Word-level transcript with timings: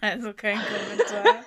Also 0.00 0.32
kein 0.32 0.58
Kommentar. 0.58 1.44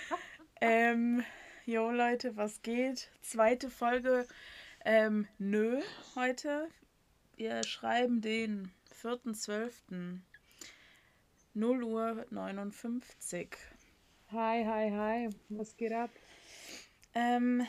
ähm, 0.60 1.24
jo 1.64 1.90
Leute, 1.90 2.36
was 2.36 2.60
geht? 2.62 3.10
Zweite 3.20 3.70
Folge. 3.70 4.26
Ähm, 4.84 5.28
nö, 5.38 5.80
heute. 6.16 6.68
Wir 7.36 7.62
schreiben 7.62 8.20
den 8.20 8.72
4.12. 9.02 10.18
0 11.54 11.82
Uhr 11.84 12.26
59. 12.30 13.56
Hi, 14.32 14.64
hi, 14.64 14.90
hi. 14.90 15.30
Was 15.50 15.76
geht 15.76 15.92
ab? 15.92 16.10
Ähm, 17.14 17.64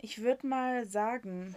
ich 0.00 0.20
würde 0.20 0.48
mal 0.48 0.84
sagen, 0.86 1.54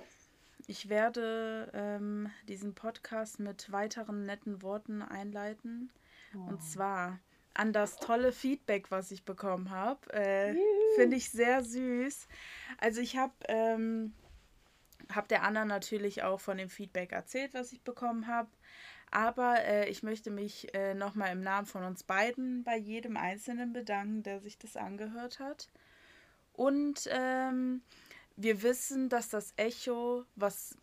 ich 0.68 0.87
werde 0.89 1.71
ähm, 1.73 2.29
diesen 2.47 2.75
Podcast 2.75 3.39
mit 3.39 3.71
weiteren 3.71 4.27
netten 4.27 4.61
Worten 4.61 5.01
einleiten. 5.01 5.89
Oh. 6.36 6.50
Und 6.50 6.61
zwar 6.61 7.19
an 7.59 7.73
das 7.73 7.97
tolle 7.97 8.31
Feedback, 8.31 8.89
was 8.89 9.11
ich 9.11 9.25
bekommen 9.25 9.69
habe. 9.69 10.13
Äh, 10.13 10.55
Finde 10.95 11.17
ich 11.17 11.29
sehr 11.29 11.61
süß. 11.61 12.27
Also 12.77 13.01
ich 13.01 13.17
habe 13.17 13.33
ähm, 13.50 14.13
hab 15.13 15.27
der 15.27 15.43
Anna 15.43 15.65
natürlich 15.65 16.23
auch 16.23 16.39
von 16.39 16.57
dem 16.57 16.69
Feedback 16.69 17.11
erzählt, 17.11 17.53
was 17.53 17.73
ich 17.73 17.81
bekommen 17.81 18.27
habe. 18.27 18.50
Aber 19.11 19.61
äh, 19.65 19.89
ich 19.89 20.03
möchte 20.03 20.31
mich 20.31 20.73
äh, 20.73 20.93
nochmal 20.93 21.33
im 21.33 21.41
Namen 21.41 21.67
von 21.67 21.83
uns 21.83 22.03
beiden 22.03 22.64
bei 22.64 22.77
jedem 22.77 23.17
Einzelnen 23.17 23.73
bedanken, 23.73 24.23
der 24.23 24.39
sich 24.39 24.57
das 24.57 24.78
angehört 24.78 25.39
hat. 25.39 25.67
Und 26.53 27.09
ähm, 27.11 27.81
wir 28.37 28.61
wissen, 28.64 29.09
dass 29.09 29.28
das 29.28 29.53
Echo, 29.57 30.23
was 30.36 30.78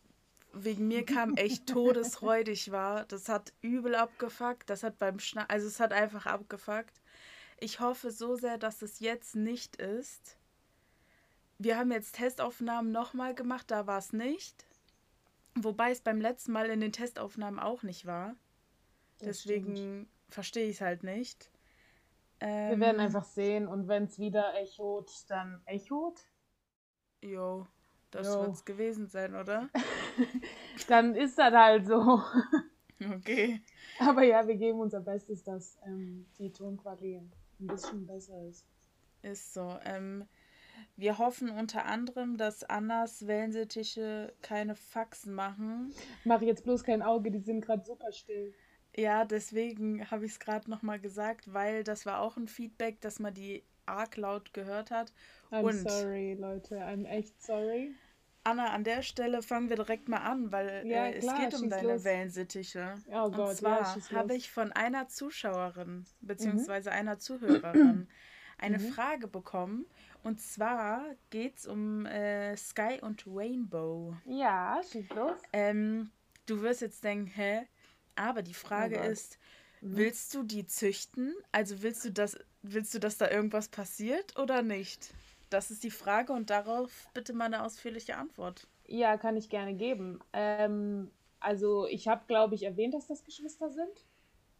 wegen 0.65 0.89
mir 0.89 1.05
kam, 1.05 1.37
echt 1.37 1.67
todesreudig 1.69 2.71
war. 2.71 3.05
Das 3.07 3.29
hat 3.29 3.53
übel 3.61 3.95
abgefuckt. 3.95 4.69
Das 4.71 4.83
hat 4.83 4.99
beim 4.99 5.19
Schna 5.19 5.45
also 5.49 5.67
es 5.67 5.81
hat 5.81 5.93
einfach 5.93 6.27
abgefuckt. 6.27 7.01
Ich 7.59 7.81
hoffe 7.81 8.11
so 8.11 8.37
sehr, 8.37 8.59
dass 8.59 8.83
es 8.83 9.01
jetzt 9.01 9.35
nicht 9.35 9.77
ist. 9.77 10.37
Wir 11.59 11.79
haben 11.79 11.91
jetzt 11.91 12.17
Testaufnahmen 12.17 12.93
nochmal 12.93 13.35
gemacht, 13.35 13.71
da 13.71 13.87
war 13.87 13.99
es 13.99 14.13
nicht. 14.13 14.67
Wobei 15.55 15.91
es 15.91 16.03
beim 16.03 16.21
letzten 16.21 16.53
Mal 16.53 16.69
in 16.69 16.81
den 16.81 16.93
Testaufnahmen 16.93 17.59
auch 17.59 17.83
nicht 17.83 18.05
war. 18.05 18.37
Deswegen 19.23 20.07
verstehe 20.29 20.69
ich 20.69 20.77
es 20.77 20.81
halt 20.83 21.03
nicht. 21.03 21.51
Ähm, 22.41 22.73
Wir 22.73 22.81
werden 22.81 23.01
einfach 23.01 23.25
sehen 23.25 23.67
und 23.67 23.89
wenn 23.89 24.05
es 24.05 24.19
wieder 24.19 24.55
echot, 24.61 25.11
dann 25.29 25.63
echot. 25.65 26.21
Jo, 27.23 27.67
das 28.17 28.39
wird 28.39 28.53
es 28.53 28.65
gewesen 28.65 29.07
sein, 29.09 29.35
oder? 29.35 29.69
dann 30.89 31.15
ist 31.15 31.39
das 31.39 31.53
halt 31.53 31.87
so. 31.87 32.23
Okay. 33.17 33.61
Aber 33.99 34.23
ja, 34.23 34.47
wir 34.47 34.57
geben 34.57 34.81
unser 34.81 35.01
Bestes, 35.01 35.43
dass 35.45 35.79
ähm, 35.87 36.27
die 36.39 36.51
Tonqualität 36.51 37.23
ein 37.61 37.67
bisschen 37.67 38.07
besser 38.07 38.43
ist. 38.49 38.65
Ist 39.23 39.53
so. 39.53 39.77
Ähm, 39.85 40.27
wir 40.97 41.19
hoffen 41.19 41.51
unter 41.51 41.85
anderem, 41.85 42.37
dass 42.37 42.65
Annas 42.65 43.27
Wellensittiche 43.27 44.33
keine 44.43 44.75
Faxen 44.75 45.35
machen. 45.35 45.93
Mach 46.25 46.41
jetzt 46.41 46.65
bloß 46.65 46.85
kein 46.85 47.03
Auge, 47.03 47.31
die 47.31 47.41
sind 47.41 47.61
gerade 47.61 47.85
super 47.85 48.13
still. 48.13 48.55
Ja, 48.97 49.27
deswegen 49.27 50.11
habe 50.11 50.25
ich 50.25 50.33
es 50.33 50.41
gerade 50.41 50.71
nochmal 50.71 50.99
gesagt, 50.99 51.53
weil 51.53 51.85
das 51.85 52.07
war 52.07 52.21
auch 52.21 52.39
ein 52.39 52.49
Feedback, 52.49 53.01
dass 53.03 53.19
man 53.19 53.35
die 53.35 53.63
arg 53.85 54.17
laut 54.17 54.55
gehört 54.55 54.91
hat. 54.91 55.13
I'm 55.51 55.63
Und 55.63 55.89
sorry, 55.89 56.35
Leute, 56.35 56.79
I'm 56.79 57.05
echt 57.05 57.43
sorry. 57.43 57.95
Anna, 58.47 58.71
an 58.71 58.85
der 58.85 59.03
Stelle 59.03 59.43
fangen 59.43 59.69
wir 59.71 59.77
direkt 59.77 60.09
mal 60.09 60.19
an, 60.19 60.53
weil 60.53 60.87
ja, 60.87 61.07
äh, 61.07 61.19
klar, 61.19 61.35
es 61.35 61.51
geht 61.51 61.61
um 61.61 61.69
deine 61.69 61.95
los. 61.95 62.05
Wellensittiche. 62.05 62.95
Oh 63.09 63.29
Gott, 63.31 63.51
Und 63.51 63.57
zwar 63.57 63.81
ja, 63.81 63.97
habe 64.13 64.37
ich 64.37 64.53
von 64.53 64.71
einer 64.71 65.09
Zuschauerin 65.09 66.07
beziehungsweise 66.21 66.91
mhm. 66.91 66.97
einer 66.97 67.19
Zuhörerin 67.19 68.09
eine 68.59 68.79
mhm. 68.79 68.93
Frage 68.93 69.27
bekommen 69.27 69.85
und 70.23 70.41
zwar 70.41 71.05
geht 71.31 71.59
es 71.59 71.67
um 71.67 72.07
äh, 72.07 72.57
Sky 72.57 72.99
und 73.01 73.25
Rainbow. 73.27 74.17
Ja, 74.27 74.81
schieß 74.93 75.09
los. 75.11 75.39
Ähm, 75.53 76.11
du 76.47 76.63
wirst 76.63 76.83
jetzt 76.83 77.03
denken, 77.03 77.27
hä? 77.27 77.67
Aber 78.15 78.43
die 78.43 78.55
Frage 78.55 79.01
oh 79.01 79.11
ist, 79.11 79.39
mhm. 79.81 79.97
willst 79.97 80.33
du 80.35 80.45
die 80.45 80.67
züchten? 80.67 81.35
Also 81.51 81.83
willst 81.83 82.05
du 82.05 82.13
das, 82.13 82.39
willst 82.63 82.95
du, 82.95 83.01
dass 83.01 83.19
da 83.19 83.29
irgendwas 83.29 83.69
passiert 83.69 84.39
oder 84.39 84.63
nicht? 84.63 85.13
Das 85.51 85.71
ist 85.71 85.85
die 85.85 85.91
Frage 85.91 86.33
und 86.33 86.51
darauf 86.51 87.09
bitte 87.15 87.33
mal 87.33 87.47
eine 87.47 87.63
ausführliche 87.63 88.17
Antwort. 88.17 88.67
Ja, 88.87 89.17
kann 89.17 89.37
ich 89.37 89.49
gerne 89.49 89.75
geben. 89.75 90.21
Ähm, 90.33 91.11
also 91.41 91.87
ich 91.87 92.09
habe, 92.09 92.25
glaube 92.27 92.55
ich, 92.55 92.65
erwähnt, 92.65 92.95
dass 92.95 93.07
das 93.07 93.25
Geschwister 93.25 93.71
sind 93.71 94.07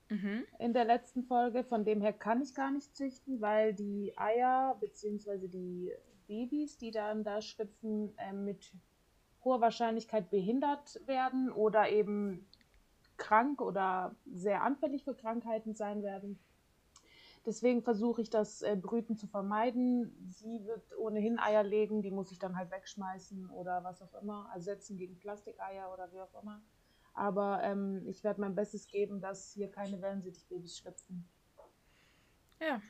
mhm. 0.09 0.45
in 0.59 0.73
der 0.73 0.85
letzten 0.85 1.25
Folge. 1.25 1.65
Von 1.65 1.85
dem 1.85 2.01
her 2.01 2.13
kann 2.13 2.43
ich 2.43 2.55
gar 2.55 2.71
nicht 2.71 2.95
züchten, 2.97 3.41
weil 3.41 3.75
die 3.75 4.13
Eier 4.17 4.77
bzw. 4.81 5.49
die 5.49 5.93
Babys, 6.27 6.77
die 6.79 6.91
dann 6.91 7.25
da 7.25 7.41
schlüpfen, 7.41 8.17
äh, 8.19 8.33
mit 8.33 8.73
hoher 9.45 9.61
Wahrscheinlichkeit 9.61 10.31
behindert 10.31 11.01
werden 11.07 11.51
oder 11.51 11.89
eben 11.89 12.47
krank 13.17 13.61
oder 13.61 14.15
sehr 14.27 14.63
anfällig 14.63 15.05
für 15.05 15.15
Krankheiten 15.15 15.75
sein 15.75 16.03
werden. 16.03 16.39
Deswegen 17.47 17.83
versuche 17.83 18.23
ich 18.23 18.29
das 18.29 18.63
äh, 18.63 18.77
Brüten 18.77 19.17
zu 19.17 19.29
vermeiden. 19.29 20.13
Sie 20.29 20.67
wird 20.67 20.83
ohnehin 20.99 21.39
Eier 21.39 21.63
legen, 21.63 22.03
die 22.03 22.11
muss 22.11 22.33
ich 22.33 22.41
dann 22.41 22.57
halt 22.57 22.73
wegschmeißen 22.73 23.49
oder 23.51 23.85
was 23.85 24.03
auch 24.03 24.21
immer, 24.21 24.51
ersetzen 24.53 24.97
gegen 24.97 25.17
Plastikeier 25.19 25.93
oder 25.93 26.13
wie 26.13 26.21
auch 26.21 26.43
immer. 26.43 26.61
Aber 27.15 27.63
ähm, 27.63 28.03
ich 28.07 28.25
werde 28.25 28.41
mein 28.41 28.57
Bestes 28.57 28.89
geben, 28.89 29.21
dass 29.21 29.53
hier 29.53 29.71
keine 29.71 30.03
Wellensittichbabys 30.03 30.77
schlüpfen. 30.77 31.29
Ja. 32.61 32.83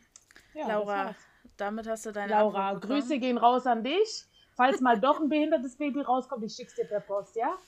ja 0.54 0.68
Laura, 0.68 1.14
damit 1.58 1.86
hast 1.86 2.06
du 2.06 2.12
deine 2.12 2.32
Laura, 2.32 2.74
Grüße 2.74 3.18
gehen 3.18 3.36
raus 3.36 3.66
an 3.66 3.84
dich. 3.84 4.26
Falls 4.54 4.80
mal 4.80 4.98
doch 4.98 5.20
ein 5.20 5.28
behindertes 5.28 5.76
Baby 5.76 6.00
rauskommt, 6.00 6.42
ich 6.44 6.54
schick's 6.54 6.74
dir 6.74 6.86
per 6.86 7.00
Post, 7.00 7.36
ja? 7.36 7.58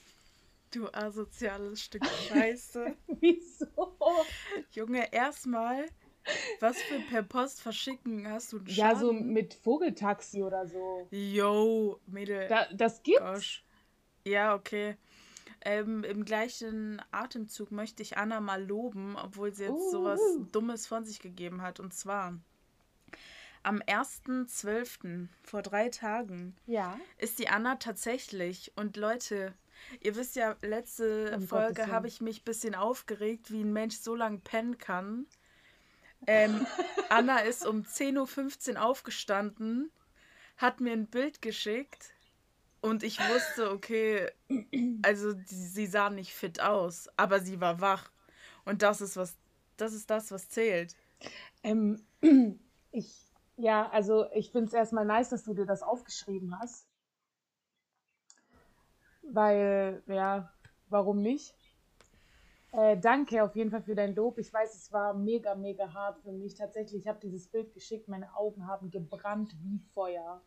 Du 0.71 0.87
asoziales 0.87 1.81
Stück 1.81 2.05
Scheiße. 2.05 2.95
Wieso? 3.19 3.87
Junge, 4.71 5.11
erstmal, 5.13 5.85
was 6.59 6.81
für 6.81 6.99
per 6.99 7.23
Post 7.23 7.61
verschicken 7.61 8.27
hast 8.29 8.53
du? 8.53 8.59
Ja, 8.65 8.95
so 8.95 9.13
mit 9.13 9.53
Vogeltaxi 9.53 10.43
oder 10.43 10.67
so. 10.67 11.07
Yo, 11.11 11.99
Mädel. 12.07 12.47
Da, 12.47 12.67
das 12.73 13.03
gibt's. 13.03 13.21
Gosh. 13.21 13.63
Ja, 14.25 14.55
okay. 14.55 14.97
Ähm, 15.61 16.03
Im 16.03 16.23
gleichen 16.23 17.01
Atemzug 17.11 17.71
möchte 17.71 18.01
ich 18.01 18.17
Anna 18.17 18.39
mal 18.39 18.63
loben, 18.63 19.17
obwohl 19.17 19.53
sie 19.53 19.63
jetzt 19.63 19.73
uh. 19.73 19.91
sowas 19.91 20.21
Dummes 20.51 20.87
von 20.87 21.03
sich 21.05 21.19
gegeben 21.19 21.61
hat. 21.61 21.79
Und 21.79 21.93
zwar 21.93 22.39
am 23.63 23.81
1.12., 23.81 25.27
vor 25.43 25.61
drei 25.61 25.89
Tagen, 25.89 26.55
ja. 26.65 26.97
ist 27.17 27.39
die 27.39 27.49
Anna 27.49 27.75
tatsächlich. 27.75 28.71
Und 28.75 28.95
Leute, 28.95 29.53
ihr 29.99 30.15
wisst 30.15 30.35
ja, 30.35 30.55
letzte 30.61 31.35
um 31.35 31.41
Folge 31.41 31.87
habe 31.87 32.07
ich 32.07 32.21
mich 32.21 32.41
ein 32.41 32.45
bisschen 32.45 32.75
aufgeregt, 32.75 33.51
wie 33.51 33.61
ein 33.61 33.73
Mensch 33.73 33.97
so 33.97 34.15
lange 34.15 34.39
pennen 34.39 34.77
kann. 34.77 35.25
Ähm, 36.27 36.65
Anna 37.09 37.39
ist 37.39 37.65
um 37.65 37.83
10.15 37.83 38.75
Uhr 38.75 38.81
aufgestanden, 38.83 39.91
hat 40.57 40.81
mir 40.81 40.93
ein 40.93 41.07
Bild 41.07 41.41
geschickt 41.41 42.13
und 42.81 43.03
ich 43.03 43.19
wusste, 43.19 43.71
okay, 43.71 44.29
also 45.01 45.33
sie 45.45 45.87
sah 45.87 46.09
nicht 46.09 46.33
fit 46.33 46.61
aus, 46.61 47.09
aber 47.17 47.39
sie 47.39 47.59
war 47.59 47.81
wach. 47.81 48.11
Und 48.65 48.81
das 48.81 49.01
ist 49.01 49.17
was, 49.17 49.35
das 49.77 49.93
ist 49.93 50.09
das, 50.09 50.31
was 50.31 50.49
zählt. 50.49 50.95
Ähm, 51.63 52.03
ich, 52.91 53.25
ja, 53.57 53.89
also 53.89 54.29
ich 54.33 54.51
finde 54.51 54.67
es 54.67 54.73
erstmal 54.73 55.05
nice, 55.05 55.29
dass 55.29 55.43
du 55.43 55.53
dir 55.53 55.65
das 55.65 55.83
aufgeschrieben 55.83 56.57
hast. 56.59 56.87
Weil, 59.23 60.01
ja, 60.07 60.51
warum 60.87 61.21
nicht? 61.21 61.55
Äh, 62.71 62.97
danke 62.97 63.43
auf 63.43 63.55
jeden 63.55 63.71
Fall 63.71 63.81
für 63.81 63.95
dein 63.95 64.13
Lob. 64.13 64.37
Ich 64.37 64.53
weiß, 64.53 64.75
es 64.75 64.91
war 64.91 65.13
mega, 65.13 65.55
mega 65.55 65.91
hart 65.91 66.19
für 66.21 66.31
mich. 66.31 66.53
Tatsächlich, 66.53 67.01
ich 67.01 67.07
habe 67.07 67.19
dieses 67.19 67.47
Bild 67.47 67.73
geschickt, 67.73 68.07
meine 68.07 68.35
Augen 68.35 68.67
haben 68.67 68.91
gebrannt 68.91 69.55
wie 69.61 69.79
Feuer. 69.93 70.41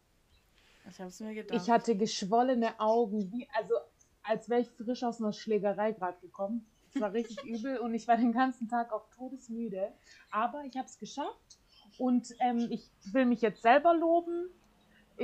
Ich 0.89 1.01
hab's 1.01 1.21
mir 1.21 1.35
gedacht. 1.35 1.61
Ich 1.61 1.71
hatte 1.71 1.97
geschwollene 1.97 2.79
Augen, 2.79 3.33
wie, 3.33 3.49
also 3.55 3.75
als 4.23 4.49
wäre 4.49 4.61
ich 4.61 4.71
frisch 4.71 5.03
aus 5.03 5.21
einer 5.21 5.33
Schlägerei 5.33 5.93
gerade 5.93 6.19
gekommen. 6.21 6.67
Es 6.95 7.01
war 7.01 7.13
richtig 7.13 7.43
übel 7.45 7.79
und 7.79 7.95
ich 7.95 8.07
war 8.07 8.17
den 8.17 8.33
ganzen 8.33 8.69
Tag 8.69 8.93
auch 8.93 9.09
todesmüde. 9.11 9.93
Aber 10.31 10.65
ich 10.65 10.77
habe 10.77 10.87
es 10.87 10.99
geschafft 10.99 11.59
und 11.99 12.29
ähm, 12.41 12.69
ich 12.71 12.89
will 13.13 13.27
mich 13.27 13.41
jetzt 13.41 13.63
selber 13.63 13.95
loben. 13.95 14.51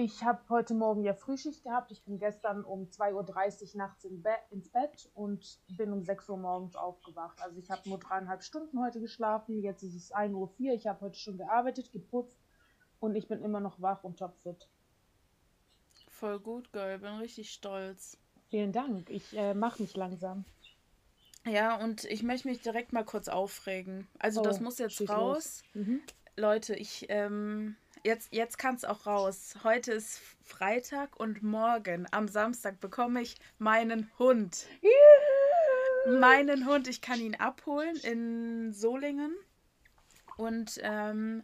Ich 0.00 0.22
habe 0.22 0.40
heute 0.48 0.74
Morgen 0.74 1.02
ja 1.02 1.12
Frühschicht 1.12 1.64
gehabt. 1.64 1.90
Ich 1.90 2.04
bin 2.04 2.20
gestern 2.20 2.62
um 2.62 2.84
2.30 2.84 3.74
Uhr 3.74 3.78
nachts 3.78 4.04
in 4.04 4.22
Be 4.22 4.30
ins 4.52 4.68
Bett 4.68 5.10
und 5.12 5.58
bin 5.76 5.92
um 5.92 6.04
6 6.04 6.28
Uhr 6.28 6.36
morgens 6.36 6.76
aufgewacht. 6.76 7.42
Also 7.42 7.58
ich 7.58 7.68
habe 7.68 7.88
nur 7.88 7.98
dreieinhalb 7.98 8.44
Stunden 8.44 8.80
heute 8.80 9.00
geschlafen. 9.00 9.60
Jetzt 9.60 9.82
ist 9.82 9.96
es 9.96 10.14
1.04 10.14 10.34
Uhr. 10.34 10.72
Ich 10.72 10.86
habe 10.86 11.00
heute 11.00 11.18
schon 11.18 11.36
gearbeitet, 11.36 11.90
geputzt 11.90 12.38
und 13.00 13.16
ich 13.16 13.26
bin 13.26 13.42
immer 13.42 13.58
noch 13.58 13.82
wach 13.82 14.04
und 14.04 14.20
topfit. 14.20 14.68
Voll 16.06 16.38
gut, 16.38 16.72
Girl. 16.72 17.00
Bin 17.00 17.14
richtig 17.14 17.50
stolz. 17.50 18.18
Vielen 18.50 18.70
Dank. 18.70 19.10
Ich 19.10 19.36
äh, 19.36 19.52
mache 19.52 19.82
mich 19.82 19.96
langsam. 19.96 20.44
Ja, 21.44 21.74
und 21.74 22.04
ich 22.04 22.22
möchte 22.22 22.46
mich 22.46 22.60
direkt 22.60 22.92
mal 22.92 23.04
kurz 23.04 23.26
aufregen. 23.26 24.06
Also, 24.20 24.42
oh, 24.42 24.44
das 24.44 24.60
muss 24.60 24.78
jetzt 24.78 25.10
raus. 25.10 25.64
Mhm. 25.74 26.02
Leute, 26.36 26.76
ich, 26.76 27.06
ähm, 27.08 27.74
jetzt, 28.08 28.32
jetzt 28.32 28.56
kann 28.56 28.74
es 28.74 28.86
auch 28.86 29.06
raus. 29.06 29.54
Heute 29.62 29.92
ist 29.92 30.18
Freitag 30.42 31.20
und 31.20 31.42
morgen, 31.42 32.06
am 32.10 32.26
Samstag, 32.26 32.80
bekomme 32.80 33.20
ich 33.20 33.36
meinen 33.58 34.10
Hund. 34.18 34.66
Yeah. 34.82 36.18
Meinen 36.18 36.66
Hund. 36.66 36.88
Ich 36.88 37.02
kann 37.02 37.20
ihn 37.20 37.34
abholen 37.34 37.96
in 37.96 38.72
Solingen. 38.72 39.36
Und 40.38 40.80
ähm, 40.82 41.42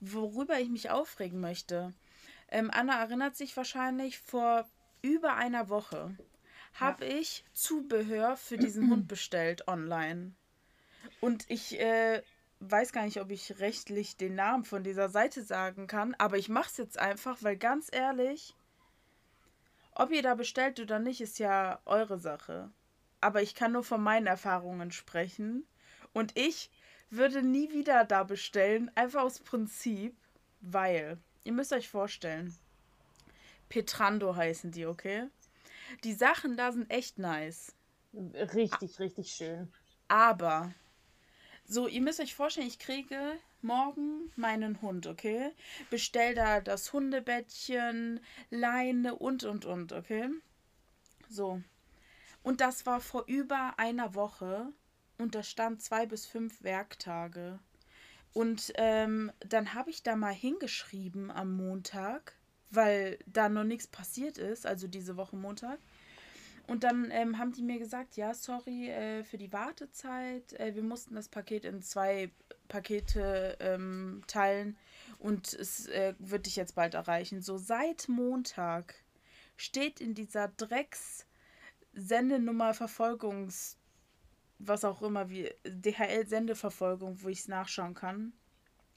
worüber 0.00 0.58
ich 0.58 0.70
mich 0.70 0.88
aufregen 0.88 1.40
möchte. 1.40 1.92
Ähm, 2.48 2.70
Anna 2.72 2.98
erinnert 2.98 3.36
sich 3.36 3.54
wahrscheinlich, 3.56 4.18
vor 4.18 4.66
über 5.02 5.34
einer 5.34 5.68
Woche 5.68 6.16
habe 6.74 7.06
ja. 7.06 7.16
ich 7.16 7.44
Zubehör 7.52 8.36
für 8.36 8.56
diesen 8.56 8.90
Hund 8.90 9.08
bestellt 9.08 9.68
online. 9.68 10.32
Und 11.20 11.44
ich 11.48 11.78
äh, 11.80 12.22
weiß 12.70 12.92
gar 12.92 13.04
nicht, 13.04 13.20
ob 13.20 13.30
ich 13.30 13.58
rechtlich 13.60 14.16
den 14.16 14.34
Namen 14.34 14.64
von 14.64 14.82
dieser 14.82 15.08
Seite 15.08 15.42
sagen 15.42 15.86
kann, 15.86 16.14
aber 16.18 16.38
ich 16.38 16.48
mache 16.48 16.70
es 16.70 16.76
jetzt 16.76 16.98
einfach, 16.98 17.42
weil 17.42 17.56
ganz 17.56 17.88
ehrlich, 17.92 18.54
ob 19.94 20.10
ihr 20.10 20.22
da 20.22 20.34
bestellt 20.34 20.78
oder 20.78 20.98
nicht, 20.98 21.20
ist 21.20 21.38
ja 21.38 21.80
eure 21.86 22.18
Sache. 22.18 22.70
Aber 23.20 23.42
ich 23.42 23.54
kann 23.54 23.72
nur 23.72 23.82
von 23.82 24.02
meinen 24.02 24.26
Erfahrungen 24.26 24.92
sprechen. 24.92 25.66
Und 26.12 26.36
ich 26.36 26.70
würde 27.10 27.42
nie 27.42 27.72
wieder 27.72 28.04
da 28.04 28.22
bestellen, 28.22 28.90
einfach 28.94 29.22
aus 29.22 29.40
Prinzip, 29.40 30.14
weil, 30.60 31.18
ihr 31.44 31.52
müsst 31.52 31.72
euch 31.72 31.88
vorstellen, 31.88 32.54
Petrando 33.68 34.36
heißen 34.36 34.70
die, 34.70 34.86
okay? 34.86 35.28
Die 36.04 36.14
Sachen 36.14 36.56
da 36.56 36.72
sind 36.72 36.90
echt 36.90 37.18
nice. 37.18 37.74
Richtig, 38.14 38.98
richtig 38.98 39.32
schön. 39.32 39.72
Aber 40.08 40.72
so, 41.66 41.88
ihr 41.88 42.00
müsst 42.00 42.20
euch 42.20 42.34
vorstellen, 42.34 42.66
ich 42.66 42.78
kriege 42.78 43.38
morgen 43.62 44.30
meinen 44.36 44.80
Hund, 44.82 45.06
okay? 45.06 45.52
Bestell 45.90 46.34
da 46.34 46.60
das 46.60 46.92
Hundebettchen, 46.92 48.20
Leine 48.50 49.16
und 49.16 49.44
und 49.44 49.64
und, 49.64 49.92
okay? 49.92 50.28
So. 51.28 51.60
Und 52.42 52.60
das 52.60 52.86
war 52.86 53.00
vor 53.00 53.24
über 53.26 53.74
einer 53.78 54.14
Woche 54.14 54.72
und 55.18 55.34
da 55.34 55.42
stand 55.42 55.82
zwei 55.82 56.06
bis 56.06 56.26
fünf 56.26 56.62
Werktage. 56.62 57.58
Und 58.32 58.72
ähm, 58.76 59.32
dann 59.40 59.74
habe 59.74 59.90
ich 59.90 60.02
da 60.02 60.14
mal 60.14 60.34
hingeschrieben 60.34 61.30
am 61.30 61.56
Montag, 61.56 62.34
weil 62.70 63.18
da 63.26 63.48
noch 63.48 63.64
nichts 63.64 63.86
passiert 63.86 64.38
ist, 64.38 64.66
also 64.66 64.86
diese 64.86 65.16
Woche 65.16 65.36
Montag. 65.36 65.78
Und 66.66 66.82
dann 66.84 67.10
ähm, 67.12 67.38
haben 67.38 67.52
die 67.52 67.62
mir 67.62 67.78
gesagt, 67.78 68.16
ja, 68.16 68.34
sorry 68.34 68.90
äh, 68.90 69.24
für 69.24 69.38
die 69.38 69.52
Wartezeit. 69.52 70.52
Äh, 70.54 70.74
wir 70.74 70.82
mussten 70.82 71.14
das 71.14 71.28
Paket 71.28 71.64
in 71.64 71.80
zwei 71.82 72.30
Pakete 72.68 73.56
ähm, 73.60 74.22
teilen 74.26 74.76
und 75.18 75.52
es 75.52 75.86
äh, 75.86 76.14
wird 76.18 76.46
dich 76.46 76.56
jetzt 76.56 76.74
bald 76.74 76.94
erreichen. 76.94 77.40
So 77.40 77.56
seit 77.56 78.08
Montag 78.08 78.94
steht 79.56 80.00
in 80.00 80.14
dieser 80.14 80.48
Drecks 80.48 81.26
Sendenummer 81.92 82.74
Verfolgungs 82.74 83.78
was 84.58 84.84
auch 84.84 85.02
immer 85.02 85.28
wie 85.28 85.50
DHL 85.64 86.26
Sendeverfolgung, 86.26 87.22
wo 87.22 87.28
ich 87.28 87.40
es 87.40 87.48
nachschauen 87.48 87.94
kann, 87.94 88.32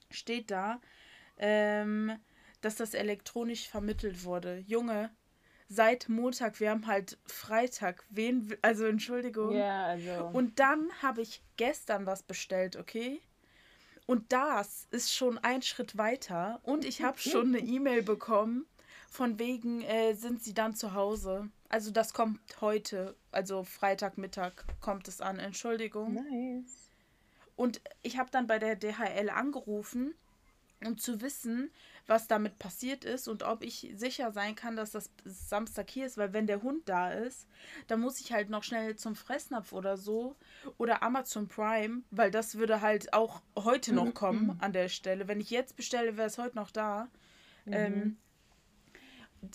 steht 0.10 0.52
da, 0.52 0.80
ähm, 1.38 2.18
dass 2.62 2.76
das 2.76 2.94
elektronisch 2.94 3.68
vermittelt 3.68 4.24
wurde. 4.24 4.60
Junge, 4.60 5.12
seit 5.70 6.10
Montag, 6.10 6.60
wir 6.60 6.72
haben 6.72 6.88
halt 6.88 7.18
Freitag. 7.26 8.04
Wen, 8.10 8.58
also 8.62 8.86
Entschuldigung. 8.86 9.56
Ja, 9.56 9.86
also. 9.86 10.30
Und 10.34 10.60
dann 10.60 10.90
habe 11.02 11.22
ich 11.22 11.42
gestern 11.56 12.06
was 12.06 12.24
bestellt, 12.24 12.76
okay? 12.76 13.22
Und 14.08 14.34
das 14.34 14.88
ist 14.90 15.14
schon 15.14 15.38
ein 15.38 15.62
Schritt 15.62 15.98
weiter. 15.98 16.60
Und 16.64 16.84
ich 16.84 17.04
habe 17.04 17.20
schon 17.20 17.50
eine 17.50 17.60
E-Mail 17.60 18.02
bekommen, 18.02 18.66
von 19.08 19.38
wegen, 19.38 19.82
äh, 19.84 20.14
sind 20.14 20.44
sie 20.44 20.56
dann 20.56 20.76
zu 20.76 20.94
Hause. 20.94 21.50
Also 21.70 21.92
das 21.92 22.14
kommt 22.14 22.40
heute, 22.60 23.16
also 23.32 23.64
Freitagmittag 23.64 24.54
kommt 24.82 25.08
es 25.08 25.22
an, 25.22 25.38
Entschuldigung. 25.38 26.14
Nice. 26.14 26.90
Und 27.56 27.82
ich 28.02 28.18
habe 28.18 28.32
dann 28.32 28.48
bei 28.48 28.58
der 28.58 28.76
DHL 28.76 29.30
angerufen, 29.30 30.16
um 30.86 30.98
zu 30.98 31.22
wissen, 31.22 31.72
was 32.08 32.28
damit 32.28 32.58
passiert 32.58 33.06
ist 33.06 33.28
und 33.28 33.44
ob 33.44 33.64
ich 33.64 33.92
sicher 33.96 34.32
sein 34.32 34.56
kann, 34.56 34.76
dass 34.76 34.92
das 34.92 35.12
Samstag 35.26 35.90
hier 35.90 36.06
ist, 36.06 36.18
weil 36.18 36.34
wenn 36.34 36.48
der 36.48 36.64
Hund 36.64 36.88
da 36.88 37.12
ist, 37.12 37.48
dann 37.88 38.00
muss 38.00 38.20
ich 38.20 38.32
halt 38.34 38.50
noch 38.50 38.64
schnell 38.64 38.96
zum 38.96 39.16
Fressnapf 39.16 39.74
oder 39.74 39.98
so 39.98 40.36
oder 40.78 41.04
Amazon 41.04 41.48
Prime, 41.48 42.02
weil 42.12 42.32
das 42.32 42.56
würde 42.56 42.82
halt 42.82 43.14
auch 43.14 43.42
heute 43.58 43.94
noch 43.94 44.14
kommen 44.14 44.58
an 44.60 44.74
der 44.74 44.90
Stelle. 44.90 45.28
Wenn 45.28 45.40
ich 45.40 45.50
jetzt 45.50 45.76
bestelle, 45.76 46.18
wäre 46.18 46.28
es 46.28 46.38
heute 46.38 46.56
noch 46.56 46.72
da. 46.72 47.10
Mhm. 47.66 47.74
Ähm, 47.74 48.18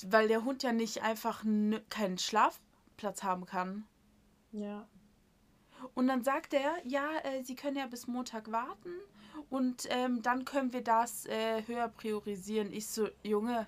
weil 0.06 0.29
der 0.29 0.44
Hund 0.44 0.62
ja 0.62 0.73
nicht 0.73 1.03
einfach 1.03 1.44
keinen 1.91 2.19
Schlafplatz 2.19 3.23
haben 3.23 3.47
kann. 3.47 3.85
Ja. 4.53 4.88
Und 5.94 6.06
dann 6.06 6.23
sagt 6.23 6.55
er, 6.55 6.75
ja, 6.85 7.19
äh, 7.25 7.43
Sie 7.43 7.56
können 7.56 7.77
ja 7.77 7.87
bis 7.87 8.06
Montag 8.06 8.50
warten 8.50 8.91
und 9.50 9.87
ähm, 9.91 10.23
dann 10.23 10.44
können 10.44 10.73
wir 10.73 10.82
das 10.82 11.26
äh, 11.26 11.62
höher 11.67 11.88
priorisieren. 11.88 12.73
Ich 12.73 12.87
so, 12.87 13.08
Junge, 13.23 13.67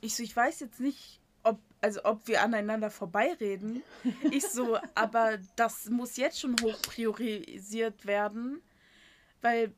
ich 0.00 0.16
so, 0.16 0.22
ich 0.22 0.34
weiß 0.34 0.60
jetzt 0.60 0.80
nicht, 0.80 1.20
ob, 1.42 1.58
also 1.80 2.04
ob 2.04 2.26
wir 2.28 2.42
aneinander 2.42 2.90
vorbeireden. 2.90 3.82
Ich 4.30 4.46
so, 4.46 4.78
aber 4.94 5.38
das 5.56 5.88
muss 5.90 6.16
jetzt 6.16 6.40
schon 6.40 6.56
hoch 6.60 6.80
priorisiert 6.82 8.06
werden, 8.06 8.62
weil 9.40 9.74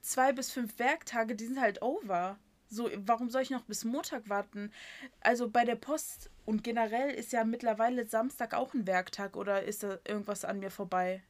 zwei 0.00 0.32
bis 0.32 0.50
fünf 0.50 0.78
Werktage, 0.78 1.34
die 1.34 1.46
sind 1.46 1.60
halt 1.60 1.82
over. 1.82 2.38
So, 2.70 2.90
warum 2.96 3.30
soll 3.30 3.42
ich 3.42 3.50
noch 3.50 3.62
bis 3.62 3.84
Montag 3.84 4.28
warten? 4.28 4.72
Also 5.20 5.48
bei 5.48 5.64
der 5.64 5.76
Post 5.76 6.30
und 6.44 6.62
generell 6.64 7.10
ist 7.10 7.32
ja 7.32 7.44
mittlerweile 7.44 8.06
Samstag 8.06 8.54
auch 8.54 8.74
ein 8.74 8.86
Werktag 8.86 9.36
oder 9.36 9.62
ist 9.62 9.82
da 9.82 9.98
irgendwas 10.06 10.44
an 10.44 10.58
mir 10.58 10.70
vorbei? 10.70 11.22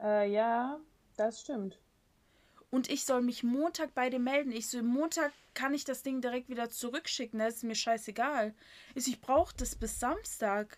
Äh, 0.00 0.30
ja, 0.30 0.78
das 1.16 1.40
stimmt. 1.40 1.80
Und 2.76 2.90
ich 2.90 3.06
soll 3.06 3.22
mich 3.22 3.42
Montag 3.42 3.94
bei 3.94 4.10
dem 4.10 4.24
melden. 4.24 4.52
Ich 4.52 4.68
so, 4.68 4.82
Montag 4.82 5.32
kann 5.54 5.72
ich 5.72 5.84
das 5.86 6.02
Ding 6.02 6.20
direkt 6.20 6.50
wieder 6.50 6.68
zurückschicken. 6.68 7.38
Das 7.38 7.54
ist 7.54 7.64
mir 7.64 7.74
scheißegal. 7.74 8.54
Ich, 8.94 9.08
ich 9.08 9.18
brauche 9.22 9.56
das 9.56 9.76
bis 9.76 9.98
Samstag. 9.98 10.76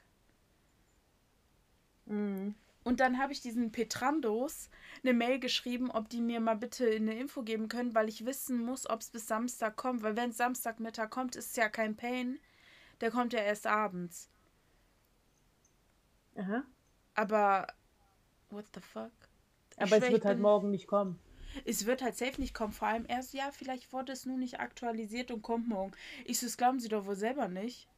Mhm. 2.07 2.55
Und 2.85 3.01
dann 3.01 3.19
habe 3.19 3.33
ich 3.33 3.41
diesen 3.41 3.73
Petrandos 3.73 4.71
eine 5.03 5.13
Mail 5.13 5.41
geschrieben, 5.41 5.91
ob 5.91 6.09
die 6.09 6.21
mir 6.21 6.39
mal 6.39 6.55
bitte 6.55 6.89
eine 6.89 7.19
Info 7.19 7.43
geben 7.43 7.69
können, 7.69 7.97
weil 7.97 8.09
ich 8.09 8.25
wissen 8.25 8.65
muss, 8.65 8.89
ob 8.89 9.01
es 9.01 9.11
bis 9.11 9.27
Samstag 9.27 9.75
kommt. 9.75 10.05
Weil 10.05 10.15
wenn 10.15 10.31
es 10.31 10.37
Samstagmittag 10.37 11.11
kommt, 11.11 11.35
ist 11.35 11.51
es 11.51 11.57
ja 11.57 11.69
kein 11.69 11.97
Pain. 11.97 12.39
Der 13.01 13.11
kommt 13.11 13.33
ja 13.33 13.41
erst 13.41 13.67
abends. 13.67 14.31
Aha. 16.37 16.63
Aber, 17.17 17.67
what 18.51 18.67
the 18.73 18.81
fuck? 18.81 19.11
Aber 19.79 19.97
es 19.97 20.13
wird 20.13 20.25
halt 20.25 20.39
morgen 20.39 20.71
nicht 20.71 20.87
kommen. 20.87 21.19
Es 21.65 21.87
wird 21.87 22.03
halt 22.03 22.17
safe 22.17 22.41
nicht 22.41 22.55
kommen. 22.55 22.73
Vor 22.73 22.89
allem 22.89 23.07
erst, 23.09 23.35
ja, 23.35 23.51
vielleicht 23.51 23.93
wurde 23.93 24.13
es 24.13 24.27
nur 24.27 24.39
nicht 24.39 24.61
aktualisiert 24.61 25.31
und 25.31 25.43
kommt 25.43 25.69
morgen. 25.69 25.93
Ich 26.25 26.39
so, 26.39 26.47
das 26.47 26.57
glauben 26.57 26.81
sie 26.81 26.89
doch 26.89 27.07
wohl 27.07 27.17
selber 27.17 27.49
nicht. 27.49 27.89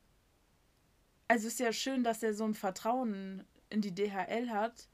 Also 1.29 1.47
ist 1.47 1.61
ja 1.61 1.73
schön, 1.73 2.03
dass 2.03 2.23
er 2.23 2.35
so 2.35 2.45
ein 2.45 2.55
Vertrauen 2.55 3.45
in 3.69 3.81
die 3.81 3.95
DHL 3.95 4.51
hat. 4.51 4.89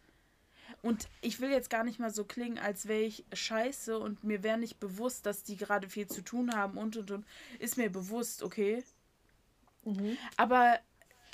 Und 0.83 1.09
ich 1.21 1.41
will 1.41 1.51
jetzt 1.51 1.71
gar 1.71 1.85
nicht 1.85 1.99
mal 1.99 2.11
so 2.11 2.25
klingen, 2.25 2.59
als 2.59 2.89
wäre 2.89 3.03
ich 3.03 3.25
scheiße 3.33 3.99
und 3.99 4.25
mir 4.25 4.43
wäre 4.43 4.59
nicht 4.59 4.79
bewusst, 4.79 5.27
dass 5.27 5.43
die 5.43 5.57
gerade 5.57 5.89
viel 5.89 6.07
zu 6.07 6.23
tun 6.23 6.55
haben 6.55 6.77
und 6.77 6.97
und 6.97 7.11
und. 7.11 7.27
Ist 7.59 7.77
mir 7.77 7.91
bewusst, 7.91 8.43
okay. 8.43 8.85
Mhm. 9.85 10.19
Aber 10.37 10.79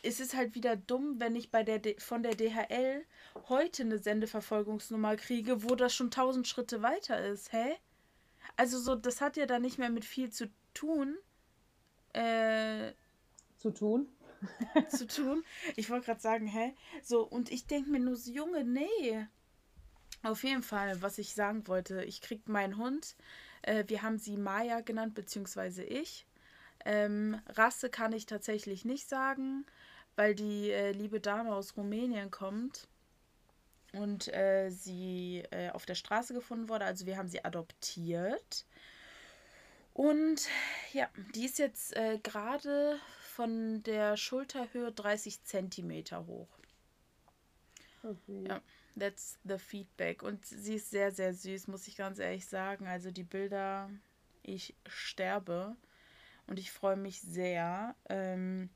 es 0.02 0.20
ist 0.20 0.34
halt 0.34 0.54
wieder 0.54 0.76
dumm, 0.76 1.20
wenn 1.20 1.36
ich 1.36 1.50
bei 1.50 1.62
der 1.62 1.78
D 1.78 1.96
von 1.98 2.22
der 2.22 2.34
DHL 2.34 3.04
heute 3.48 3.82
eine 3.84 3.98
Sendeverfolgungsnummer 3.98 5.16
kriege, 5.16 5.62
wo 5.62 5.74
das 5.74 5.94
schon 5.94 6.10
tausend 6.10 6.48
Schritte 6.48 6.82
weiter 6.82 7.24
ist. 7.24 7.52
Hä? 7.52 7.76
Also 8.56 8.78
so, 8.78 8.94
das 8.94 9.20
hat 9.20 9.36
ja 9.36 9.46
dann 9.46 9.62
nicht 9.62 9.78
mehr 9.78 9.90
mit 9.90 10.04
viel 10.04 10.30
zu 10.30 10.50
tun. 10.74 11.16
Äh, 12.12 12.92
zu 13.58 13.70
tun? 13.70 14.08
zu 14.88 15.06
tun. 15.06 15.44
Ich 15.76 15.88
wollte 15.88 16.06
gerade 16.06 16.20
sagen, 16.20 16.46
hä? 16.46 16.74
So, 17.02 17.22
und 17.22 17.50
ich 17.50 17.66
denke 17.66 17.90
mir 17.90 18.00
nur 18.00 18.16
so, 18.16 18.30
Junge, 18.32 18.64
nee. 18.64 19.26
Auf 20.24 20.44
jeden 20.44 20.62
Fall, 20.62 21.00
was 21.00 21.18
ich 21.18 21.34
sagen 21.34 21.66
wollte, 21.68 22.02
ich 22.04 22.20
krieg 22.20 22.48
meinen 22.48 22.76
Hund. 22.76 23.16
Äh, 23.62 23.84
wir 23.86 24.02
haben 24.02 24.18
sie 24.18 24.36
Maya 24.36 24.80
genannt, 24.80 25.14
beziehungsweise 25.14 25.84
ich. 25.84 26.26
Ähm, 26.84 27.40
Rasse 27.48 27.88
kann 27.90 28.12
ich 28.12 28.26
tatsächlich 28.26 28.84
nicht 28.84 29.08
sagen, 29.08 29.64
weil 30.16 30.34
die 30.34 30.70
äh, 30.70 30.92
liebe 30.92 31.20
Dame 31.20 31.54
aus 31.54 31.76
Rumänien 31.76 32.30
kommt 32.30 32.88
und 33.92 34.32
äh, 34.32 34.70
sie 34.70 35.44
äh, 35.50 35.70
auf 35.70 35.86
der 35.86 35.94
Straße 35.94 36.34
gefunden 36.34 36.68
wurde. 36.68 36.84
Also 36.84 37.06
wir 37.06 37.16
haben 37.16 37.28
sie 37.28 37.44
adoptiert. 37.44 38.66
Und 39.94 40.48
ja, 40.92 41.08
die 41.34 41.44
ist 41.44 41.58
jetzt 41.58 41.94
äh, 41.96 42.18
gerade 42.22 42.98
von 43.20 43.82
der 43.82 44.16
Schulterhöhe 44.16 44.92
30 44.92 45.44
Zentimeter 45.44 46.26
hoch. 46.26 46.48
Okay. 48.02 48.44
Ja, 48.48 48.60
that's 48.98 49.38
the 49.44 49.58
feedback. 49.58 50.22
Und 50.22 50.44
sie 50.44 50.76
ist 50.76 50.90
sehr, 50.90 51.12
sehr 51.12 51.34
süß, 51.34 51.68
muss 51.68 51.86
ich 51.86 51.96
ganz 51.96 52.18
ehrlich 52.18 52.46
sagen. 52.46 52.86
Also 52.86 53.10
die 53.10 53.22
Bilder, 53.22 53.90
ich 54.42 54.74
sterbe. 54.86 55.76
Und 56.46 56.58
ich 56.58 56.72
freue 56.72 56.96
mich 56.96 57.20
sehr. 57.20 57.94
Ähm, 58.08 58.70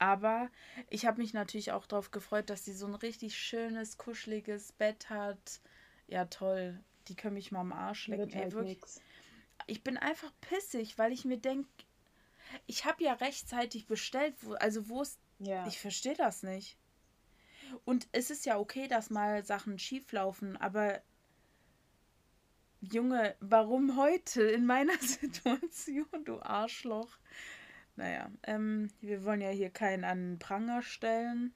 aber 0.00 0.50
ich 0.88 1.04
habe 1.04 1.20
mich 1.20 1.34
natürlich 1.34 1.72
auch 1.72 1.86
darauf 1.86 2.10
gefreut, 2.10 2.48
dass 2.48 2.64
sie 2.64 2.72
so 2.72 2.86
ein 2.86 2.94
richtig 2.94 3.36
schönes, 3.36 3.98
kuscheliges 3.98 4.72
Bett 4.72 5.10
hat. 5.10 5.60
Ja, 6.08 6.24
toll. 6.24 6.82
Die 7.08 7.14
können 7.14 7.34
mich 7.34 7.52
mal 7.52 7.60
am 7.60 7.72
Arsch 7.72 8.08
lecken. 8.08 8.30
Ey, 8.30 8.40
halt 8.40 8.52
wirklich. 8.54 8.78
Nix. 8.78 9.00
Ich 9.66 9.84
bin 9.84 9.98
einfach 9.98 10.32
pissig, 10.40 10.96
weil 10.96 11.12
ich 11.12 11.26
mir 11.26 11.36
denke, 11.36 11.68
ich 12.66 12.86
habe 12.86 13.04
ja 13.04 13.12
rechtzeitig 13.12 13.86
bestellt. 13.86 14.34
Wo, 14.40 14.54
also 14.54 14.88
wo 14.88 15.02
ist. 15.02 15.20
Ja. 15.38 15.66
Ich 15.66 15.78
verstehe 15.78 16.16
das 16.16 16.42
nicht. 16.42 16.78
Und 17.84 18.08
es 18.12 18.30
ist 18.30 18.46
ja 18.46 18.58
okay, 18.58 18.88
dass 18.88 19.10
mal 19.10 19.44
Sachen 19.44 19.78
schief 19.78 20.10
laufen, 20.12 20.56
aber 20.56 21.02
Junge, 22.80 23.36
warum 23.40 23.98
heute 23.98 24.42
in 24.42 24.64
meiner 24.64 24.98
Situation, 25.00 26.24
du 26.24 26.40
Arschloch? 26.40 27.18
Naja, 28.00 28.30
ähm, 28.44 28.88
wir 29.02 29.24
wollen 29.26 29.42
ja 29.42 29.50
hier 29.50 29.68
keinen 29.68 30.04
an 30.04 30.38
Pranger 30.38 30.80
stellen. 30.80 31.52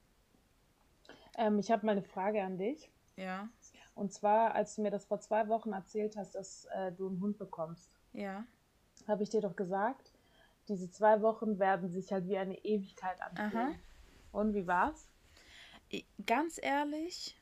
Ähm, 1.39 1.57
ich 1.57 1.71
habe 1.71 1.87
mal 1.87 1.93
eine 1.93 2.03
Frage 2.03 2.43
an 2.43 2.59
dich. 2.59 2.91
Ja. 3.15 3.49
Und 3.95 4.13
zwar, 4.13 4.53
als 4.53 4.75
du 4.75 4.83
mir 4.83 4.91
das 4.91 5.05
vor 5.05 5.19
zwei 5.19 5.47
Wochen 5.47 5.73
erzählt 5.73 6.15
hast, 6.17 6.35
dass 6.35 6.65
äh, 6.65 6.91
du 6.91 7.07
einen 7.07 7.19
Hund 7.19 7.39
bekommst. 7.39 7.89
Ja. 8.13 8.45
Habe 9.07 9.23
ich 9.23 9.29
dir 9.29 9.41
doch 9.41 9.55
gesagt, 9.55 10.11
diese 10.67 10.87
zwei 10.91 11.23
Wochen 11.23 11.57
werden 11.57 11.89
sich 11.89 12.11
halt 12.13 12.27
wie 12.27 12.37
eine 12.37 12.63
Ewigkeit 12.63 13.19
anfühlen. 13.23 13.69
Aha. 13.69 13.75
Und 14.31 14.53
wie 14.53 14.67
war's? 14.67 15.07
Ganz 16.27 16.59
ehrlich, 16.61 17.41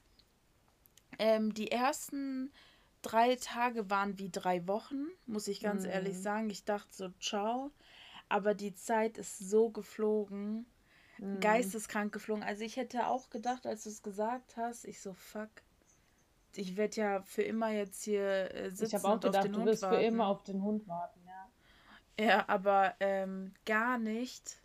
ähm, 1.20 1.54
die 1.54 1.72
ersten 1.72 2.54
drei 3.02 3.36
Tage 3.36 3.90
waren 3.90 4.18
wie 4.18 4.30
drei 4.30 4.66
Wochen, 4.66 5.08
muss 5.26 5.50
ich 5.50 5.60
ganz 5.60 5.84
mhm. 5.84 5.90
ehrlich 5.90 6.18
sagen. 6.22 6.50
Ich 6.50 6.64
dachte 6.64 6.94
so, 6.94 7.10
ciao 7.20 7.74
aber 8.30 8.54
die 8.54 8.74
Zeit 8.74 9.18
ist 9.18 9.38
so 9.38 9.70
geflogen, 9.70 10.66
mhm. 11.18 11.40
geisteskrank 11.40 12.14
geflogen. 12.14 12.44
Also 12.44 12.64
ich 12.64 12.78
hätte 12.78 13.08
auch 13.08 13.30
gedacht, 13.30 13.66
als 13.66 13.84
du 13.84 13.90
es 13.90 14.04
gesagt 14.04 14.58
hast, 14.58 14.86
ich 14.86 15.02
so, 15.02 15.14
fuck, 15.14 15.50
ich 16.56 16.78
werde 16.78 16.96
ja 16.96 17.22
für 17.24 17.44
immer 17.44 17.70
jetzt 17.70 18.04
hier 18.04 18.54
äh, 18.54 18.70
sitzen 18.70 18.98
ich 18.98 19.04
auch 19.04 19.14
und 19.14 19.24
gedacht, 19.24 19.38
auf 19.38 19.44
den 19.44 19.54
du 19.54 19.60
Hund 19.60 19.68
wirst 19.68 19.82
warten. 19.84 19.96
für 19.96 20.02
immer 20.04 20.28
auf 20.28 20.44
den 20.44 20.62
Hund 20.62 20.88
warten, 20.88 21.20
ja. 21.26 21.50
Ja, 22.20 22.48
aber 22.48 22.94
ähm, 23.00 23.54
gar 23.66 23.98
nicht. 23.98 24.62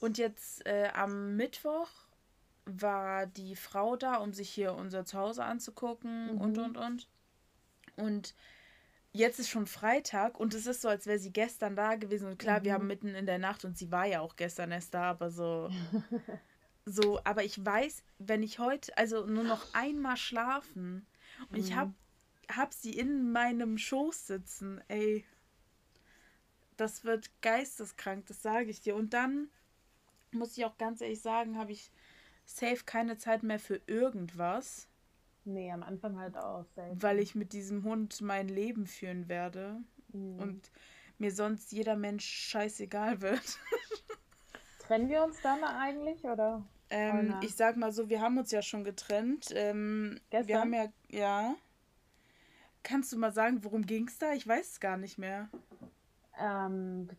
Und 0.00 0.16
jetzt 0.16 0.64
äh, 0.64 0.90
am 0.94 1.34
Mittwoch 1.34 1.88
war 2.64 3.26
die 3.26 3.56
Frau 3.56 3.96
da, 3.96 4.16
um 4.16 4.32
sich 4.32 4.50
hier 4.50 4.74
unser 4.74 5.04
Zuhause 5.04 5.44
anzugucken 5.44 6.34
mhm. 6.34 6.40
und 6.40 6.58
und 6.58 6.76
und. 6.76 7.08
Und 7.96 8.34
jetzt 9.12 9.38
ist 9.38 9.48
schon 9.48 9.66
Freitag 9.66 10.38
und 10.38 10.54
es 10.54 10.66
ist 10.66 10.82
so, 10.82 10.88
als 10.88 11.06
wäre 11.06 11.18
sie 11.18 11.32
gestern 11.32 11.76
da 11.76 11.96
gewesen. 11.96 12.28
Und 12.28 12.38
klar, 12.38 12.60
mhm. 12.60 12.64
wir 12.64 12.72
haben 12.74 12.86
mitten 12.86 13.14
in 13.14 13.26
der 13.26 13.38
Nacht 13.38 13.64
und 13.64 13.76
sie 13.76 13.90
war 13.90 14.06
ja 14.06 14.20
auch 14.20 14.36
gestern 14.36 14.70
erst 14.70 14.94
da, 14.94 15.10
aber 15.10 15.30
so. 15.30 15.70
so, 16.84 17.20
aber 17.24 17.44
ich 17.44 17.64
weiß, 17.64 18.02
wenn 18.18 18.42
ich 18.42 18.58
heute, 18.58 18.96
also 18.96 19.26
nur 19.26 19.44
noch 19.44 19.74
einmal 19.74 20.16
schlafen 20.16 21.06
und 21.50 21.52
mhm. 21.52 21.64
ich 21.64 21.74
hab, 21.74 21.92
hab 22.50 22.72
sie 22.72 22.96
in 22.96 23.32
meinem 23.32 23.78
Schoß 23.78 24.26
sitzen, 24.26 24.80
ey. 24.88 25.24
Das 26.76 27.04
wird 27.04 27.30
geisteskrank, 27.42 28.26
das 28.26 28.40
sage 28.40 28.70
ich 28.70 28.80
dir. 28.80 28.94
Und 28.94 29.12
dann 29.12 29.48
muss 30.30 30.56
ich 30.56 30.64
auch 30.64 30.78
ganz 30.78 31.00
ehrlich 31.00 31.20
sagen, 31.20 31.58
habe 31.58 31.72
ich 31.72 31.90
safe 32.44 32.84
keine 32.84 33.18
Zeit 33.18 33.42
mehr 33.42 33.58
für 33.58 33.80
irgendwas. 33.86 34.88
Nee, 35.44 35.72
am 35.72 35.82
Anfang 35.82 36.18
halt 36.18 36.36
auch. 36.36 36.64
Selten. 36.74 37.02
Weil 37.02 37.18
ich 37.18 37.34
mit 37.34 37.52
diesem 37.52 37.84
Hund 37.84 38.20
mein 38.20 38.48
Leben 38.48 38.86
führen 38.86 39.28
werde. 39.28 39.76
Mhm. 40.12 40.38
Und 40.38 40.70
mir 41.18 41.32
sonst 41.32 41.72
jeder 41.72 41.96
Mensch 41.96 42.24
scheißegal 42.24 43.20
wird. 43.20 43.58
Trennen 44.78 45.08
wir 45.08 45.24
uns 45.24 45.40
dann 45.42 45.62
eigentlich, 45.64 46.24
oder? 46.24 46.64
Ähm, 46.90 47.34
ich 47.42 47.54
sag 47.54 47.76
mal 47.76 47.92
so, 47.92 48.08
wir 48.08 48.20
haben 48.20 48.38
uns 48.38 48.50
ja 48.50 48.62
schon 48.62 48.84
getrennt. 48.84 49.48
Ähm, 49.54 50.18
Gestern? 50.30 50.48
Wir 50.48 50.60
haben 50.60 50.74
ja, 50.74 50.86
ja. 51.10 51.54
Kannst 52.82 53.12
du 53.12 53.18
mal 53.18 53.32
sagen, 53.32 53.62
worum 53.64 53.84
ging 53.84 54.08
es 54.08 54.18
da? 54.18 54.32
Ich 54.32 54.46
weiß 54.46 54.72
es 54.72 54.80
gar 54.80 54.96
nicht 54.96 55.18
mehr. 55.18 55.48
Ähm, 56.40 57.10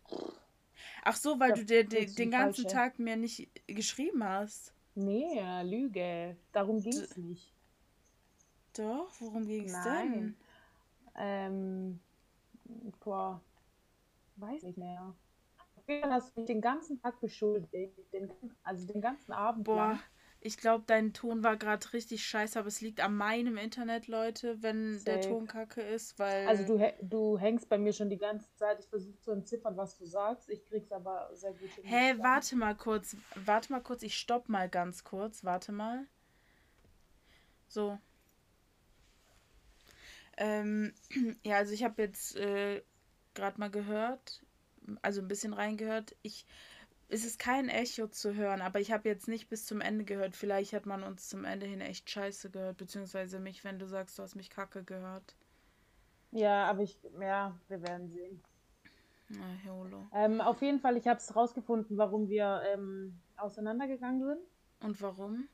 Ach 1.04 1.16
so, 1.16 1.40
weil 1.40 1.54
du 1.54 1.66
dir 1.66 1.84
den, 1.84 2.14
den 2.16 2.32
ganzen 2.32 2.64
falsche. 2.64 2.76
Tag 2.76 3.00
mir 3.00 3.18
nicht 3.18 3.50
geschrieben 3.68 4.24
hast. 4.24 4.74
Nee, 4.96 5.40
Lüge. 5.64 6.36
Darum 6.52 6.82
ging 6.82 6.94
es 6.94 7.16
nicht. 7.18 7.54
Doch, 8.74 9.10
worum 9.20 9.48
ging 9.48 9.66
es 9.66 9.84
denn? 9.84 10.36
Ähm, 11.16 12.00
boah, 13.04 13.42
weiß 14.38 14.64
nicht 14.64 14.78
mehr. 14.78 15.16
Du 15.88 16.04
hast 16.04 16.38
mich 16.38 16.46
den 16.46 16.62
ganzen 16.62 17.02
Tag 17.02 17.20
beschuldigt, 17.20 17.98
den, 18.14 18.32
also 18.64 18.86
den 18.86 19.02
ganzen 19.02 19.32
Abend 19.32 19.64
Boah, 19.64 19.76
lang. 19.76 20.00
ich 20.40 20.58
glaube, 20.58 20.84
dein 20.86 21.14
Ton 21.14 21.44
war 21.44 21.58
gerade 21.58 21.92
richtig 21.94 22.24
scheiße, 22.28 22.60
aber 22.60 22.68
es 22.68 22.80
liegt 22.80 23.02
an 23.02 23.16
meinem 23.16 23.58
Internet, 23.58 24.08
Leute, 24.08 24.62
wenn 24.62 25.00
Safe. 25.00 25.06
der 25.06 25.22
Ton 25.22 25.48
kacke 25.48 25.82
ist, 25.82 26.20
weil... 26.20 26.48
Also 26.48 26.64
du, 26.64 26.94
du 27.02 27.40
hängst 27.40 27.68
bei 27.70 27.80
mir 27.80 27.92
schon 27.92 28.10
die 28.10 28.20
ganze 28.20 28.54
Zeit, 28.54 28.80
ich 28.80 28.86
versuche 28.88 29.20
zu 29.20 29.32
entziffern, 29.32 29.76
was 29.78 29.98
du 29.98 30.06
sagst, 30.06 30.48
ich 30.50 30.64
krieg's 30.66 30.92
aber 30.92 31.32
sehr 31.34 31.54
gut 31.54 31.70
hin. 31.70 31.84
Hä, 31.84 31.96
hey, 31.96 32.20
warte 32.20 32.56
mal 32.56 32.76
kurz, 32.76 33.18
warte 33.46 33.72
mal 33.74 33.82
kurz, 33.82 34.04
ich 34.04 34.16
stopp 34.16 34.48
mal 34.48 34.70
ganz 34.70 35.04
kurz, 35.04 35.44
warte 35.44 35.72
mal. 35.72 36.06
So, 37.68 37.98
ähm, 40.39 40.93
ja, 41.43 41.58
also 41.58 41.74
ich 41.74 41.84
habe 41.84 42.01
jetzt 42.01 42.36
äh, 42.38 42.81
gerade 43.36 43.60
mal 43.60 43.69
gehört, 43.69 44.41
also 45.01 45.22
ein 45.22 45.27
bisschen 45.27 45.53
reingehört. 45.53 46.15
Ich, 46.24 46.46
es 47.10 47.25
ist 47.25 47.39
kein 47.39 47.69
Echo 47.69 48.08
zu 48.08 48.34
hören, 48.36 48.62
aber 48.62 48.79
ich 48.79 48.91
habe 48.91 49.08
jetzt 49.08 49.27
nicht 49.27 49.50
bis 49.50 49.65
zum 49.65 49.81
Ende 49.81 50.05
gehört. 50.05 50.36
Vielleicht 50.36 50.74
hat 50.74 50.86
man 50.86 51.03
uns 51.03 51.29
zum 51.29 51.46
Ende 51.46 51.65
hin 51.65 51.81
echt 51.81 52.10
scheiße 52.10 52.50
gehört, 52.50 52.77
beziehungsweise 52.77 53.39
mich, 53.39 53.63
wenn 53.63 53.79
du 53.79 53.86
sagst, 53.86 54.17
du 54.17 54.24
hast 54.24 54.36
mich 54.36 54.50
kacke 54.50 54.84
gehört. 54.84 55.36
Ja, 56.31 56.65
aber 56.65 56.84
ich, 56.84 56.98
ja, 57.19 57.58
wir 57.67 57.81
werden 57.81 58.10
sehen. 58.10 58.41
Na. 59.29 59.46
Ähm, 60.13 60.41
auf 60.41 60.62
jeden 60.62 60.79
Fall, 60.79 60.98
ich 60.98 61.08
habe 61.08 61.19
es 61.19 61.36
rausgefunden, 61.36 61.98
warum 61.98 62.29
wir 62.29 62.63
ähm, 62.74 63.19
auseinandergegangen 63.38 64.24
sind. 64.24 64.39
Und 64.81 65.01
warum? 65.01 65.48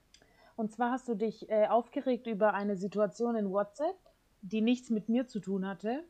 Und 0.55 0.71
zwar 0.71 0.91
hast 0.91 1.07
du 1.09 1.15
dich 1.15 1.49
äh, 1.49 1.67
aufgeregt 1.67 2.27
über 2.27 2.53
eine 2.53 2.77
Situation 2.77 3.35
in 3.35 3.49
WhatsApp 3.49 3.97
die 4.45 4.61
nichts 4.61 4.89
mit 4.89 5.09
mir 5.09 5.27
zu 5.27 5.39
tun 5.39 5.67
hatte. 5.67 6.03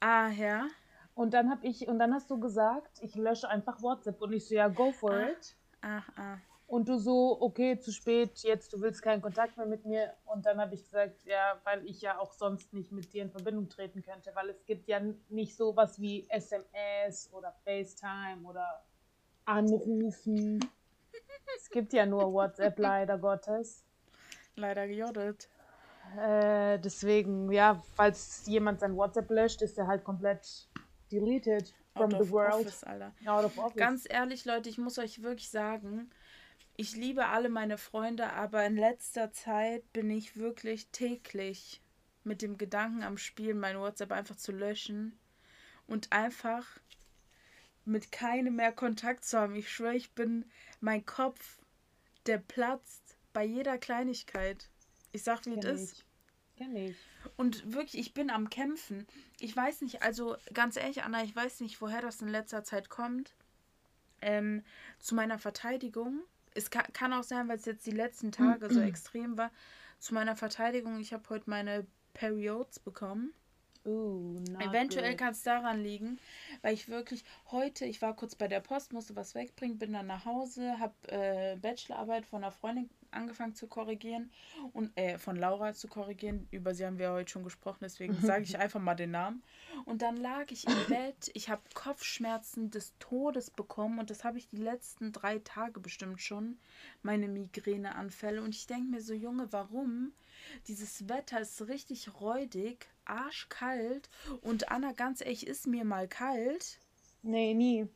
Ah, 0.00 0.28
ja. 0.28 0.66
Und 1.14 1.34
dann 1.34 1.50
habe 1.50 1.66
ich, 1.66 1.88
und 1.88 1.98
dann 1.98 2.14
hast 2.14 2.30
du 2.30 2.38
gesagt, 2.38 2.98
ich 3.02 3.14
lösche 3.14 3.48
einfach 3.48 3.82
WhatsApp 3.82 4.20
und 4.22 4.32
ich 4.32 4.46
so, 4.46 4.54
ja, 4.54 4.68
go 4.68 4.92
for 4.92 5.12
ah. 5.12 5.28
it. 5.28 5.56
Ah, 5.82 6.02
ah. 6.16 6.38
Und 6.66 6.88
du 6.88 6.98
so, 6.98 7.36
okay, 7.40 7.80
zu 7.80 7.90
spät, 7.90 8.38
jetzt 8.44 8.72
du 8.72 8.80
willst 8.80 9.02
keinen 9.02 9.20
Kontakt 9.20 9.56
mehr 9.56 9.66
mit 9.66 9.84
mir. 9.84 10.14
Und 10.24 10.46
dann 10.46 10.60
habe 10.60 10.74
ich 10.74 10.84
gesagt, 10.84 11.24
ja, 11.24 11.60
weil 11.64 11.84
ich 11.84 12.00
ja 12.00 12.18
auch 12.18 12.32
sonst 12.32 12.72
nicht 12.72 12.92
mit 12.92 13.12
dir 13.12 13.22
in 13.22 13.30
Verbindung 13.30 13.68
treten 13.68 14.02
könnte, 14.02 14.30
weil 14.34 14.50
es 14.50 14.64
gibt 14.66 14.86
ja 14.86 15.00
nicht 15.28 15.56
sowas 15.56 16.00
wie 16.00 16.28
SMS 16.30 17.28
oder 17.32 17.52
FaceTime 17.64 18.46
oder 18.46 18.84
Anrufen. 19.46 20.60
es 21.56 21.68
gibt 21.70 21.92
ja 21.92 22.06
nur 22.06 22.32
WhatsApp, 22.32 22.78
leider 22.78 23.18
Gottes. 23.18 23.84
Leider 24.54 24.86
gejodelt. 24.86 25.48
Äh, 26.18 26.78
deswegen, 26.78 27.50
ja, 27.52 27.82
falls 27.94 28.46
jemand 28.46 28.80
sein 28.80 28.96
WhatsApp 28.96 29.30
löscht, 29.30 29.62
ist 29.62 29.78
er 29.78 29.86
halt 29.86 30.04
komplett 30.04 30.68
deleted 31.10 31.74
from 31.94 32.14
Out 32.14 32.24
the 32.24 32.30
world. 32.30 32.54
Office, 32.54 32.84
Alter. 32.84 33.12
Out 33.26 33.44
of 33.44 33.58
office. 33.58 33.76
Ganz 33.76 34.06
ehrlich, 34.08 34.44
Leute, 34.44 34.68
ich 34.68 34.78
muss 34.78 34.98
euch 34.98 35.22
wirklich 35.22 35.50
sagen, 35.50 36.10
ich 36.76 36.96
liebe 36.96 37.26
alle 37.26 37.48
meine 37.48 37.78
Freunde, 37.78 38.32
aber 38.32 38.64
in 38.64 38.76
letzter 38.76 39.32
Zeit 39.32 39.92
bin 39.92 40.10
ich 40.10 40.36
wirklich 40.36 40.88
täglich 40.90 41.82
mit 42.24 42.42
dem 42.42 42.58
Gedanken 42.58 43.02
am 43.02 43.18
Spielen, 43.18 43.58
mein 43.58 43.78
WhatsApp 43.78 44.12
einfach 44.12 44.36
zu 44.36 44.52
löschen 44.52 45.18
und 45.86 46.12
einfach 46.12 46.66
mit 47.84 48.12
keinem 48.12 48.56
mehr 48.56 48.72
Kontakt 48.72 49.24
zu 49.24 49.38
haben. 49.38 49.54
Ich 49.54 49.70
schwöre, 49.70 49.96
ich 49.96 50.14
bin 50.14 50.44
mein 50.80 51.04
Kopf, 51.04 51.58
der 52.26 52.38
platzt 52.38 53.16
bei 53.32 53.44
jeder 53.44 53.78
Kleinigkeit. 53.78 54.70
Ich 55.12 55.22
sag, 55.22 55.44
wie 55.46 55.58
es 55.58 55.64
ist. 55.64 56.04
Kenn 56.56 56.76
ich. 56.76 56.96
Und 57.36 57.72
wirklich, 57.72 57.98
ich 57.98 58.14
bin 58.14 58.30
am 58.30 58.50
Kämpfen. 58.50 59.06
Ich 59.38 59.56
weiß 59.56 59.80
nicht, 59.80 60.02
also 60.02 60.36
ganz 60.52 60.76
ehrlich, 60.76 61.02
Anna, 61.02 61.22
ich 61.22 61.34
weiß 61.34 61.60
nicht, 61.60 61.80
woher 61.80 62.02
das 62.02 62.20
in 62.20 62.28
letzter 62.28 62.64
Zeit 62.64 62.90
kommt. 62.90 63.34
Ähm, 64.20 64.62
zu 64.98 65.14
meiner 65.14 65.38
Verteidigung. 65.38 66.20
Es 66.54 66.70
kann, 66.70 66.84
kann 66.92 67.12
auch 67.12 67.22
sein, 67.22 67.48
weil 67.48 67.56
es 67.56 67.64
jetzt 67.64 67.86
die 67.86 67.92
letzten 67.92 68.32
Tage 68.32 68.72
so 68.72 68.80
extrem 68.80 69.38
war. 69.38 69.50
Zu 69.98 70.14
meiner 70.14 70.36
Verteidigung, 70.36 71.00
ich 71.00 71.12
habe 71.12 71.28
heute 71.30 71.48
meine 71.48 71.86
Periods 72.12 72.78
bekommen. 72.78 73.32
Uh, 73.84 74.38
Eventuell 74.58 75.16
kann 75.16 75.32
es 75.32 75.42
daran 75.42 75.82
liegen, 75.82 76.18
weil 76.60 76.74
ich 76.74 76.90
wirklich 76.90 77.24
heute, 77.50 77.86
ich 77.86 78.02
war 78.02 78.14
kurz 78.14 78.34
bei 78.34 78.46
der 78.46 78.60
Post, 78.60 78.92
musste 78.92 79.16
was 79.16 79.34
wegbringen, 79.34 79.78
bin 79.78 79.94
dann 79.94 80.06
nach 80.06 80.26
Hause, 80.26 80.78
habe 80.78 80.94
äh, 81.08 81.56
Bachelorarbeit 81.56 82.26
von 82.26 82.44
einer 82.44 82.52
Freundin 82.52 82.90
angefangen 83.10 83.54
zu 83.54 83.66
korrigieren 83.66 84.30
und 84.72 84.96
äh, 84.96 85.18
von 85.18 85.36
Laura 85.36 85.72
zu 85.72 85.88
korrigieren. 85.88 86.46
Über 86.50 86.74
sie 86.74 86.84
haben 86.84 86.98
wir 86.98 87.12
heute 87.12 87.30
schon 87.30 87.44
gesprochen, 87.44 87.78
deswegen 87.82 88.14
sage 88.22 88.44
ich 88.44 88.58
einfach 88.58 88.80
mal 88.80 88.94
den 88.94 89.12
Namen. 89.12 89.42
Und 89.84 90.02
dann 90.02 90.16
lag 90.16 90.50
ich 90.50 90.66
im 90.66 90.74
Bett, 90.88 91.30
ich 91.34 91.48
habe 91.48 91.62
Kopfschmerzen 91.74 92.70
des 92.70 92.92
Todes 92.98 93.50
bekommen 93.50 93.98
und 93.98 94.10
das 94.10 94.24
habe 94.24 94.38
ich 94.38 94.48
die 94.48 94.56
letzten 94.58 95.12
drei 95.12 95.38
Tage 95.38 95.80
bestimmt 95.80 96.20
schon, 96.20 96.58
meine 97.02 97.28
Migräneanfälle. 97.28 98.42
Und 98.42 98.54
ich 98.54 98.66
denke 98.66 98.90
mir 98.90 99.00
so, 99.00 99.14
Junge, 99.14 99.52
warum? 99.52 100.12
Dieses 100.68 101.08
Wetter 101.08 101.40
ist 101.40 101.68
richtig 101.68 102.20
räudig, 102.20 102.88
arschkalt 103.10 104.08
und 104.40 104.70
Anna, 104.70 104.92
ganz 104.92 105.20
ehrlich, 105.20 105.46
ist 105.46 105.66
mir 105.66 105.84
mal 105.84 106.08
kalt. 106.08 106.78
Nee, 107.22 107.54
nie. 107.54 107.86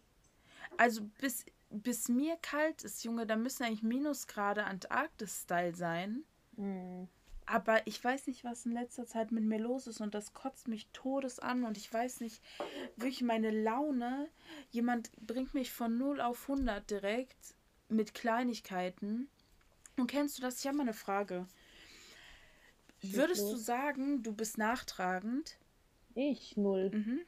Also 0.77 1.03
bis 1.21 1.47
bis 1.75 2.09
mir 2.09 2.37
kalt 2.37 2.83
ist, 2.83 3.05
Junge, 3.05 3.27
da 3.27 3.37
müssen 3.37 3.65
eigentlich 3.65 3.83
Minusgrade 3.83 4.65
Antarktis-Style 4.65 5.75
sein. 5.75 6.25
Mhm. 6.57 7.09
Aber 7.47 7.87
ich 7.87 8.03
weiß 8.03 8.27
nicht, 8.29 8.45
was 8.45 8.65
in 8.65 8.73
letzter 8.73 9.07
Zeit 9.07 9.31
mit 9.31 9.45
mir 9.45 9.59
los 9.59 9.87
ist 9.87 10.01
und 10.01 10.15
das 10.15 10.33
kotzt 10.33 10.67
mich 10.67 10.89
todes 10.93 11.41
an 11.41 11.65
und 11.65 11.77
ich 11.77 11.93
weiß 11.93 12.21
nicht, 12.21 12.43
wirklich 12.97 13.23
meine 13.23 13.51
Laune. 13.51 14.31
Jemand 14.71 15.11
bringt 15.21 15.53
mich 15.53 15.71
von 15.71 15.99
0 15.99 16.21
auf 16.23 16.49
100 16.49 16.89
direkt 16.89 17.55
mit 17.89 18.15
Kleinigkeiten. 18.15 19.29
Und 19.97 20.07
kennst 20.07 20.39
du 20.39 20.43
das? 20.43 20.61
Ich 20.61 20.67
habe 20.67 20.79
mal 20.79 20.85
eine 20.85 20.95
Frage. 20.95 21.47
Würdest 23.13 23.43
los. 23.43 23.53
du 23.53 23.57
sagen, 23.59 24.23
du 24.23 24.33
bist 24.33 24.59
nachtragend? 24.59 25.59
Ich 26.15 26.57
null. 26.57 26.91
Mhm. 26.91 27.21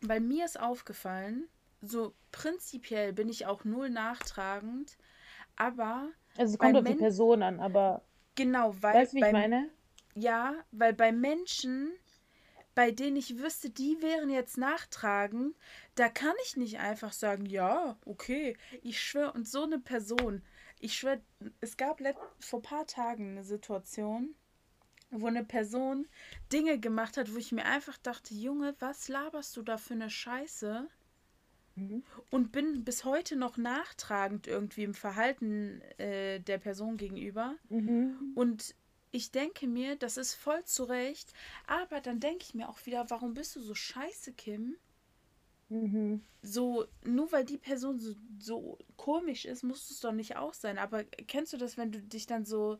Weil 0.00 0.20
mir 0.20 0.44
ist 0.44 0.58
aufgefallen, 0.58 1.48
so 1.80 2.14
prinzipiell 2.32 3.12
bin 3.12 3.28
ich 3.28 3.46
auch 3.46 3.64
null 3.64 3.90
nachtragend, 3.90 4.96
aber. 5.56 6.10
Also 6.36 6.54
es 6.54 6.58
kommt 6.58 6.76
auf 6.76 6.84
die 6.84 6.94
Person 6.94 7.42
an, 7.42 7.60
aber. 7.60 8.02
Genau, 8.34 8.74
weil. 8.80 8.94
Weißt 8.94 9.12
du, 9.12 9.16
wie 9.16 9.24
ich 9.24 9.32
meine? 9.32 9.70
Ja, 10.14 10.54
weil 10.72 10.94
bei 10.94 11.12
Menschen, 11.12 11.92
bei 12.74 12.90
denen 12.90 13.16
ich 13.16 13.38
wüsste, 13.38 13.70
die 13.70 14.00
wären 14.00 14.30
jetzt 14.30 14.58
nachtragend, 14.58 15.54
da 15.94 16.08
kann 16.08 16.34
ich 16.44 16.56
nicht 16.56 16.78
einfach 16.78 17.12
sagen, 17.12 17.46
ja, 17.46 17.96
okay, 18.04 18.56
ich 18.82 19.00
schwöre, 19.00 19.32
und 19.32 19.48
so 19.48 19.62
eine 19.62 19.78
Person, 19.78 20.42
ich 20.80 20.94
schwöre, 20.94 21.20
es 21.60 21.76
gab 21.76 22.00
vor 22.40 22.58
ein 22.60 22.62
paar 22.62 22.86
Tagen 22.86 23.32
eine 23.32 23.44
Situation, 23.44 24.34
wo 25.10 25.26
eine 25.26 25.44
Person 25.44 26.06
Dinge 26.52 26.78
gemacht 26.78 27.16
hat, 27.16 27.32
wo 27.32 27.38
ich 27.38 27.52
mir 27.52 27.64
einfach 27.64 27.98
dachte, 27.98 28.34
Junge, 28.34 28.74
was 28.78 29.08
laberst 29.08 29.56
du 29.56 29.62
da 29.62 29.78
für 29.78 29.94
eine 29.94 30.10
Scheiße? 30.10 30.86
Mhm. 31.76 32.02
Und 32.30 32.52
bin 32.52 32.84
bis 32.84 33.04
heute 33.04 33.36
noch 33.36 33.56
nachtragend 33.56 34.46
irgendwie 34.46 34.84
im 34.84 34.94
Verhalten 34.94 35.80
äh, 35.98 36.40
der 36.40 36.58
Person 36.58 36.96
gegenüber. 36.96 37.54
Mhm. 37.68 38.32
Und 38.34 38.74
ich 39.10 39.30
denke 39.30 39.66
mir, 39.66 39.96
das 39.96 40.16
ist 40.16 40.34
voll 40.34 40.64
zu 40.64 40.84
Recht. 40.84 41.32
Aber 41.66 42.00
dann 42.00 42.20
denke 42.20 42.44
ich 42.46 42.54
mir 42.54 42.68
auch 42.68 42.84
wieder, 42.84 43.08
warum 43.08 43.34
bist 43.34 43.56
du 43.56 43.60
so 43.60 43.74
scheiße, 43.74 44.32
Kim? 44.32 44.76
Mhm. 45.68 46.22
So, 46.42 46.86
nur 47.04 47.30
weil 47.32 47.44
die 47.44 47.58
Person 47.58 47.98
so, 47.98 48.14
so 48.38 48.78
komisch 48.96 49.44
ist, 49.44 49.62
muss 49.62 49.90
es 49.90 50.00
doch 50.00 50.12
nicht 50.12 50.36
auch 50.36 50.54
sein. 50.54 50.78
Aber 50.78 51.04
kennst 51.04 51.52
du 51.52 51.56
das, 51.56 51.76
wenn 51.76 51.92
du 51.92 52.00
dich 52.00 52.26
dann 52.26 52.44
so 52.44 52.78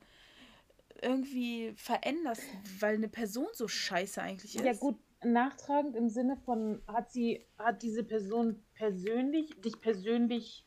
irgendwie 1.02 1.72
veränderst, 1.76 2.42
weil 2.80 2.96
eine 2.96 3.08
Person 3.08 3.48
so 3.52 3.68
scheiße 3.68 4.20
eigentlich 4.20 4.56
ist? 4.56 4.64
Ja, 4.64 4.72
gut, 4.72 4.96
nachtragend 5.24 5.96
im 5.96 6.08
Sinne 6.08 6.36
von, 6.36 6.82
hat 6.86 7.10
sie, 7.10 7.44
hat 7.58 7.82
diese 7.82 8.04
Person 8.04 8.62
persönlich, 8.74 9.50
dich 9.60 9.80
persönlich 9.80 10.64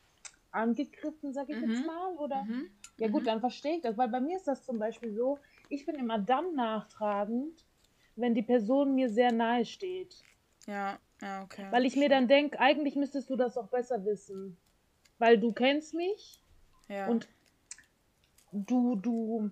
angegriffen, 0.50 1.32
sag 1.32 1.48
ich 1.48 1.56
mhm. 1.56 1.70
jetzt 1.70 1.86
mal, 1.86 2.16
oder? 2.16 2.44
Mhm. 2.44 2.70
Ja 2.98 3.08
gut, 3.08 3.22
mhm. 3.22 3.26
dann 3.26 3.40
verstehe 3.40 3.76
ich 3.76 3.82
das, 3.82 3.96
weil 3.96 4.08
bei 4.08 4.20
mir 4.20 4.36
ist 4.36 4.46
das 4.46 4.64
zum 4.64 4.78
Beispiel 4.78 5.12
so, 5.12 5.38
ich 5.68 5.86
bin 5.86 5.94
immer 5.94 6.18
dann 6.18 6.54
nachtragend, 6.54 7.64
wenn 8.16 8.34
die 8.34 8.42
Person 8.42 8.94
mir 8.94 9.08
sehr 9.08 9.32
nahe 9.32 9.64
steht. 9.64 10.22
Ja, 10.66 10.98
ja, 11.22 11.42
okay. 11.42 11.66
Weil 11.70 11.86
ich 11.86 11.96
mir 11.96 12.08
dann 12.08 12.28
denke, 12.28 12.60
eigentlich 12.60 12.94
müsstest 12.94 13.30
du 13.30 13.36
das 13.36 13.56
auch 13.56 13.68
besser 13.68 14.04
wissen. 14.04 14.56
Weil 15.18 15.38
du 15.38 15.52
kennst 15.52 15.94
mich 15.94 16.42
ja. 16.88 17.06
und 17.06 17.28
du, 18.52 18.96
du, 18.96 19.50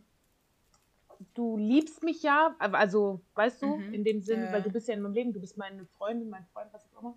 du 1.34 1.56
liebst 1.56 2.02
mich 2.02 2.22
ja, 2.22 2.54
also 2.58 3.20
weißt 3.34 3.62
du, 3.62 3.76
mhm. 3.76 3.94
in 3.94 4.04
dem 4.04 4.22
Sinn, 4.22 4.44
ja. 4.44 4.52
weil 4.52 4.62
du 4.62 4.70
bist 4.70 4.88
ja 4.88 4.94
in 4.94 5.02
meinem 5.02 5.12
Leben, 5.12 5.32
du 5.32 5.40
bist 5.40 5.56
meine 5.56 5.84
Freundin, 5.86 6.30
mein 6.30 6.46
Freund, 6.46 6.72
was 6.72 6.86
auch 6.86 7.00
immer. 7.00 7.16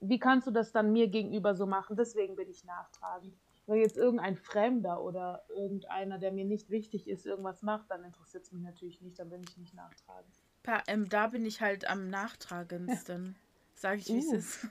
Wie 0.00 0.18
kannst 0.18 0.46
du 0.46 0.50
das 0.50 0.72
dann 0.72 0.92
mir 0.92 1.08
gegenüber 1.08 1.54
so 1.54 1.66
machen? 1.66 1.96
Deswegen 1.96 2.36
bin 2.36 2.48
ich 2.48 2.64
nachtragend. 2.64 3.36
Wenn 3.66 3.80
jetzt 3.80 3.96
irgendein 3.96 4.36
Fremder 4.36 5.02
oder 5.02 5.44
irgendeiner, 5.50 6.18
der 6.18 6.32
mir 6.32 6.44
nicht 6.44 6.70
wichtig 6.70 7.08
ist, 7.08 7.26
irgendwas 7.26 7.62
macht, 7.62 7.90
dann 7.90 8.02
interessiert 8.02 8.44
es 8.44 8.52
mich 8.52 8.62
natürlich 8.62 9.00
nicht, 9.00 9.18
dann 9.18 9.28
bin 9.28 9.42
ich 9.42 9.56
nicht 9.58 9.74
nachtragend. 9.74 10.34
Pa, 10.62 10.82
ähm, 10.86 11.08
da 11.08 11.28
bin 11.28 11.44
ich 11.46 11.60
halt 11.60 11.88
am 11.88 12.08
nachtragendsten. 12.08 13.36
Sag 13.74 13.98
ich, 13.98 14.08
wie 14.08 14.24
uh. 14.24 14.34
es 14.34 14.56
ist. 14.56 14.68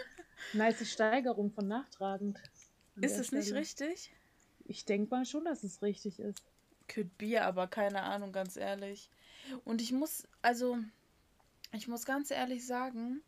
nice 0.52 0.90
Steigerung 0.90 1.50
von 1.50 1.66
nachtragend. 1.66 2.42
Ist 3.00 3.18
es 3.18 3.32
nicht 3.32 3.54
richtig? 3.54 4.12
Ich 4.64 4.84
denke 4.84 5.14
mal 5.14 5.24
schon, 5.24 5.44
dass 5.44 5.64
es 5.64 5.82
richtig 5.82 6.20
ist. 6.20 6.51
Could 6.92 7.16
be, 7.18 7.42
aber 7.42 7.66
keine 7.66 8.02
Ahnung, 8.02 8.32
ganz 8.32 8.56
ehrlich. 8.56 9.08
Und 9.64 9.80
ich 9.80 9.92
muss, 9.92 10.28
also, 10.42 10.78
ich 11.72 11.88
muss 11.88 12.04
ganz 12.04 12.30
ehrlich 12.30 12.66
sagen, 12.66 13.22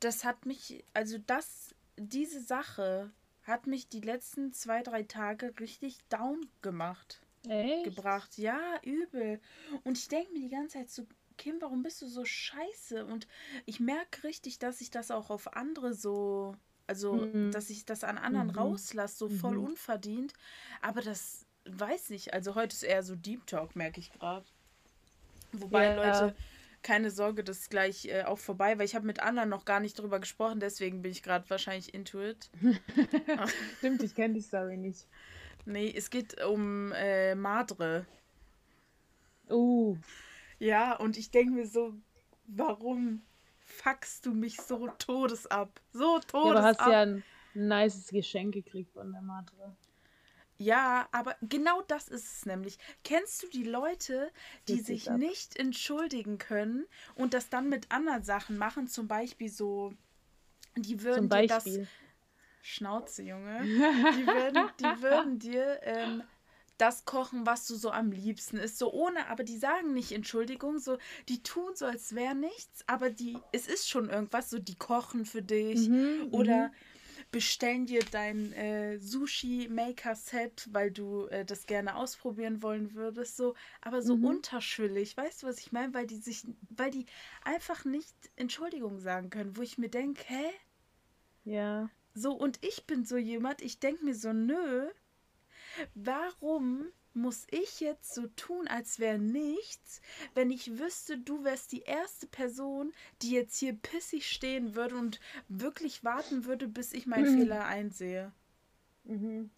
das 0.00 0.24
hat 0.24 0.46
mich, 0.46 0.84
also 0.92 1.18
das, 1.18 1.74
diese 1.96 2.40
Sache 2.40 3.10
hat 3.42 3.66
mich 3.66 3.88
die 3.88 4.00
letzten 4.00 4.52
zwei, 4.52 4.82
drei 4.82 5.02
Tage 5.02 5.54
richtig 5.60 5.98
down 6.08 6.48
gemacht. 6.62 7.20
Echt? 7.48 7.84
Gebracht. 7.84 8.38
Ja, 8.38 8.80
übel. 8.82 9.40
Und 9.82 9.98
ich 9.98 10.08
denke 10.08 10.32
mir 10.32 10.40
die 10.40 10.48
ganze 10.48 10.78
Zeit 10.78 10.90
so, 10.90 11.06
Kim, 11.36 11.60
warum 11.60 11.82
bist 11.82 12.00
du 12.00 12.06
so 12.06 12.24
scheiße? 12.24 13.04
Und 13.04 13.26
ich 13.66 13.80
merke 13.80 14.24
richtig, 14.24 14.58
dass 14.58 14.80
ich 14.80 14.90
das 14.90 15.10
auch 15.10 15.30
auf 15.30 15.54
andere 15.54 15.92
so, 15.92 16.56
also, 16.86 17.14
mhm. 17.14 17.50
dass 17.50 17.70
ich 17.70 17.84
das 17.84 18.04
an 18.04 18.18
anderen 18.18 18.48
mhm. 18.48 18.58
rauslasse, 18.58 19.16
so 19.16 19.28
voll 19.28 19.56
mhm. 19.56 19.64
unverdient. 19.64 20.32
Aber 20.80 21.02
das 21.02 21.43
weiß 21.66 22.10
nicht. 22.10 22.34
Also 22.34 22.54
heute 22.54 22.74
ist 22.74 22.82
eher 22.82 23.02
so 23.02 23.14
Deep 23.14 23.46
Talk, 23.46 23.76
merke 23.76 24.00
ich 24.00 24.12
gerade. 24.12 24.44
Wobei, 25.52 25.84
ja, 25.86 25.94
Leute, 25.94 26.36
keine 26.82 27.10
Sorge, 27.10 27.44
das 27.44 27.60
ist 27.60 27.70
gleich 27.70 28.06
äh, 28.06 28.24
auch 28.24 28.38
vorbei, 28.38 28.78
weil 28.78 28.84
ich 28.84 28.94
habe 28.94 29.06
mit 29.06 29.20
Anna 29.20 29.46
noch 29.46 29.64
gar 29.64 29.80
nicht 29.80 29.98
drüber 29.98 30.20
gesprochen, 30.20 30.60
deswegen 30.60 31.02
bin 31.02 31.12
ich 31.12 31.22
gerade 31.22 31.48
wahrscheinlich 31.48 31.94
into 31.94 32.20
it. 32.20 32.50
Stimmt, 33.78 34.02
ich 34.02 34.14
kenne 34.14 34.34
die 34.34 34.40
Story 34.40 34.76
nicht. 34.76 35.06
Nee, 35.64 35.92
es 35.96 36.10
geht 36.10 36.42
um 36.44 36.92
äh, 36.92 37.34
Madre. 37.34 38.06
Uh. 39.48 39.96
Ja, 40.58 40.96
und 40.96 41.16
ich 41.16 41.30
denke 41.30 41.52
mir 41.52 41.66
so, 41.66 41.94
warum 42.46 43.22
fuckst 43.58 44.26
du 44.26 44.34
mich 44.34 44.56
so 44.56 44.88
todes 44.98 45.46
ab? 45.46 45.80
So 45.92 46.18
todes 46.20 46.54
ja, 46.54 46.60
du 46.60 46.62
hast 46.62 46.80
ab. 46.80 46.92
ja 46.92 47.00
ein 47.02 47.24
nices 47.54 48.08
Geschenk 48.08 48.54
gekriegt 48.54 48.92
von 48.92 49.10
der 49.12 49.22
Madre. 49.22 49.76
Ja, 50.58 51.08
aber 51.10 51.36
genau 51.42 51.82
das 51.82 52.08
ist 52.08 52.32
es 52.32 52.46
nämlich. 52.46 52.78
Kennst 53.02 53.42
du 53.42 53.48
die 53.48 53.64
Leute, 53.64 54.30
die 54.68 54.78
das 54.78 54.86
sich 54.86 55.10
nicht 55.10 55.56
entschuldigen 55.56 56.38
können 56.38 56.86
und 57.16 57.34
das 57.34 57.48
dann 57.48 57.68
mit 57.68 57.90
anderen 57.90 58.22
Sachen 58.22 58.56
machen? 58.56 58.86
Zum 58.86 59.08
Beispiel 59.08 59.48
so, 59.48 59.92
die 60.76 61.02
würden 61.02 61.28
dir 61.28 61.46
das. 61.46 61.64
Schnauze, 62.62 63.22
Junge. 63.22 63.60
Die 64.16 64.26
würden, 64.26 64.70
die 64.80 65.02
würden 65.02 65.38
dir 65.38 65.80
ähm, 65.82 66.22
das 66.78 67.04
kochen, 67.04 67.44
was 67.44 67.66
du 67.66 67.74
so 67.74 67.90
am 67.90 68.10
liebsten 68.10 68.56
ist. 68.56 68.78
So 68.78 68.90
ohne, 68.90 69.26
aber 69.28 69.44
die 69.44 69.58
sagen 69.58 69.92
nicht 69.92 70.12
Entschuldigung, 70.12 70.78
so, 70.78 70.96
die 71.28 71.42
tun 71.42 71.74
so, 71.74 71.84
als 71.84 72.14
wäre 72.14 72.34
nichts, 72.34 72.82
aber 72.86 73.10
die, 73.10 73.36
es 73.52 73.66
ist 73.66 73.88
schon 73.88 74.08
irgendwas, 74.08 74.48
so, 74.48 74.58
die 74.58 74.76
kochen 74.76 75.26
für 75.26 75.42
dich. 75.42 75.88
Mhm, 75.88 76.28
oder. 76.30 76.68
Mhm 76.68 76.74
bestellen 77.34 77.84
dir 77.84 78.04
dein 78.12 78.52
äh, 78.52 78.96
Sushi-Maker-Set, 79.00 80.68
weil 80.70 80.92
du 80.92 81.26
äh, 81.26 81.44
das 81.44 81.66
gerne 81.66 81.96
ausprobieren 81.96 82.62
wollen 82.62 82.94
würdest, 82.94 83.36
so, 83.36 83.54
aber 83.80 84.02
so 84.02 84.16
mhm. 84.16 84.26
unterschwellig, 84.26 85.16
weißt 85.16 85.42
du, 85.42 85.48
was 85.48 85.58
ich 85.58 85.72
meine? 85.72 85.92
Weil 85.92 86.06
die 86.06 86.18
sich, 86.18 86.46
weil 86.70 86.92
die 86.92 87.06
einfach 87.42 87.84
nicht 87.84 88.14
Entschuldigung 88.36 89.00
sagen 89.00 89.30
können, 89.30 89.56
wo 89.56 89.62
ich 89.62 89.78
mir 89.78 89.88
denke, 89.88 90.22
hä? 90.28 90.44
Ja. 91.44 91.90
So, 92.14 92.34
und 92.34 92.64
ich 92.64 92.86
bin 92.86 93.04
so 93.04 93.16
jemand, 93.16 93.62
ich 93.62 93.80
denke 93.80 94.04
mir 94.04 94.14
so, 94.14 94.32
nö, 94.32 94.88
warum 95.96 96.86
muss 97.14 97.46
ich 97.50 97.80
jetzt 97.80 98.14
so 98.14 98.26
tun, 98.36 98.68
als 98.68 98.98
wäre 98.98 99.18
nichts, 99.18 100.00
wenn 100.34 100.50
ich 100.50 100.78
wüsste, 100.78 101.18
du 101.18 101.44
wärst 101.44 101.72
die 101.72 101.82
erste 101.82 102.26
Person, 102.26 102.92
die 103.22 103.30
jetzt 103.30 103.58
hier 103.58 103.74
pissig 103.74 104.28
stehen 104.30 104.74
würde 104.74 104.96
und 104.96 105.20
wirklich 105.48 106.04
warten 106.04 106.44
würde, 106.44 106.68
bis 106.68 106.92
ich 106.92 107.06
meinen 107.06 107.34
mhm. 107.34 107.38
Fehler 107.40 107.64
einsehe? 107.66 108.32
Mhm. 109.04 109.50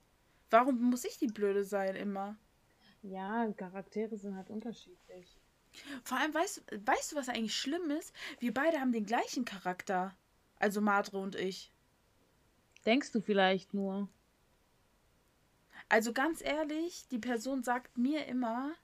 Warum 0.50 0.80
muss 0.80 1.04
ich 1.04 1.18
die 1.18 1.26
Blöde 1.26 1.64
sein 1.64 1.96
immer? 1.96 2.36
Ja, 3.02 3.50
Charaktere 3.52 4.16
sind 4.16 4.36
halt 4.36 4.50
unterschiedlich. 4.50 5.40
Vor 6.02 6.18
allem, 6.18 6.34
weißt, 6.34 6.64
weißt 6.84 7.12
du, 7.12 7.16
was 7.16 7.28
eigentlich 7.28 7.54
schlimm 7.54 7.90
ist? 7.90 8.12
Wir 8.38 8.52
beide 8.52 8.80
haben 8.80 8.92
den 8.92 9.06
gleichen 9.06 9.44
Charakter. 9.44 10.16
Also 10.58 10.80
Madre 10.80 11.18
und 11.18 11.34
ich. 11.34 11.72
Denkst 12.86 13.12
du 13.12 13.20
vielleicht 13.20 13.74
nur? 13.74 14.08
Also 15.88 16.12
ganz 16.12 16.42
ehrlich, 16.42 17.07
die 17.11 17.18
Person 17.18 17.62
sagt 17.62 17.96
mir 17.96 18.27
immer, 18.27 18.75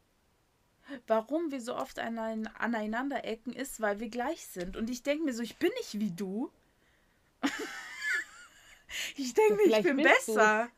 warum 1.07 1.51
wir 1.51 1.61
so 1.61 1.75
oft 1.75 1.99
aneinander 1.99 3.25
ecken, 3.25 3.53
ist, 3.53 3.81
weil 3.81 4.01
wir 4.01 4.09
gleich 4.09 4.47
sind. 4.47 4.77
Und 4.77 4.89
ich 4.89 5.03
denke 5.03 5.25
mir 5.25 5.35
so, 5.35 5.43
ich 5.43 5.57
bin 5.57 5.71
nicht 5.79 5.99
wie 5.99 6.11
du. 6.11 6.51
ich 9.17 9.35
denke 9.35 9.55
mir, 9.55 9.79
ich 9.79 9.83
bin 9.83 9.97
besser. 9.97 10.69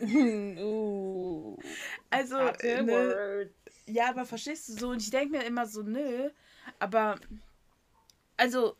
uh, 0.00 1.56
also, 2.10 2.36
ne, 2.38 3.50
ja, 3.86 4.10
aber 4.10 4.24
verstehst 4.24 4.68
du 4.68 4.72
so? 4.72 4.88
Und 4.90 5.02
ich 5.02 5.10
denke 5.10 5.36
mir 5.36 5.44
immer 5.44 5.66
so, 5.66 5.82
nö, 5.82 6.30
aber, 6.78 7.20
also, 8.36 8.76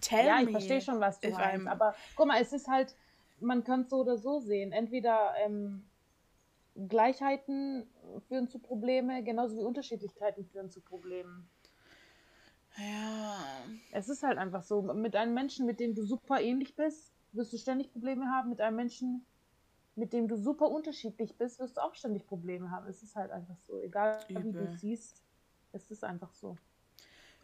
tell 0.00 0.26
ja, 0.26 0.40
ich 0.40 0.50
verstehe 0.50 0.80
schon, 0.80 1.00
was 1.00 1.20
du 1.20 1.30
meinst. 1.30 1.66
Aber 1.66 1.94
guck 2.14 2.26
mal, 2.26 2.40
es 2.40 2.52
ist 2.52 2.68
halt, 2.68 2.94
man 3.44 3.64
kann 3.64 3.82
es 3.82 3.90
so 3.90 3.98
oder 4.00 4.16
so 4.16 4.40
sehen. 4.40 4.72
Entweder 4.72 5.34
ähm, 5.44 5.84
Gleichheiten 6.88 7.86
führen 8.28 8.48
zu 8.48 8.58
Problemen, 8.58 9.24
genauso 9.24 9.56
wie 9.56 9.62
Unterschiedlichkeiten 9.62 10.44
führen 10.44 10.70
zu 10.70 10.80
Problemen. 10.80 11.48
Ja. 12.76 13.44
Es 13.92 14.08
ist 14.08 14.22
halt 14.22 14.38
einfach 14.38 14.62
so. 14.62 14.82
Mit 14.82 15.14
einem 15.14 15.34
Menschen, 15.34 15.66
mit 15.66 15.78
dem 15.78 15.94
du 15.94 16.02
super 16.02 16.40
ähnlich 16.40 16.74
bist, 16.74 17.12
wirst 17.32 17.52
du 17.52 17.58
ständig 17.58 17.92
Probleme 17.92 18.26
haben. 18.26 18.50
Mit 18.50 18.60
einem 18.60 18.76
Menschen, 18.76 19.24
mit 19.94 20.12
dem 20.12 20.26
du 20.26 20.36
super 20.36 20.68
unterschiedlich 20.68 21.36
bist, 21.36 21.60
wirst 21.60 21.76
du 21.76 21.82
auch 21.82 21.94
ständig 21.94 22.26
Probleme 22.26 22.70
haben. 22.70 22.88
Es 22.88 23.02
ist 23.02 23.14
halt 23.14 23.30
einfach 23.30 23.56
so. 23.60 23.78
Egal 23.80 24.18
Übel. 24.28 24.44
wie 24.44 24.52
du 24.52 24.76
siehst, 24.76 25.22
es 25.72 25.90
ist 25.90 26.02
einfach 26.02 26.32
so. 26.34 26.56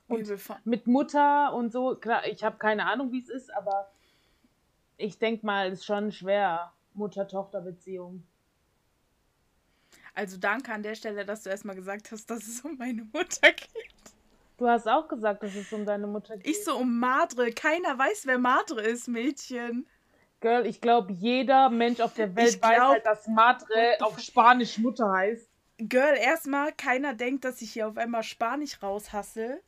Und 0.09 0.29
mit 0.65 0.89
Mutter 0.89 1.55
und 1.55 1.71
so, 1.71 1.95
klar, 1.95 2.27
ich 2.27 2.43
habe 2.43 2.59
keine 2.59 2.87
Ahnung, 2.87 3.13
wie 3.13 3.21
es 3.21 3.29
ist, 3.29 3.55
aber 3.55 3.93
ich 5.01 5.19
denke 5.19 5.45
mal, 5.45 5.69
es 5.69 5.81
ist 5.81 5.85
schon 5.87 6.13
schwer, 6.13 6.73
Mutter-Tochter-Beziehung. 6.95 8.23
Also 10.15 10.37
danke 10.39 10.73
an 10.73 10.83
der 10.83 10.95
Stelle, 10.95 11.25
dass 11.25 11.45
du 11.45 11.51
erstmal 11.51 11.77
gesagt 11.77 12.11
hast, 12.11 12.31
dass 12.31 12.47
es 12.47 12.61
um 12.63 12.77
meine 12.77 13.05
Mutter 13.13 13.53
geht. 13.53 13.95
Du 14.59 14.69
hast 14.69 14.87
auch 14.87 15.09
gesagt, 15.09 15.43
dass 15.43 15.55
es 15.55 15.73
um 15.73 15.87
deine 15.87 16.07
Mutter 16.07 16.37
geht. 16.37 16.47
Ich 16.47 16.65
so 16.65 16.77
um 16.77 16.99
Madre. 16.99 17.51
Keiner 17.53 17.99
weiß, 17.99 18.27
wer 18.27 18.39
Madre 18.39 18.83
ist, 18.83 19.09
Mädchen. 19.09 19.87
Girl, 20.41 20.67
ich 20.67 20.81
glaube, 20.81 21.13
jeder 21.13 21.71
Mensch 21.71 22.01
auf 22.01 22.15
der 22.15 22.35
Welt 22.35 22.61
glaub, 22.61 22.73
weiß 22.73 22.81
halt, 22.81 23.07
dass 23.07 23.27
Madre 23.27 23.97
auf 24.01 24.19
Spanisch 24.19 24.79
Mutter 24.79 25.11
heißt. 25.11 25.49
Girl, 25.79 26.15
erstmal, 26.17 26.73
keiner 26.73 27.15
denkt, 27.15 27.45
dass 27.45 27.63
ich 27.63 27.73
hier 27.73 27.89
auf 27.89 27.97
einmal 27.97 28.23
Spanisch 28.23 28.83
raushassel. 28.83 29.63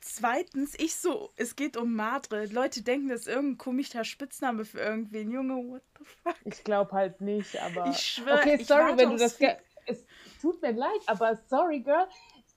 Zweitens, 0.00 0.74
ich 0.78 0.96
so, 0.96 1.30
es 1.36 1.56
geht 1.56 1.76
um 1.76 1.94
Madre. 1.94 2.46
Leute 2.46 2.82
denken, 2.82 3.08
das 3.08 3.22
ist 3.22 3.28
irgendein 3.28 3.58
komischer 3.58 4.04
Spitzname 4.04 4.64
für 4.64 4.80
irgendwen. 4.80 5.30
Junge, 5.30 5.54
what 5.68 5.82
the 5.98 6.04
fuck? 6.04 6.36
Ich 6.44 6.64
glaube 6.64 6.92
halt 6.92 7.20
nicht, 7.20 7.60
aber. 7.60 7.86
Ich 7.88 7.98
schwöre. 7.98 8.38
Okay, 8.38 8.62
sorry, 8.62 8.96
wenn 8.96 9.10
du 9.10 9.16
das. 9.16 9.38
Es 9.86 10.06
tut 10.40 10.60
mir 10.62 10.72
leid, 10.72 11.00
aber 11.06 11.36
sorry, 11.48 11.80
Girl. 11.80 12.06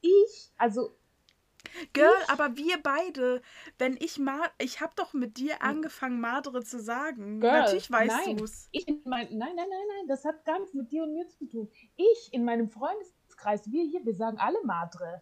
Ich, 0.02 0.52
also 0.58 0.96
Girl, 1.94 2.12
ich? 2.24 2.30
aber 2.30 2.56
wir 2.58 2.78
beide, 2.82 3.42
wenn 3.78 3.98
ich 3.98 4.20
mal, 4.20 4.50
ich 4.58 4.82
habe 4.82 4.94
doch 4.96 5.14
mit 5.14 5.38
dir 5.38 5.56
hm. 5.56 5.62
angefangen, 5.62 6.20
Madre 6.20 6.64
zu 6.64 6.80
sagen. 6.80 7.40
Girl, 7.40 7.62
Natürlich 7.62 7.92
weißt 7.92 8.28
du 8.28 8.44
es. 8.44 8.70
Nein, 9.06 9.28
nein, 9.32 9.56
nein, 9.56 9.56
nein, 9.56 10.08
das 10.08 10.26
hat 10.26 10.46
gar 10.46 10.60
nichts 10.60 10.74
mit 10.74 10.92
dir 10.92 11.04
und 11.04 11.14
mir 11.14 11.28
zu 11.30 11.46
tun. 11.48 11.70
Ich 11.96 12.34
in 12.34 12.46
meinem 12.46 12.70
Freundeskreis, 12.70 13.72
wir 13.72 13.84
hier, 13.84 14.06
wir 14.06 14.16
sagen 14.16 14.38
alle 14.38 14.62
Madre. 14.64 15.22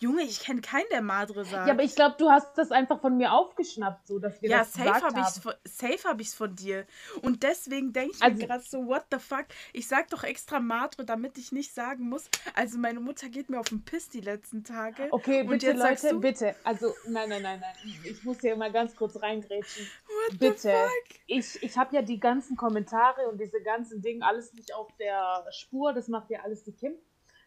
Junge, 0.00 0.22
ich 0.22 0.40
kenne 0.40 0.60
keinen, 0.60 0.88
der 0.90 1.02
Madre 1.02 1.44
sagt. 1.44 1.66
Ja, 1.66 1.72
aber 1.72 1.82
ich 1.82 1.94
glaube, 1.94 2.16
du 2.18 2.30
hast 2.30 2.56
das 2.56 2.70
einfach 2.70 3.00
von 3.00 3.16
mir 3.16 3.32
aufgeschnappt, 3.32 4.06
so 4.06 4.18
dass 4.18 4.40
wir 4.42 4.50
ja, 4.50 4.58
das 4.58 4.72
safe 4.72 4.90
hab 4.90 5.16
ich's 5.18 5.38
von, 5.38 5.54
safe 5.64 6.08
habe 6.08 6.22
ich 6.22 6.28
es 6.28 6.34
von 6.34 6.54
dir. 6.54 6.86
Und 7.22 7.42
deswegen 7.42 7.92
denke 7.92 8.16
ich 8.16 8.22
also, 8.22 8.36
mir 8.36 8.46
gerade 8.46 8.64
so, 8.64 8.86
what 8.86 9.04
the 9.10 9.18
fuck? 9.18 9.46
Ich 9.72 9.88
sag 9.88 10.08
doch 10.10 10.24
extra 10.24 10.60
Madre, 10.60 11.04
damit 11.04 11.38
ich 11.38 11.52
nicht 11.52 11.74
sagen 11.74 12.08
muss. 12.08 12.28
Also 12.54 12.78
meine 12.78 13.00
Mutter 13.00 13.28
geht 13.28 13.50
mir 13.50 13.60
auf 13.60 13.68
den 13.68 13.84
Piss 13.84 14.08
die 14.08 14.20
letzten 14.20 14.64
Tage. 14.64 15.08
Okay, 15.10 15.44
bitte 15.44 15.72
Leute, 15.72 16.14
bitte. 16.14 16.54
Also 16.64 16.94
nein, 17.06 17.28
nein, 17.28 17.42
nein, 17.42 17.60
nein. 17.60 17.74
Ich 18.04 18.24
muss 18.24 18.40
hier 18.40 18.56
mal 18.56 18.72
ganz 18.72 18.94
kurz 18.94 19.20
reingrätschen. 19.20 19.86
What 20.06 20.38
bitte. 20.38 20.56
The 20.56 20.68
fuck? 20.68 21.20
Ich, 21.26 21.62
ich 21.62 21.76
habe 21.76 21.94
ja 21.96 22.02
die 22.02 22.20
ganzen 22.20 22.56
Kommentare 22.56 23.28
und 23.28 23.40
diese 23.40 23.60
ganzen 23.62 24.02
Dinge 24.02 24.24
alles 24.24 24.52
nicht 24.54 24.74
auf 24.74 24.88
der 24.98 25.44
Spur. 25.50 25.92
Das 25.92 26.08
macht 26.08 26.30
ja 26.30 26.40
alles 26.40 26.64
die 26.64 26.72
Kim. 26.72 26.94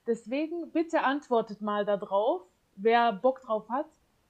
Deswegen 0.07 0.71
bitte 0.71 1.01
antwortet 1.03 1.61
mal 1.61 1.85
darauf, 1.85 2.41
wer 2.75 3.13
Bock 3.13 3.41
drauf 3.41 3.69
hat, 3.69 3.89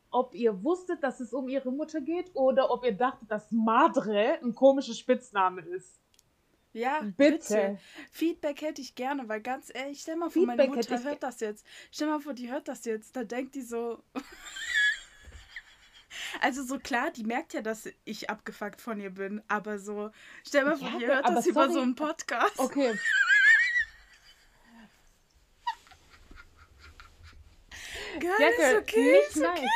ob 0.10 0.34
ihr 0.36 0.64
wusstet, 0.64 1.04
dass 1.04 1.20
es 1.20 1.34
um 1.34 1.48
ihre 1.48 1.72
Mutter 1.72 2.02
geht 2.02 2.32
oder 2.36 2.70
ob 2.70 2.84
ihr 2.84 2.92
dachtet, 2.92 3.32
dass 3.32 3.52
Madre 3.52 4.40
ein 4.44 4.54
komischer 4.54 4.94
Spitzname 4.94 5.62
ist. 5.62 6.02
Ja, 6.74 7.02
bitte. 7.02 7.38
bitte. 7.38 7.80
Feedback 8.12 8.62
hätte 8.62 8.82
ich 8.82 8.96
gerne, 8.96 9.28
weil 9.28 9.42
ganz 9.42 9.72
ehrlich, 9.74 10.02
stell 10.02 10.16
mal 10.16 10.30
vor, 10.30 10.42
Feedback 10.42 10.58
meine 10.58 10.76
Mutter 10.76 11.04
hört 11.04 11.24
das 11.24 11.40
jetzt. 11.40 11.66
Stell 11.92 12.08
mal 12.08 12.20
vor, 12.20 12.34
die 12.34 12.52
hört 12.52 12.68
das 12.68 12.86
jetzt. 12.86 13.16
Da 13.16 13.24
denkt 13.24 13.56
die 13.56 13.62
so. 13.62 14.04
also 16.42 16.64
so 16.64 16.80
klar, 16.80 17.12
die 17.12 17.24
merkt 17.24 17.54
ja, 17.54 17.62
dass 17.62 17.90
ich 18.06 18.30
abgefuckt 18.30 18.82
von 18.82 19.00
ihr 19.00 19.10
bin, 19.10 19.42
aber 19.48 19.80
so, 19.80 20.12
stell 20.46 20.64
mal 20.64 20.78
vor, 20.78 20.88
ja, 20.90 20.98
die 20.98 21.08
hört 21.08 21.26
das 21.28 21.46
sorry. 21.46 21.50
über 21.50 21.70
so 21.72 21.82
einen 21.82 21.96
Podcast. 21.96 22.60
Okay. 22.60 22.98
Jacke, 28.28 28.80
okay, 28.80 29.12
nicht 29.12 29.36
nice. 29.38 29.60
Okay. 29.60 29.68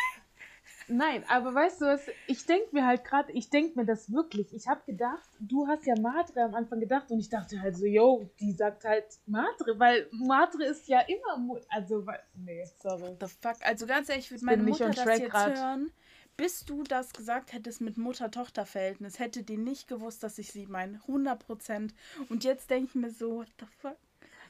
Nein, 0.88 1.24
aber 1.28 1.54
weißt 1.56 1.82
du 1.82 1.86
was, 1.86 2.02
ich 2.28 2.46
denke 2.46 2.68
mir 2.72 2.86
halt 2.86 3.04
gerade, 3.04 3.32
ich 3.32 3.50
denke 3.50 3.80
mir 3.80 3.86
das 3.86 4.12
wirklich. 4.12 4.54
Ich 4.54 4.68
habe 4.68 4.82
gedacht, 4.86 5.28
du 5.40 5.68
hast 5.68 5.86
ja 5.86 5.96
Madre 6.00 6.44
am 6.44 6.54
Anfang 6.54 6.80
gedacht 6.80 7.10
und 7.10 7.20
ich 7.20 7.30
dachte 7.30 7.60
halt 7.60 7.76
so, 7.76 7.86
yo, 7.86 8.30
die 8.40 8.52
sagt 8.52 8.84
halt 8.84 9.06
Madre, 9.26 9.80
weil 9.80 10.08
Madre 10.12 10.66
ist 10.66 10.88
ja 10.88 11.00
immer, 11.02 11.38
Mut 11.38 11.64
also, 11.70 12.06
nee, 12.36 12.64
sorry. 12.82 13.18
The 13.20 13.28
fuck, 13.28 13.58
also 13.62 13.88
ganz 13.88 14.10
ehrlich, 14.10 14.26
ich 14.26 14.32
würde 14.32 14.46
meine 14.46 14.64
Mutter 14.64 14.90
das 14.92 15.20
jetzt 15.20 15.32
grad. 15.32 15.58
hören, 15.58 15.92
bis 16.38 16.66
du 16.66 16.84
das 16.84 17.14
gesagt 17.14 17.54
hättest 17.54 17.82
mit 17.82 17.98
Mutter-Tochter-Verhältnis, 17.98 19.18
hätte 19.18 19.42
die 19.42 19.58
nicht 19.58 19.88
gewusst, 19.88 20.22
dass 20.22 20.38
ich 20.38 20.52
sie 20.52 20.68
meine, 20.68 21.00
100%. 21.08 21.94
Und 22.30 22.44
jetzt 22.44 22.70
denke 22.70 22.90
ich 22.90 22.96
mir 22.96 23.10
so, 23.10 23.38
what 23.38 23.48
the 23.60 23.66
fuck? 23.80 23.98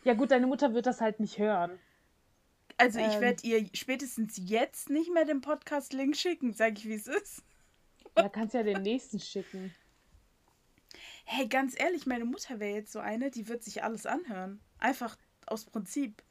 Ja 0.03 0.13
gut, 0.13 0.31
deine 0.31 0.47
Mutter 0.47 0.73
wird 0.73 0.85
das 0.85 0.99
halt 0.99 1.19
nicht 1.21 1.37
hören. 1.39 1.79
Also 2.77 2.99
ich 2.99 3.15
ähm, 3.15 3.21
werde 3.21 3.47
ihr 3.47 3.69
spätestens 3.73 4.35
jetzt 4.37 4.89
nicht 4.89 5.11
mehr 5.13 5.25
den 5.25 5.41
Podcast-Link 5.41 6.15
schicken, 6.15 6.53
sag 6.53 6.77
ich, 6.77 6.85
wie 6.85 6.93
es 6.93 7.07
ist. 7.07 7.43
Ja, 8.17 8.29
kannst 8.29 8.53
ja 8.53 8.63
den 8.63 8.81
nächsten 8.81 9.19
schicken. 9.19 9.73
Hey, 11.25 11.47
ganz 11.47 11.79
ehrlich, 11.79 12.05
meine 12.05 12.25
Mutter 12.25 12.59
wäre 12.59 12.75
jetzt 12.75 12.91
so 12.91 12.99
eine, 12.99 13.31
die 13.31 13.47
wird 13.47 13.63
sich 13.63 13.83
alles 13.83 14.05
anhören. 14.05 14.59
Einfach 14.77 15.17
aus 15.47 15.65
Prinzip. 15.65 16.21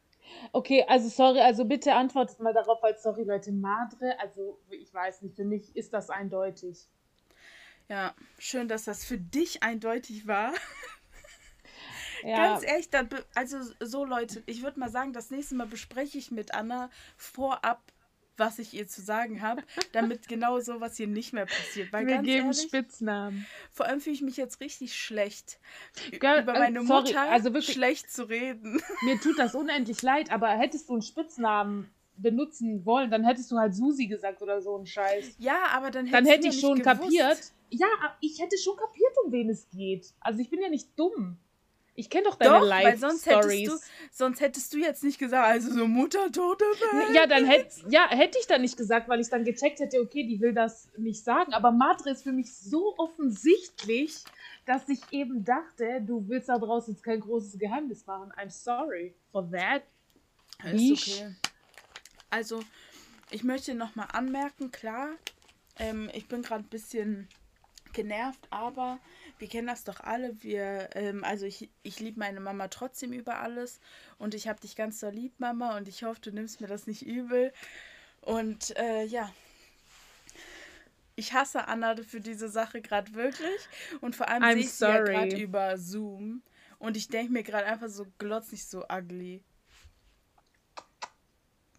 Okay, 0.52 0.84
also 0.88 1.08
sorry, 1.08 1.40
also 1.40 1.64
bitte 1.64 1.94
antwortet 1.94 2.40
mal 2.40 2.54
darauf, 2.54 2.82
weil 2.82 2.96
sorry 2.96 3.24
Leute, 3.24 3.52
Madre, 3.52 4.18
also 4.20 4.58
ich 4.70 4.92
weiß 4.92 5.22
nicht, 5.22 5.36
für 5.36 5.44
mich 5.44 5.74
ist 5.76 5.92
das 5.92 6.10
eindeutig. 6.10 6.88
Ja, 7.88 8.14
schön, 8.38 8.68
dass 8.68 8.84
das 8.84 9.04
für 9.04 9.18
dich 9.18 9.62
eindeutig 9.62 10.26
war. 10.26 10.52
Ja. 12.24 12.36
Ganz 12.52 12.64
ehrlich, 12.64 12.88
dann, 12.90 13.08
also 13.34 13.58
so 13.80 14.04
Leute, 14.04 14.42
ich 14.46 14.62
würde 14.62 14.80
mal 14.80 14.88
sagen, 14.90 15.12
das 15.12 15.30
nächste 15.30 15.54
Mal 15.54 15.66
bespreche 15.66 16.16
ich 16.16 16.30
mit 16.30 16.54
Anna 16.54 16.88
vorab, 17.18 17.82
was 18.36 18.58
ich 18.58 18.72
ihr 18.72 18.88
zu 18.88 19.02
sagen 19.02 19.42
habe, 19.42 19.62
damit 19.92 20.26
genau 20.26 20.58
sowas 20.58 20.96
hier 20.96 21.06
nicht 21.06 21.32
mehr 21.34 21.44
passiert. 21.46 21.92
Weil 21.92 22.06
Wir 22.06 22.18
geben 22.22 22.46
ehrlich, 22.46 22.62
Spitznamen. 22.62 23.46
Vor 23.70 23.86
allem 23.86 24.00
fühle 24.00 24.14
ich 24.14 24.22
mich 24.22 24.36
jetzt 24.38 24.60
richtig 24.60 24.96
schlecht, 24.96 25.60
Girl, 26.18 26.42
über 26.42 26.54
meine 26.54 26.80
äh, 26.80 26.86
sorry, 26.86 27.02
Mutter 27.08 27.20
also 27.30 27.52
wirklich, 27.52 27.74
schlecht 27.74 28.10
zu 28.10 28.28
reden. 28.28 28.80
Mir 29.02 29.20
tut 29.20 29.38
das 29.38 29.54
unendlich 29.54 30.00
leid, 30.00 30.32
aber 30.32 30.48
hättest 30.48 30.88
du 30.88 30.94
einen 30.94 31.02
Spitznamen 31.02 31.90
benutzen 32.16 32.86
wollen, 32.86 33.10
dann 33.10 33.24
hättest 33.24 33.50
du 33.50 33.58
halt 33.58 33.74
Susi 33.74 34.06
gesagt 34.06 34.40
oder 34.40 34.62
so 34.62 34.78
ein 34.78 34.86
Scheiß. 34.86 35.34
Ja, 35.38 35.66
aber 35.72 35.90
dann 35.90 36.10
Dann 36.10 36.24
hätte 36.24 36.48
ich 36.48 36.60
schon 36.60 36.78
gewusst. 36.78 37.00
kapiert. 37.00 37.52
Ja, 37.70 37.88
ich 38.20 38.40
hätte 38.40 38.56
schon 38.56 38.76
kapiert, 38.76 39.12
um 39.24 39.32
wen 39.32 39.50
es 39.50 39.68
geht. 39.68 40.14
Also 40.20 40.40
ich 40.40 40.48
bin 40.48 40.62
ja 40.62 40.68
nicht 40.68 40.88
dumm. 40.96 41.38
Ich 41.96 42.10
kenne 42.10 42.24
doch 42.24 42.34
deine 42.34 42.64
Life 42.64 42.98
sonst 42.98 43.22
Stories. 43.22 43.70
Hättest 43.70 43.84
du, 43.84 43.88
sonst 44.10 44.40
hättest 44.40 44.72
du 44.72 44.78
jetzt 44.78 45.04
nicht 45.04 45.18
gesagt, 45.18 45.46
also 45.46 45.72
so 45.72 45.86
Mutter 45.86 46.30
tote 46.32 46.64
Ja, 47.12 47.26
dann 47.26 47.46
hätte 47.46 47.88
ja, 47.88 48.08
hätte 48.08 48.38
ich 48.40 48.46
dann 48.48 48.62
nicht 48.62 48.76
gesagt, 48.76 49.08
weil 49.08 49.20
ich 49.20 49.28
dann 49.28 49.44
gecheckt 49.44 49.78
hätte, 49.78 50.00
okay, 50.00 50.26
die 50.26 50.40
will 50.40 50.52
das 50.52 50.88
nicht 50.96 51.22
sagen. 51.22 51.54
Aber 51.54 51.70
Madre 51.70 52.10
ist 52.10 52.24
für 52.24 52.32
mich 52.32 52.52
so 52.52 52.94
offensichtlich, 52.98 54.24
dass 54.66 54.88
ich 54.88 55.00
eben 55.12 55.44
dachte, 55.44 56.00
du 56.00 56.28
willst 56.28 56.48
da 56.48 56.58
draußen 56.58 56.94
jetzt 56.94 57.04
kein 57.04 57.20
großes 57.20 57.58
Geheimnis 57.58 58.04
machen. 58.06 58.32
I'm 58.32 58.50
sorry 58.50 59.14
for 59.30 59.48
that. 59.52 59.82
Ist 60.72 61.08
okay. 61.08 61.34
Also, 62.30 62.60
ich 63.30 63.44
möchte 63.44 63.74
nochmal 63.74 64.08
anmerken, 64.12 64.72
klar, 64.72 65.10
ähm, 65.78 66.10
ich 66.12 66.26
bin 66.26 66.42
gerade 66.42 66.64
ein 66.64 66.68
bisschen 66.68 67.28
genervt, 67.92 68.40
aber 68.50 68.98
wir 69.44 69.50
kennen 69.50 69.66
das 69.66 69.84
doch 69.84 70.00
alle. 70.00 70.42
Wir, 70.42 70.88
ähm, 70.94 71.22
also 71.22 71.44
ich, 71.44 71.68
ich 71.82 72.00
liebe 72.00 72.18
meine 72.18 72.40
Mama 72.40 72.68
trotzdem 72.68 73.12
über 73.12 73.40
alles 73.40 73.78
und 74.16 74.34
ich 74.34 74.48
habe 74.48 74.58
dich 74.58 74.74
ganz 74.74 75.00
so 75.00 75.10
lieb, 75.10 75.38
Mama, 75.38 75.76
und 75.76 75.86
ich 75.86 76.02
hoffe, 76.02 76.18
du 76.22 76.30
nimmst 76.30 76.62
mir 76.62 76.66
das 76.66 76.86
nicht 76.86 77.04
übel. 77.04 77.52
Und 78.22 78.74
äh, 78.78 79.04
ja, 79.04 79.30
ich 81.14 81.34
hasse 81.34 81.68
Anna 81.68 81.94
für 81.96 82.22
diese 82.22 82.48
Sache 82.48 82.80
gerade 82.80 83.12
wirklich. 83.12 83.68
Und 84.00 84.16
vor 84.16 84.28
allem 84.28 84.44
sehe 84.44 84.62
ich 84.62 84.72
sie 84.72 84.86
ja 84.86 85.02
gerade 85.02 85.36
über 85.36 85.76
Zoom. 85.76 86.40
Und 86.78 86.96
ich 86.96 87.08
denke 87.08 87.30
mir 87.30 87.42
gerade 87.42 87.66
einfach 87.66 87.88
so, 87.88 88.06
glotz 88.16 88.50
nicht 88.50 88.66
so 88.66 88.86
ugly. 88.90 89.44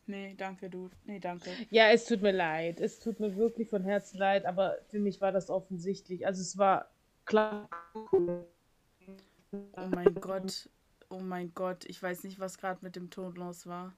Nee, 0.05 0.35
danke, 0.37 0.69
du. 0.69 0.91
Nee, 1.05 1.19
danke. 1.19 1.49
Ja, 1.71 1.89
es 1.89 2.05
tut 2.05 2.21
mir 2.21 2.31
leid. 2.31 2.79
Es 2.79 2.99
tut 2.99 3.19
mir 3.19 3.35
wirklich 3.35 3.69
von 3.69 3.83
Herzen 3.83 4.19
leid, 4.19 4.45
aber 4.45 4.77
für 4.91 4.99
mich 4.99 5.19
war 5.19 5.31
das 5.31 5.49
offensichtlich. 5.49 6.27
Also 6.27 6.43
es 6.43 6.59
war 6.59 6.91
klar. 7.25 7.69
Oh 8.03 9.87
mein 9.89 10.15
Gott. 10.15 10.69
Oh 11.09 11.19
mein 11.19 11.53
Gott. 11.53 11.85
Ich 11.85 12.01
weiß 12.01 12.23
nicht, 12.23 12.39
was 12.39 12.57
gerade 12.57 12.79
mit 12.83 12.95
dem 12.95 13.09
Ton 13.09 13.35
los 13.35 13.67
war. 13.67 13.93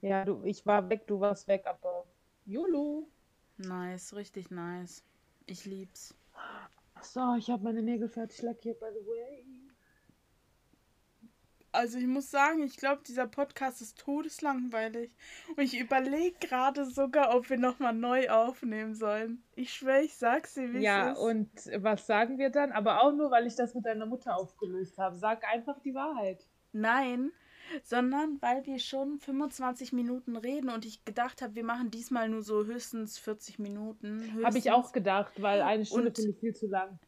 Ja, 0.00 0.24
du, 0.24 0.42
ich 0.44 0.66
war 0.66 0.88
weg, 0.88 1.06
du 1.06 1.20
warst 1.20 1.46
weg, 1.48 1.64
aber 1.66 2.06
YOLO. 2.44 3.08
Nice, 3.58 4.14
richtig 4.14 4.50
nice. 4.50 5.04
Ich 5.46 5.64
lieb's. 5.64 6.14
So, 7.02 7.34
ich 7.36 7.50
habe 7.50 7.64
meine 7.64 7.82
Nägel 7.82 8.08
fertig 8.08 8.42
lackiert, 8.42 8.80
by 8.80 8.86
the 8.92 9.06
way. 9.06 9.61
Also 11.72 11.98
ich 11.98 12.06
muss 12.06 12.30
sagen, 12.30 12.62
ich 12.62 12.76
glaube, 12.76 13.02
dieser 13.06 13.26
Podcast 13.26 13.80
ist 13.80 13.98
todeslangweilig. 13.98 15.10
Und 15.56 15.62
ich 15.62 15.80
überlege 15.80 16.36
gerade 16.38 16.84
sogar, 16.84 17.34
ob 17.34 17.48
wir 17.48 17.58
nochmal 17.58 17.94
neu 17.94 18.28
aufnehmen 18.28 18.94
sollen. 18.94 19.42
Ich 19.54 19.72
schwöre, 19.72 20.02
ich 20.02 20.14
sag's 20.14 20.54
dir, 20.54 20.72
wie 20.74 20.80
ja, 20.80 21.12
es 21.12 21.18
ist. 21.18 21.22
Ja, 21.24 21.30
und 21.30 21.82
was 21.82 22.06
sagen 22.06 22.36
wir 22.38 22.50
dann? 22.50 22.72
Aber 22.72 23.02
auch 23.02 23.12
nur, 23.12 23.30
weil 23.30 23.46
ich 23.46 23.56
das 23.56 23.74
mit 23.74 23.86
deiner 23.86 24.06
Mutter 24.06 24.36
aufgelöst 24.36 24.98
habe. 24.98 25.16
Sag 25.16 25.44
einfach 25.44 25.78
die 25.80 25.94
Wahrheit. 25.94 26.46
Nein, 26.72 27.32
sondern 27.82 28.40
weil 28.40 28.64
wir 28.66 28.78
schon 28.78 29.18
25 29.18 29.92
Minuten 29.92 30.36
reden 30.36 30.68
und 30.68 30.84
ich 30.84 31.04
gedacht 31.04 31.42
habe, 31.42 31.54
wir 31.54 31.64
machen 31.64 31.90
diesmal 31.90 32.28
nur 32.28 32.42
so 32.42 32.64
höchstens 32.64 33.18
40 33.18 33.58
Minuten. 33.58 34.44
Habe 34.44 34.58
ich 34.58 34.70
auch 34.70 34.92
gedacht, 34.92 35.40
weil 35.40 35.62
eine 35.62 35.86
Stunde 35.86 36.12
finde 36.14 36.32
ich 36.32 36.38
viel 36.38 36.54
zu 36.54 36.66
lang. 36.66 36.98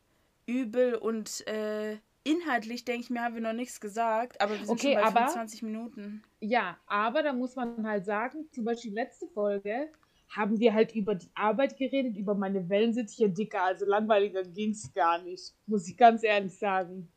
Übel 0.46 0.94
und 0.94 1.46
äh, 1.46 1.98
inhaltlich 2.24 2.84
denke 2.84 3.02
ich 3.02 3.10
mir, 3.10 3.22
haben 3.22 3.34
wir 3.34 3.42
noch 3.42 3.52
nichts 3.52 3.80
gesagt, 3.80 4.40
aber 4.40 4.58
wir 4.58 4.66
sind 4.66 4.70
okay, 4.70 4.94
schon 4.94 5.02
bei 5.02 5.08
aber, 5.08 5.20
25 5.28 5.62
Minuten. 5.62 6.22
Ja, 6.40 6.78
aber 6.86 7.22
da 7.22 7.32
muss 7.32 7.54
man 7.54 7.86
halt 7.86 8.04
sagen, 8.06 8.48
zum 8.52 8.64
Beispiel 8.64 8.92
letzte 8.92 9.28
Folge 9.28 9.90
haben 10.28 10.58
wir 10.58 10.74
halt 10.74 10.94
über 10.94 11.14
die 11.14 11.30
Arbeit 11.34 11.76
geredet, 11.76 12.16
über 12.16 12.34
meine 12.34 12.68
Wellensittiche 12.68 13.28
dicker, 13.28 13.62
also 13.62 13.84
langweiliger 13.84 14.42
ging 14.42 14.70
es 14.70 14.92
gar 14.92 15.22
nicht, 15.22 15.54
muss 15.66 15.86
ich 15.88 15.96
ganz 15.96 16.24
ehrlich 16.24 16.58
sagen. 16.58 17.08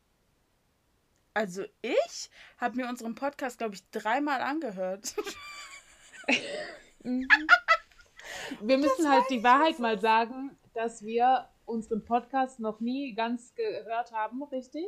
Also 1.34 1.63
ich 1.82 2.30
habe 2.58 2.78
mir 2.78 2.89
unseren 2.89 3.15
Podcast, 3.15 3.60
glaube 3.60 3.76
ich, 3.76 3.89
dreimal 3.89 4.41
angehört. 4.41 5.15
Mhm. 7.04 7.26
wir 8.60 8.78
müssen 8.78 9.10
halt 9.10 9.24
die 9.30 9.41
Wahrheit 9.41 9.80
mal 9.80 9.98
sagen, 9.98 10.58
dass 10.74 11.06
wir 11.06 11.48
unseren 11.67 12.03
Podcast 12.03 12.60
noch 12.60 12.80
nie 12.80 13.13
ganz 13.13 13.53
gehört 13.53 14.12
haben, 14.12 14.41
richtig? 14.43 14.88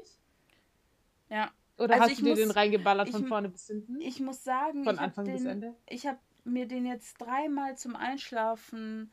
Ja. 1.29 1.51
Oder 1.77 1.95
also 1.95 2.05
hast 2.05 2.19
du 2.19 2.23
dir 2.23 2.29
muss, 2.31 2.39
den 2.39 2.51
reingeballert 2.51 3.09
von 3.09 3.27
vorne 3.27 3.49
bis 3.49 3.67
hinten? 3.67 4.01
Ich 4.01 4.19
muss 4.19 4.43
sagen, 4.43 4.83
von 4.83 4.99
Anfang 4.99 5.25
den, 5.25 5.35
bis 5.35 5.45
Ende. 5.45 5.75
Ich 5.87 6.07
habe 6.07 6.19
mir 6.43 6.67
den 6.67 6.85
jetzt 6.85 7.17
dreimal 7.19 7.77
zum 7.77 7.95
Einschlafen 7.95 9.11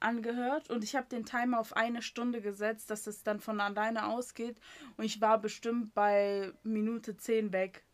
angehört 0.00 0.70
und 0.70 0.84
ich 0.84 0.94
habe 0.94 1.06
den 1.08 1.24
Timer 1.24 1.58
auf 1.58 1.74
eine 1.76 2.02
Stunde 2.02 2.40
gesetzt, 2.40 2.90
dass 2.90 3.06
es 3.06 3.22
dann 3.22 3.40
von 3.40 3.60
alleine 3.60 4.06
ausgeht 4.06 4.58
und 4.96 5.04
ich 5.04 5.20
war 5.20 5.40
bestimmt 5.40 5.94
bei 5.94 6.52
Minute 6.62 7.16
10 7.16 7.52
weg. 7.52 7.84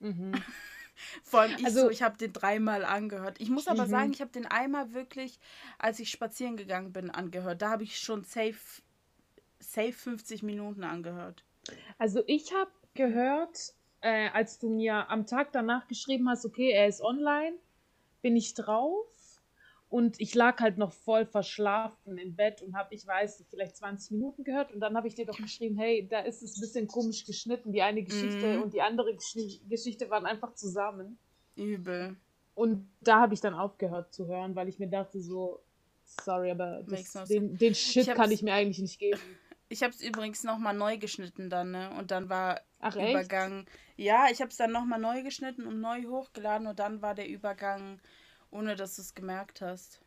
Mhm. 0.00 0.32
Vor 1.22 1.40
allem 1.40 1.54
ich 1.58 1.64
also, 1.64 1.82
so, 1.82 1.90
ich 1.90 2.02
habe 2.02 2.16
den 2.16 2.32
dreimal 2.32 2.84
angehört. 2.84 3.40
Ich 3.40 3.50
muss 3.50 3.68
aber 3.68 3.86
mhm. 3.86 3.90
sagen, 3.90 4.12
ich 4.12 4.20
habe 4.20 4.30
den 4.30 4.46
einmal 4.46 4.92
wirklich, 4.92 5.38
als 5.78 5.98
ich 6.00 6.10
spazieren 6.10 6.56
gegangen 6.56 6.92
bin, 6.92 7.10
angehört. 7.10 7.62
Da 7.62 7.70
habe 7.70 7.82
ich 7.82 7.98
schon 7.98 8.24
safe, 8.24 8.82
safe 9.58 9.92
50 9.92 10.42
Minuten 10.42 10.84
angehört. 10.84 11.44
Also 11.98 12.22
ich 12.26 12.52
habe 12.52 12.70
gehört, 12.94 13.74
äh, 14.00 14.28
als 14.30 14.58
du 14.58 14.70
mir 14.70 15.10
am 15.10 15.26
Tag 15.26 15.52
danach 15.52 15.86
geschrieben 15.88 16.28
hast, 16.28 16.44
okay, 16.44 16.70
er 16.70 16.88
ist 16.88 17.00
online, 17.00 17.56
bin 18.22 18.36
ich 18.36 18.54
drauf 18.54 19.06
und 19.90 20.20
ich 20.20 20.36
lag 20.36 20.60
halt 20.60 20.78
noch 20.78 20.92
voll 20.92 21.26
verschlafen 21.26 22.16
im 22.16 22.36
Bett 22.36 22.62
und 22.62 22.76
habe, 22.76 22.94
ich 22.94 23.04
weiß, 23.04 23.44
vielleicht 23.50 23.76
20 23.76 24.12
Minuten 24.12 24.44
gehört. 24.44 24.72
Und 24.72 24.78
dann 24.78 24.96
habe 24.96 25.08
ich 25.08 25.16
dir 25.16 25.26
doch 25.26 25.36
geschrieben, 25.36 25.76
hey, 25.76 26.06
da 26.08 26.20
ist 26.20 26.42
es 26.44 26.56
ein 26.56 26.60
bisschen 26.60 26.86
komisch 26.86 27.26
geschnitten. 27.26 27.72
Die 27.72 27.82
eine 27.82 28.04
Geschichte 28.04 28.58
mm. 28.58 28.62
und 28.62 28.72
die 28.72 28.82
andere 28.82 29.16
Geschichte 29.68 30.08
waren 30.08 30.26
einfach 30.26 30.54
zusammen. 30.54 31.18
Übel. 31.56 32.16
Und 32.54 32.88
da 33.00 33.20
habe 33.20 33.34
ich 33.34 33.40
dann 33.40 33.52
aufgehört 33.52 34.14
zu 34.14 34.28
hören, 34.28 34.54
weil 34.54 34.68
ich 34.68 34.78
mir 34.78 34.86
dachte 34.86 35.20
so, 35.20 35.60
sorry, 36.04 36.52
aber 36.52 36.84
das, 36.84 37.12
den, 37.28 37.58
den 37.58 37.74
Shit 37.74 38.06
ich 38.06 38.14
kann 38.14 38.30
ich 38.30 38.42
mir 38.42 38.54
eigentlich 38.54 38.78
nicht 38.78 38.98
geben. 38.98 39.20
Ich 39.72 39.84
habe 39.84 39.94
es 39.94 40.02
übrigens 40.02 40.42
nochmal 40.42 40.74
neu 40.74 40.98
geschnitten 40.98 41.48
dann, 41.48 41.70
ne? 41.70 41.92
Und 41.96 42.10
dann 42.10 42.28
war 42.28 42.60
Ach, 42.80 42.96
Übergang. 42.96 43.60
Echt? 43.60 43.68
Ja, 43.98 44.26
ich 44.28 44.40
habe 44.40 44.50
es 44.50 44.56
dann 44.56 44.72
nochmal 44.72 44.98
neu 44.98 45.22
geschnitten 45.22 45.64
und 45.64 45.80
neu 45.80 46.06
hochgeladen 46.06 46.66
und 46.66 46.80
dann 46.80 47.02
war 47.02 47.14
der 47.14 47.28
Übergang 47.28 48.00
ohne 48.50 48.76
dass 48.76 48.96
du 48.96 49.02
es 49.02 49.14
gemerkt 49.14 49.60
hast. 49.60 50.00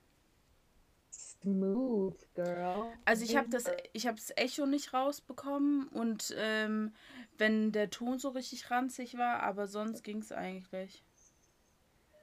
Smooth, 1.11 2.17
girl. 2.35 2.93
Also 3.05 3.23
ich 3.23 3.35
habe 3.35 3.49
das, 3.49 3.65
ich 3.91 4.07
habe 4.07 4.17
das 4.17 4.31
Echo 4.35 4.65
nicht 4.65 4.93
rausbekommen 4.93 5.87
und 5.89 6.33
ähm, 6.37 6.93
wenn 7.37 7.71
der 7.71 7.89
Ton 7.89 8.17
so 8.17 8.29
richtig 8.29 8.71
ranzig 8.71 9.17
war, 9.17 9.41
aber 9.41 9.67
sonst 9.67 10.03
ging 10.03 10.19
es 10.19 10.31
eigentlich. 10.31 11.03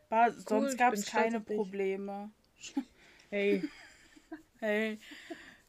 War, 0.08 0.28
cool, 0.28 0.40
sonst 0.40 0.78
gab 0.78 0.94
es 0.94 1.06
keine 1.06 1.40
Probleme. 1.40 2.30
Hey. 3.32 3.62
hey. 4.58 4.98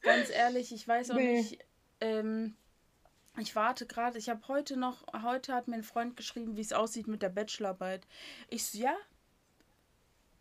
Ganz 0.02 0.32
ehrlich, 0.32 0.74
ich 0.74 0.88
weiß 0.88 1.12
auch 1.12 1.16
nee. 1.16 1.38
nicht. 1.38 1.60
Ähm, 2.00 2.56
ich 3.38 3.56
warte 3.56 3.86
gerade. 3.86 4.18
Ich 4.18 4.30
habe 4.30 4.48
heute 4.48 4.78
noch, 4.78 5.06
heute 5.22 5.54
hat 5.54 5.68
mir 5.68 5.76
ein 5.76 5.84
Freund 5.84 6.18
geschrieben, 6.18 6.58
wie 6.58 6.62
es 6.62 6.74
aussieht 6.74 7.08
mit 7.08 7.22
der 7.22 7.30
Bachelorarbeit. 7.30 8.08
Ich 8.50 8.66
so, 8.66 8.80
ja, 8.80 8.96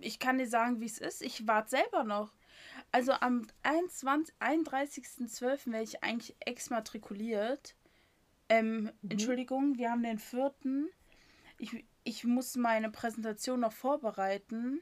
ich 0.01 0.19
kann 0.19 0.39
dir 0.39 0.49
sagen, 0.49 0.81
wie 0.81 0.87
es 0.87 0.99
ist. 0.99 1.23
Ich 1.23 1.47
warte 1.47 1.71
selber 1.71 2.05
noch. 2.05 2.33
Also 2.93 3.13
am 3.13 3.47
31.12. 3.63 5.73
werde 5.73 5.85
ich 5.85 6.03
eigentlich 6.03 6.37
exmatrikuliert. 6.41 7.77
Ähm, 8.49 8.91
mhm. 9.03 9.11
Entschuldigung, 9.11 9.79
wir 9.79 9.91
haben 9.91 10.03
den 10.03 10.19
vierten. 10.19 10.89
Ich, 11.59 11.85
ich 12.05 12.25
muss 12.25 12.57
meine 12.57 12.91
Präsentation 12.91 13.61
noch 13.61 13.73
vorbereiten 13.73 14.81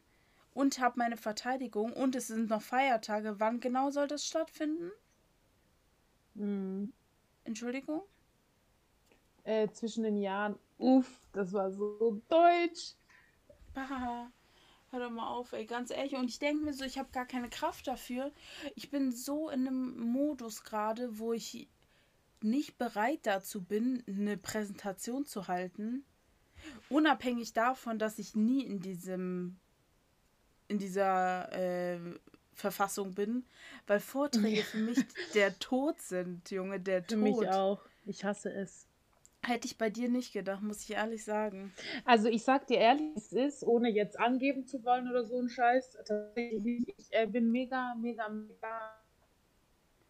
und 0.55 0.79
habe 0.79 0.99
meine 0.99 1.17
Verteidigung 1.17 1.93
und 1.93 2.17
es 2.17 2.29
sind 2.29 2.49
noch 2.49 2.63
Feiertage. 2.63 3.41
Wann 3.41 3.61
genau 3.61 3.91
soll 3.91 4.09
das 4.09 4.27
stattfinden? 4.27 4.91
Mhm. 6.35 6.93
Entschuldigung? 7.45 8.03
Äh, 9.45 9.69
zwischen 9.71 10.05
den 10.05 10.19
Jahren. 10.19 10.59
Uff, 10.79 11.21
das 11.33 11.53
war 11.53 11.71
so 11.71 12.23
deutsch. 12.29 12.95
Bah. 13.75 14.31
Hör 14.91 15.01
doch 15.01 15.11
mal 15.11 15.29
auf, 15.29 15.53
ey, 15.53 15.67
ganz 15.67 15.91
ehrlich. 15.91 16.15
Und 16.15 16.29
ich 16.29 16.39
denke 16.39 16.65
mir 16.65 16.73
so, 16.73 16.85
ich 16.85 16.99
habe 16.99 17.11
gar 17.13 17.27
keine 17.27 17.51
Kraft 17.51 17.87
dafür. 17.87 18.33
Ich 18.75 18.91
bin 18.91 19.13
so 19.13 19.51
in 19.51 19.67
einem 19.67 19.99
Modus 20.01 20.65
gerade, 20.65 21.19
wo 21.19 21.33
ich 21.33 21.69
nicht 22.41 22.79
bereit 22.79 23.21
dazu 23.25 23.63
bin, 23.63 24.03
eine 24.07 24.37
Präsentation 24.37 25.27
zu 25.27 25.49
halten. 25.49 26.05
Unabhängig 26.89 27.53
davon, 27.53 27.99
dass 27.99 28.19
ich 28.19 28.35
nie 28.35 28.65
in 28.65 28.81
diesem 28.81 29.59
in 30.69 30.79
dieser 30.79 31.51
äh, 31.53 31.99
Verfassung 32.53 33.15
bin, 33.15 33.45
weil 33.87 34.01
Vorträge 34.01 34.63
für 34.63 34.79
mich 34.79 34.99
der 35.35 35.59
Tod 35.59 36.01
sind, 36.01 36.51
Junge, 36.51 36.81
der 36.81 37.07
Tod. 37.07 37.11
Für 37.11 37.17
mich 37.17 37.49
auch. 37.49 37.81
Ich 38.05 38.25
hasse 38.25 38.51
es. 38.53 38.88
Hätte 39.49 39.67
ich 39.67 39.79
bei 39.79 39.89
dir 39.89 40.11
nicht 40.11 40.35
gedacht, 40.35 40.63
muss 40.63 40.83
ich 40.83 40.91
ehrlich 40.91 41.25
sagen. 41.25 41.73
Also 42.05 42.29
ich 42.29 42.45
sag 42.45 42.67
dir 42.67 42.77
ehrlich, 42.77 43.17
es 43.17 43.33
ist, 43.33 43.65
ohne 43.65 43.89
jetzt 43.89 44.21
angeben 44.21 44.67
zu 44.67 44.85
wollen 44.85 45.09
oder 45.09 45.25
so 45.25 45.39
ein 45.41 45.49
Scheiß, 45.49 45.93
tatsächlich, 45.93 46.87
ich 46.99 47.07
äh, 47.13 47.27
bin 47.27 47.51
mega, 47.51 47.95
mega, 47.95 48.29
mega 48.29 48.93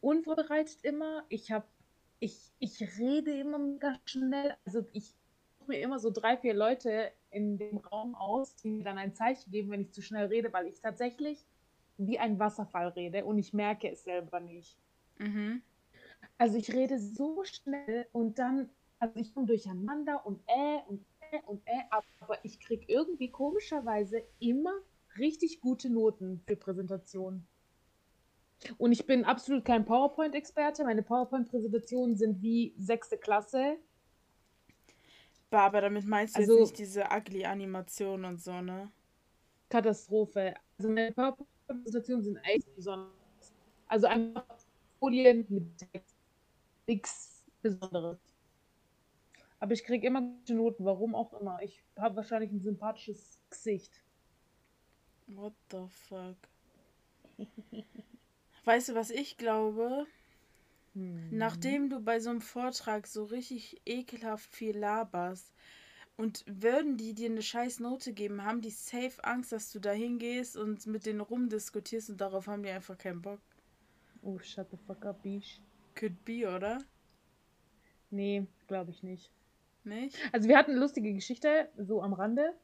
unvorbereitet 0.00 0.80
immer. 0.82 1.24
Ich 1.28 1.52
habe, 1.52 1.66
ich, 2.18 2.50
ich 2.58 2.80
rede 2.98 3.38
immer 3.38 3.58
mega 3.58 3.94
schnell. 4.06 4.56
Also 4.66 4.84
ich 4.92 5.14
suche 5.60 5.68
mir 5.68 5.80
immer 5.82 6.00
so 6.00 6.10
drei, 6.10 6.36
vier 6.36 6.54
Leute 6.54 7.12
in 7.30 7.58
dem 7.58 7.76
Raum 7.76 8.16
aus, 8.16 8.56
die 8.56 8.70
mir 8.70 8.82
dann 8.82 8.98
ein 8.98 9.14
Zeichen 9.14 9.52
geben, 9.52 9.70
wenn 9.70 9.82
ich 9.82 9.92
zu 9.92 10.02
schnell 10.02 10.26
rede, 10.26 10.52
weil 10.52 10.66
ich 10.66 10.80
tatsächlich 10.80 11.46
wie 11.96 12.18
ein 12.18 12.40
Wasserfall 12.40 12.88
rede 12.88 13.24
und 13.24 13.38
ich 13.38 13.52
merke 13.52 13.88
es 13.88 14.02
selber 14.02 14.40
nicht. 14.40 14.76
Mhm. 15.18 15.62
Also 16.38 16.58
ich 16.58 16.72
rede 16.72 16.98
so 16.98 17.44
schnell 17.44 18.08
und 18.12 18.40
dann 18.40 18.70
also 18.98 19.16
ich 19.16 19.32
komme 19.34 19.46
durcheinander 19.46 20.24
und 20.26 20.40
äh 20.46 20.80
und 20.88 21.04
äh 21.32 21.40
und 21.46 21.62
äh, 21.66 21.82
aber 21.90 22.44
ich 22.44 22.60
kriege 22.60 22.84
irgendwie 22.88 23.30
komischerweise 23.30 24.22
immer 24.38 24.72
richtig 25.18 25.60
gute 25.60 25.90
Noten 25.90 26.40
für 26.46 26.56
Präsentationen. 26.56 27.46
Und 28.76 28.92
ich 28.92 29.06
bin 29.06 29.24
absolut 29.24 29.64
kein 29.64 29.84
PowerPoint-Experte. 29.84 30.84
Meine 30.84 31.02
PowerPoint-Präsentationen 31.02 32.16
sind 32.16 32.42
wie 32.42 32.74
sechste 32.76 33.16
Klasse. 33.16 33.76
Aber 35.50 35.80
damit 35.80 36.04
meinst 36.06 36.36
du 36.36 36.40
also, 36.40 36.58
jetzt 36.58 36.70
nicht 36.70 36.78
diese 36.78 37.04
ugly 37.04 37.44
Animation 37.44 38.24
und 38.24 38.40
so, 38.40 38.60
ne? 38.60 38.90
Katastrophe. 39.68 40.54
Also 40.76 40.90
meine 40.90 41.12
PowerPoint-Präsentationen 41.12 42.24
sind 42.24 42.36
echt 42.38 42.74
besonders. 42.74 43.12
Also 43.86 44.06
einfach 44.08 44.44
Folien 44.98 45.46
mit 45.48 45.78
Text. 45.78 46.16
Nichts 46.86 47.44
Besonderes. 47.62 48.18
Aber 49.60 49.72
ich 49.72 49.84
kriege 49.84 50.06
immer 50.06 50.22
gute 50.22 50.54
Noten, 50.54 50.84
warum 50.84 51.14
auch 51.14 51.32
immer. 51.40 51.60
Ich 51.62 51.82
habe 51.96 52.16
wahrscheinlich 52.16 52.52
ein 52.52 52.60
sympathisches 52.60 53.40
Gesicht. 53.50 54.02
What 55.26 55.54
the 55.70 55.86
fuck? 55.88 56.36
weißt 58.64 58.90
du, 58.90 58.94
was 58.94 59.10
ich 59.10 59.36
glaube? 59.36 60.06
Hm. 60.94 61.28
Nachdem 61.30 61.90
du 61.90 62.00
bei 62.00 62.20
so 62.20 62.30
einem 62.30 62.40
Vortrag 62.40 63.06
so 63.06 63.24
richtig 63.24 63.80
ekelhaft 63.84 64.54
viel 64.54 64.76
laberst 64.76 65.52
und 66.16 66.44
würden 66.46 66.96
die 66.96 67.14
dir 67.14 67.30
eine 67.30 67.42
scheiß 67.42 67.80
Note 67.80 68.12
geben, 68.12 68.44
haben 68.44 68.60
die 68.60 68.70
safe 68.70 69.22
Angst, 69.22 69.52
dass 69.52 69.72
du 69.72 69.80
da 69.80 69.92
hingehst 69.92 70.56
und 70.56 70.86
mit 70.86 71.04
denen 71.04 71.20
rumdiskutierst 71.20 72.10
und 72.10 72.20
darauf 72.20 72.46
haben 72.46 72.62
die 72.62 72.70
einfach 72.70 72.96
keinen 72.96 73.22
Bock. 73.22 73.40
Oh, 74.22 74.38
shut 74.38 74.70
the 74.70 74.76
fuck 74.76 75.04
up, 75.04 75.22
Bish. 75.22 75.60
Could 75.94 76.24
be, 76.24 76.48
oder? 76.48 76.78
Nee, 78.10 78.46
glaube 78.66 78.90
ich 78.90 79.02
nicht. 79.02 79.30
Nicht? 79.88 80.16
Also 80.32 80.48
wir 80.48 80.56
hatten 80.56 80.72
eine 80.72 80.80
lustige 80.80 81.12
Geschichte, 81.12 81.68
so 81.76 82.02
am 82.02 82.12
Rande. 82.12 82.54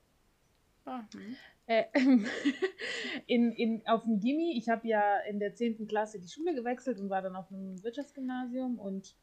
Ah, 0.84 1.02
hm. 1.12 1.36
äh, 1.66 1.84
in, 3.26 3.52
in, 3.52 3.86
auf 3.86 4.04
dem 4.04 4.20
Gimmi, 4.20 4.56
ich 4.56 4.68
habe 4.68 4.86
ja 4.86 5.18
in 5.20 5.40
der 5.40 5.54
10. 5.54 5.86
Klasse 5.86 6.20
die 6.20 6.28
Schule 6.28 6.54
gewechselt 6.54 7.00
und 7.00 7.08
war 7.08 7.22
dann 7.22 7.36
auf 7.36 7.50
einem 7.50 7.82
Wirtschaftsgymnasium 7.82 8.78
und 8.78 9.14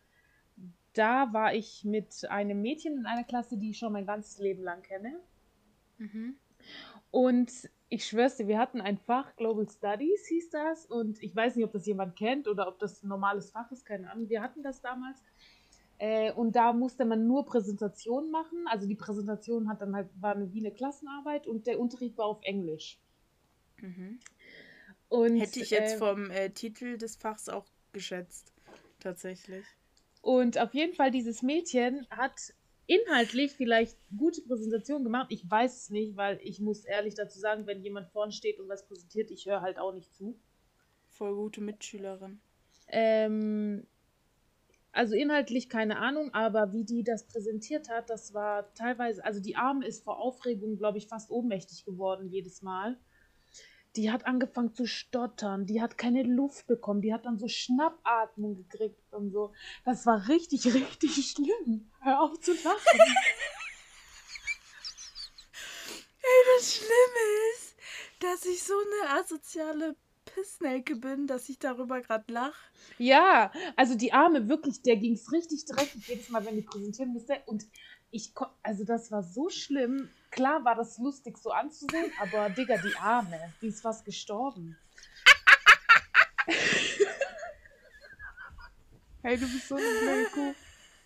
da 0.93 1.31
war 1.31 1.53
ich 1.53 1.85
mit 1.85 2.29
einem 2.29 2.61
Mädchen 2.61 2.97
in 2.97 3.05
einer 3.05 3.23
Klasse, 3.23 3.57
die 3.57 3.69
ich 3.69 3.77
schon 3.77 3.93
mein 3.93 4.05
ganzes 4.05 4.39
Leben 4.39 4.63
lang 4.63 4.81
kenne. 4.81 5.15
Mhm. 5.97 6.35
Und 7.11 7.51
ich 7.89 8.05
schwör's 8.05 8.37
dir, 8.37 8.47
wir 8.47 8.57
hatten 8.57 8.81
ein 8.81 8.97
Fach, 8.97 9.35
Global 9.35 9.67
Studies 9.67 10.25
hieß 10.27 10.49
das, 10.49 10.85
und 10.85 11.21
ich 11.21 11.35
weiß 11.35 11.55
nicht, 11.55 11.65
ob 11.65 11.73
das 11.73 11.85
jemand 11.85 12.15
kennt 12.15 12.47
oder 12.47 12.67
ob 12.67 12.79
das 12.79 13.03
ein 13.03 13.09
normales 13.09 13.51
Fach 13.51 13.71
ist, 13.71 13.85
keine 13.85 14.09
Ahnung. 14.09 14.29
Wir 14.29 14.41
hatten 14.41 14.63
das 14.63 14.81
damals. 14.81 15.21
Äh, 16.01 16.31
und 16.31 16.55
da 16.55 16.73
musste 16.73 17.05
man 17.05 17.27
nur 17.27 17.45
Präsentationen 17.45 18.31
machen. 18.31 18.65
Also 18.65 18.87
die 18.87 18.95
Präsentation 18.95 19.69
hat 19.69 19.81
dann 19.81 19.95
halt, 19.95 20.09
war 20.19 20.35
eine, 20.35 20.51
wie 20.51 20.57
eine 20.57 20.71
Klassenarbeit 20.71 21.45
und 21.45 21.67
der 21.67 21.79
Unterricht 21.79 22.17
war 22.17 22.25
auf 22.25 22.41
Englisch. 22.41 22.99
Mhm. 23.77 24.19
Und, 25.09 25.37
Hätte 25.39 25.59
ich 25.59 25.69
jetzt 25.69 25.93
äh, 25.93 25.97
vom 25.99 26.31
äh, 26.31 26.49
Titel 26.49 26.97
des 26.97 27.17
Fachs 27.17 27.49
auch 27.49 27.67
geschätzt, 27.93 28.51
tatsächlich. 28.99 29.63
Und 30.23 30.57
auf 30.57 30.73
jeden 30.73 30.95
Fall, 30.95 31.11
dieses 31.11 31.43
Mädchen 31.43 32.07
hat 32.09 32.55
inhaltlich 32.87 33.51
vielleicht 33.51 33.95
gute 34.17 34.41
Präsentation 34.41 35.03
gemacht. 35.03 35.27
Ich 35.29 35.47
weiß 35.47 35.83
es 35.83 35.89
nicht, 35.91 36.17
weil 36.17 36.39
ich 36.41 36.59
muss 36.59 36.83
ehrlich 36.83 37.13
dazu 37.13 37.37
sagen, 37.37 37.67
wenn 37.67 37.83
jemand 37.83 38.09
vorne 38.09 38.31
steht 38.31 38.59
und 38.59 38.67
was 38.67 38.87
präsentiert, 38.87 39.29
ich 39.29 39.45
höre 39.45 39.61
halt 39.61 39.77
auch 39.77 39.93
nicht 39.93 40.11
zu. 40.15 40.35
Voll 41.09 41.35
gute 41.35 41.61
Mitschülerin. 41.61 42.41
Ähm, 42.87 43.85
also 44.91 45.15
inhaltlich 45.15 45.69
keine 45.69 45.97
Ahnung, 45.97 46.33
aber 46.33 46.73
wie 46.73 46.83
die 46.83 47.03
das 47.03 47.25
präsentiert 47.25 47.89
hat, 47.89 48.09
das 48.09 48.33
war 48.33 48.73
teilweise, 48.73 49.23
also 49.23 49.39
die 49.39 49.55
Arme 49.55 49.85
ist 49.85 50.03
vor 50.03 50.19
Aufregung, 50.19 50.77
glaube 50.77 50.97
ich, 50.97 51.07
fast 51.07 51.31
ohnmächtig 51.31 51.85
geworden 51.85 52.29
jedes 52.29 52.61
Mal. 52.61 52.97
Die 53.95 54.11
hat 54.11 54.25
angefangen 54.25 54.73
zu 54.73 54.85
stottern, 54.85 55.65
die 55.65 55.81
hat 55.81 55.97
keine 55.97 56.23
Luft 56.23 56.67
bekommen, 56.67 57.01
die 57.01 57.13
hat 57.13 57.25
dann 57.25 57.37
so 57.37 57.47
Schnappatmung 57.47 58.55
gekriegt 58.55 59.13
und 59.13 59.31
so. 59.31 59.53
Das 59.85 60.05
war 60.05 60.27
richtig, 60.29 60.65
richtig 60.73 61.31
schlimm. 61.31 61.89
Hör 62.01 62.21
auf 62.21 62.39
zu 62.39 62.53
lachen. 62.53 62.99
Ey, 66.21 66.57
das 66.57 66.75
Schlimme 66.75 67.25
ist, 67.53 67.75
dass 68.19 68.45
ich 68.45 68.63
so 68.63 68.73
eine 68.73 69.19
asoziale 69.19 69.95
Pissnelke 70.33 70.95
bin, 70.95 71.27
dass 71.27 71.49
ich 71.49 71.59
darüber 71.59 72.01
gerade 72.01 72.31
lache. 72.31 72.71
Ja, 72.97 73.51
also 73.75 73.95
die 73.95 74.13
Arme, 74.13 74.47
wirklich, 74.49 74.81
der 74.81 74.95
ging 74.97 75.13
es 75.13 75.31
richtig 75.31 75.65
dreckig 75.65 76.07
jedes 76.07 76.29
Mal, 76.29 76.45
wenn 76.45 76.55
die 76.55 76.61
präsentieren 76.61 77.13
musste. 77.13 77.41
Und 77.45 77.65
ich, 78.11 78.33
also 78.63 78.83
das 78.83 79.11
war 79.11 79.23
so 79.23 79.49
schlimm. 79.49 80.09
Klar 80.29 80.63
war 80.65 80.75
das 80.75 80.97
lustig 80.97 81.37
so 81.37 81.51
anzusehen, 81.51 82.11
aber 82.19 82.49
Digga, 82.49 82.77
die 82.77 82.95
Arme, 82.97 83.53
die 83.61 83.67
ist 83.67 83.81
fast 83.81 84.05
gestorben. 84.05 84.77
hey, 89.23 89.37
du 89.37 89.47
bist 89.47 89.67
so 89.67 89.75
eine 89.75 89.85
blöde 89.85 90.29
Kuh. 90.31 90.53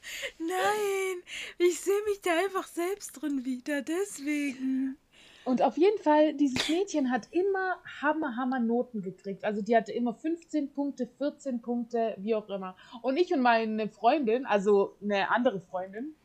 Nein, 0.37 1.23
ich 1.57 1.79
sehe 1.79 2.03
mich 2.07 2.21
da 2.21 2.37
einfach 2.39 2.67
selbst 2.67 3.13
drin 3.13 3.43
wieder, 3.45 3.81
deswegen. 3.81 4.97
Und 5.45 5.61
auf 5.61 5.77
jeden 5.77 6.01
Fall, 6.01 6.33
dieses 6.33 6.67
Mädchen 6.67 7.11
hat 7.11 7.27
immer 7.29 7.77
Hammer, 8.01 8.35
Hammer 8.35 8.59
Noten 8.59 9.03
gekriegt. 9.03 9.45
Also 9.45 9.61
die 9.61 9.77
hatte 9.77 9.91
immer 9.91 10.15
15 10.15 10.71
Punkte, 10.71 11.07
14 11.19 11.61
Punkte, 11.61 12.15
wie 12.17 12.33
auch 12.33 12.49
immer. 12.49 12.75
Und 13.03 13.15
ich 13.17 13.31
und 13.31 13.41
meine 13.41 13.87
Freundin, 13.87 14.47
also 14.47 14.95
eine 15.03 15.29
andere 15.29 15.61
Freundin 15.61 16.15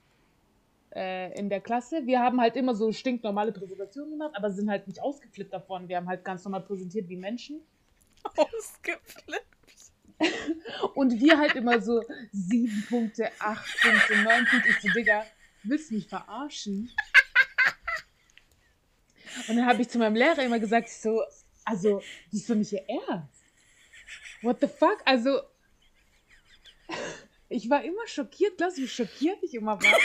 äh, 0.95 1.39
in 1.39 1.51
der 1.51 1.61
Klasse, 1.61 2.07
wir 2.07 2.21
haben 2.21 2.41
halt 2.41 2.57
immer 2.57 2.75
so 2.75 2.93
stinknormale 2.93 3.53
Präsentationen 3.53 4.13
gemacht, 4.13 4.33
aber 4.35 4.51
sind 4.51 4.71
halt 4.71 4.89
nicht 4.89 5.03
ausgeflippt 5.03 5.53
davon. 5.53 5.87
Wir 5.87 5.99
haben 5.99 6.09
halt 6.09 6.25
ganz 6.25 6.43
normal 6.45 6.63
präsentiert 6.63 7.07
wie 7.11 7.17
Menschen. 7.17 7.61
Ausgeflippt. 8.25 9.47
und 10.95 11.21
wir 11.21 11.39
halt 11.39 11.57
immer 11.57 11.79
so 11.81 12.03
7 12.33 12.87
Punkte, 12.89 13.31
8 13.39 13.81
Punkte, 13.83 14.23
9 14.23 14.47
Punkte. 14.47 14.69
Ich 14.71 14.81
so, 14.81 14.89
Digga, 14.89 15.25
willst 15.63 15.91
du 15.91 15.95
mich 15.97 16.09
verarschen? 16.09 16.91
Und 19.49 19.57
dann 19.57 19.67
habe 19.67 19.83
ich 19.83 19.89
zu 19.89 19.99
meinem 19.99 20.17
Lehrer 20.17 20.43
immer 20.43 20.59
gesagt, 20.59 20.89
so, 20.89 21.23
also, 21.65 22.03
die 22.33 22.37
ist 22.37 22.47
für 22.47 22.55
mich 22.55 22.73
ihr 22.73 22.85
Ernst. 22.89 23.45
What 24.43 24.59
the 24.61 24.67
fuck? 24.67 24.99
Also, 25.05 25.41
ich 27.49 27.69
war 27.69 27.85
immer 27.85 28.07
schockiert, 28.07 28.59
lass 28.59 28.77
wie 28.77 28.89
schockiert 28.89 29.43
ich 29.43 29.55
immer 29.55 29.81
war. 29.81 29.99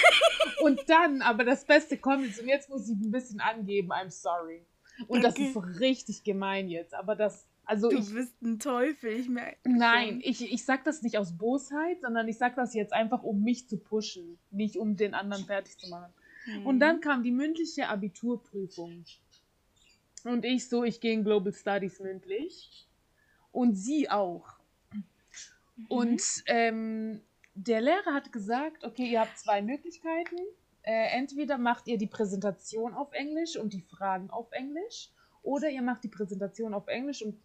Und 0.61 0.81
dann, 0.87 1.21
aber 1.21 1.43
das 1.43 1.65
Beste 1.65 1.97
kommt 1.97 2.25
jetzt, 2.25 2.39
und 2.39 2.47
jetzt 2.47 2.69
muss 2.69 2.89
ich 2.89 2.97
ein 2.97 3.11
bisschen 3.11 3.39
angeben, 3.39 3.91
I'm 3.91 4.09
sorry. 4.09 4.65
Und 5.07 5.25
okay. 5.25 5.51
das 5.53 5.65
ist 5.65 5.79
richtig 5.79 6.23
gemein 6.23 6.69
jetzt, 6.69 6.93
aber 6.93 7.15
das, 7.15 7.47
also 7.65 7.89
du 7.89 7.97
ich, 7.97 8.13
bist 8.13 8.41
ein 8.41 8.59
Teufel, 8.59 9.11
ich 9.11 9.27
merke. 9.27 9.57
Nein, 9.65 10.21
ich, 10.23 10.41
ich 10.51 10.63
sag 10.63 10.83
das 10.85 11.01
nicht 11.01 11.17
aus 11.17 11.37
Bosheit, 11.37 12.01
sondern 12.01 12.27
ich 12.27 12.37
sag 12.37 12.55
das 12.55 12.73
jetzt 12.73 12.93
einfach, 12.93 13.23
um 13.23 13.43
mich 13.43 13.67
zu 13.67 13.77
pushen, 13.77 14.37
nicht 14.51 14.77
um 14.77 14.95
den 14.95 15.13
anderen 15.13 15.45
fertig 15.45 15.77
zu 15.77 15.89
machen. 15.89 16.13
Mhm. 16.45 16.65
Und 16.65 16.79
dann 16.79 17.01
kam 17.01 17.23
die 17.23 17.31
mündliche 17.31 17.87
Abiturprüfung. 17.87 19.05
Und 20.23 20.45
ich 20.45 20.67
so, 20.69 20.83
ich 20.83 20.99
gehe 20.99 21.13
in 21.13 21.23
Global 21.23 21.53
Studies 21.53 21.99
mündlich. 21.99 22.87
Und 23.51 23.75
sie 23.75 24.09
auch. 24.09 24.47
Mhm. 24.91 25.85
Und 25.87 26.43
ähm, 26.47 27.21
der 27.53 27.81
Lehrer 27.81 28.13
hat 28.13 28.31
gesagt, 28.31 28.83
okay, 28.83 29.11
ihr 29.11 29.21
habt 29.21 29.37
zwei 29.37 29.61
Möglichkeiten. 29.61 30.37
Äh, 30.81 31.17
entweder 31.17 31.57
macht 31.57 31.87
ihr 31.87 31.97
die 31.97 32.07
Präsentation 32.07 32.93
auf 32.93 33.11
Englisch 33.13 33.57
und 33.57 33.73
die 33.73 33.81
Fragen 33.81 34.29
auf 34.29 34.51
Englisch. 34.51 35.09
Oder 35.41 35.69
ihr 35.69 35.81
macht 35.81 36.03
die 36.03 36.09
Präsentation 36.09 36.73
auf 36.73 36.87
Englisch 36.87 37.21
und 37.21 37.37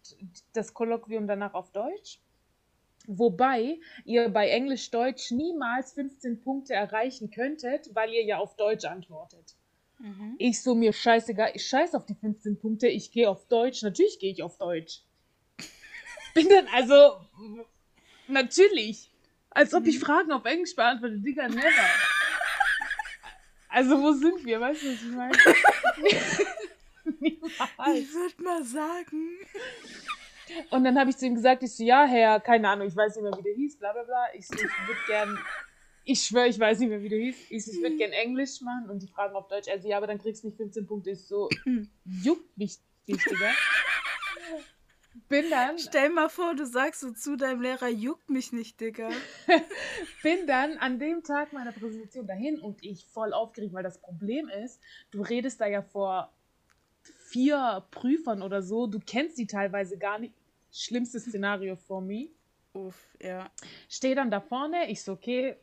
das 0.53 0.73
Kolloquium 0.73 1.27
danach 1.27 1.53
auf 1.53 1.71
Deutsch. 1.71 2.19
Wobei 3.07 3.79
ihr 4.05 4.29
bei 4.29 4.49
Englisch-Deutsch 4.49 5.31
niemals 5.31 5.93
15 5.93 6.41
Punkte 6.41 6.73
erreichen 6.73 7.31
könntet, 7.31 7.93
weil 7.93 8.11
ihr 8.13 8.23
ja 8.23 8.37
auf 8.37 8.55
Deutsch 8.55 8.85
antwortet. 8.85 9.55
Mhm. 9.99 10.35
Ich 10.37 10.61
so, 10.61 10.75
mir 10.75 10.93
scheißegal, 10.93 11.51
ich 11.53 11.65
scheiß 11.67 11.95
auf 11.95 12.05
die 12.05 12.15
15 12.15 12.59
Punkte, 12.59 12.87
ich 12.87 13.11
gehe 13.11 13.29
auf 13.29 13.47
Deutsch. 13.47 13.81
Natürlich 13.81 14.19
gehe 14.19 14.31
ich 14.31 14.43
auf 14.43 14.57
Deutsch. 14.57 15.01
Bin 16.33 16.47
dann 16.49 16.67
also, 16.73 17.17
natürlich. 18.27 19.11
Als 19.49 19.73
ob 19.73 19.85
ich 19.85 19.97
mhm. 19.97 20.01
Fragen 20.01 20.31
auf 20.31 20.45
Englisch 20.45 20.75
beantworte, 20.75 21.19
Digga, 21.19 21.47
never. 21.47 21.89
Also, 23.67 24.01
wo 24.01 24.11
sind 24.11 24.45
wir? 24.45 24.59
Weißt 24.59 24.81
du, 24.81 24.87
was 24.87 25.01
ich 25.01 25.11
meine? 25.11 25.33
Ich 27.21 28.13
würde 28.13 28.43
mal 28.43 28.63
sagen. 28.63 29.37
Und 30.69 30.83
dann 30.83 30.99
habe 30.99 31.09
ich 31.09 31.17
zu 31.17 31.25
ihm 31.25 31.35
gesagt, 31.35 31.63
ich 31.63 31.75
so, 31.75 31.83
ja, 31.83 32.05
Herr, 32.05 32.39
keine 32.39 32.69
Ahnung, 32.69 32.87
ich 32.87 32.95
weiß 32.95 33.15
nicht 33.15 33.23
mehr, 33.23 33.37
wie 33.37 33.43
der 33.43 33.53
hieß, 33.53 33.77
bla 33.77 33.93
bla 33.93 34.03
bla. 34.03 34.25
Ich 34.33 34.47
so, 34.47 34.55
ich 34.55 34.87
würde 34.87 34.99
gern 35.07 35.39
ich 36.03 36.23
schwöre, 36.23 36.47
ich 36.47 36.59
weiß 36.59 36.79
nicht 36.79 36.89
mehr, 36.89 37.01
wie 37.01 37.09
du 37.09 37.15
hieß. 37.15 37.51
Ich, 37.51 37.67
ich 37.67 37.81
würde 37.81 37.97
gerne 37.97 38.15
Englisch 38.15 38.61
machen 38.61 38.89
und 38.89 39.01
die 39.01 39.07
fragen 39.07 39.35
auf 39.35 39.47
Deutsch. 39.47 39.69
Also, 39.69 39.87
ja, 39.87 39.97
aber 39.97 40.07
dann 40.07 40.17
kriegst 40.17 40.43
du 40.43 40.47
nicht 40.47 40.57
15 40.57 40.87
Punkte. 40.87 41.11
Ich 41.11 41.27
so, 41.27 41.49
juckt 42.05 42.57
mich 42.57 42.79
nicht, 43.07 43.29
Digga. 43.29 43.51
Bin 45.27 45.49
dann. 45.49 45.77
Stell 45.77 46.09
mal 46.09 46.29
vor, 46.29 46.55
du 46.55 46.65
sagst 46.65 47.01
so 47.01 47.11
zu 47.11 47.35
deinem 47.35 47.61
Lehrer, 47.61 47.89
juckt 47.89 48.29
mich 48.29 48.51
nicht, 48.51 48.79
Digga. 48.79 49.09
bin 50.23 50.47
dann 50.47 50.77
an 50.77 50.99
dem 50.99 51.23
Tag 51.23 51.53
meiner 51.53 51.71
Präsentation 51.71 52.25
dahin 52.27 52.59
und 52.59 52.83
ich 52.83 53.05
voll 53.07 53.33
aufgeregt, 53.33 53.73
weil 53.73 53.83
das 53.83 53.99
Problem 53.99 54.49
ist, 54.49 54.81
du 55.11 55.21
redest 55.21 55.61
da 55.61 55.67
ja 55.67 55.81
vor 55.81 56.31
vier 57.27 57.85
Prüfern 57.91 58.41
oder 58.41 58.61
so, 58.61 58.87
du 58.87 58.99
kennst 58.99 59.37
sie 59.37 59.47
teilweise 59.47 59.97
gar 59.97 60.19
nicht. 60.19 60.33
Schlimmstes 60.71 61.25
Szenario 61.25 61.75
for 61.75 62.01
me. 62.01 62.29
Uff, 62.73 63.15
ja. 63.21 63.49
Stehe 63.89 64.15
dann 64.15 64.31
da 64.31 64.39
vorne, 64.39 64.89
ich 64.89 65.03
so, 65.03 65.13
okay, 65.13 65.57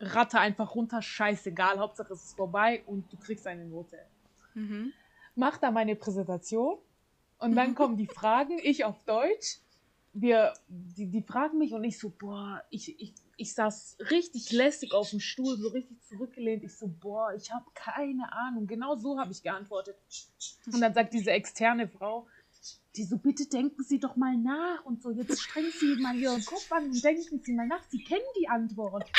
ratte 0.00 0.38
einfach 0.38 0.74
runter, 0.74 1.00
scheißegal, 1.00 1.78
Hauptsache 1.78 2.12
es 2.12 2.24
ist 2.24 2.36
vorbei 2.36 2.82
und 2.86 3.10
du 3.12 3.16
kriegst 3.16 3.46
eine 3.46 3.64
Note. 3.64 3.98
Mhm. 4.54 4.92
Mach 5.34 5.58
da 5.58 5.70
meine 5.70 5.96
Präsentation 5.96 6.78
und 7.38 7.56
dann 7.56 7.74
kommen 7.74 7.96
die 7.96 8.06
Fragen, 8.06 8.58
ich 8.62 8.84
auf 8.84 9.02
Deutsch. 9.04 9.60
Wir, 10.12 10.54
die, 10.68 11.10
die 11.10 11.22
fragen 11.22 11.58
mich 11.58 11.74
und 11.74 11.84
ich 11.84 11.98
so, 11.98 12.08
boah, 12.08 12.62
ich, 12.70 12.98
ich, 13.00 13.14
ich 13.36 13.52
saß 13.52 13.98
richtig 14.10 14.50
lässig 14.50 14.94
auf 14.94 15.10
dem 15.10 15.20
Stuhl, 15.20 15.58
so 15.58 15.68
richtig 15.68 16.02
zurückgelehnt. 16.04 16.64
Ich 16.64 16.74
so, 16.74 16.88
boah, 16.88 17.34
ich 17.34 17.52
habe 17.52 17.66
keine 17.74 18.32
Ahnung. 18.32 18.66
Genau 18.66 18.96
so 18.96 19.18
habe 19.18 19.30
ich 19.30 19.42
geantwortet. 19.42 19.96
Und 20.72 20.80
dann 20.80 20.94
sagt 20.94 21.12
diese 21.12 21.32
externe 21.32 21.86
Frau, 21.86 22.26
die 22.96 23.04
so, 23.04 23.18
bitte 23.18 23.46
denken 23.46 23.82
Sie 23.82 23.98
doch 23.98 24.16
mal 24.16 24.36
nach 24.36 24.84
und 24.84 25.02
so, 25.02 25.10
jetzt 25.10 25.40
strengen 25.40 25.72
Sie 25.78 25.96
mal 25.96 26.16
Ihren 26.16 26.44
Kopf 26.44 26.70
an 26.72 26.86
und 26.86 27.04
denken 27.04 27.40
Sie 27.42 27.52
mal 27.52 27.66
nach, 27.66 27.82
Sie 27.88 28.02
kennen 28.02 28.24
die 28.38 28.48
Antwort. 28.48 29.08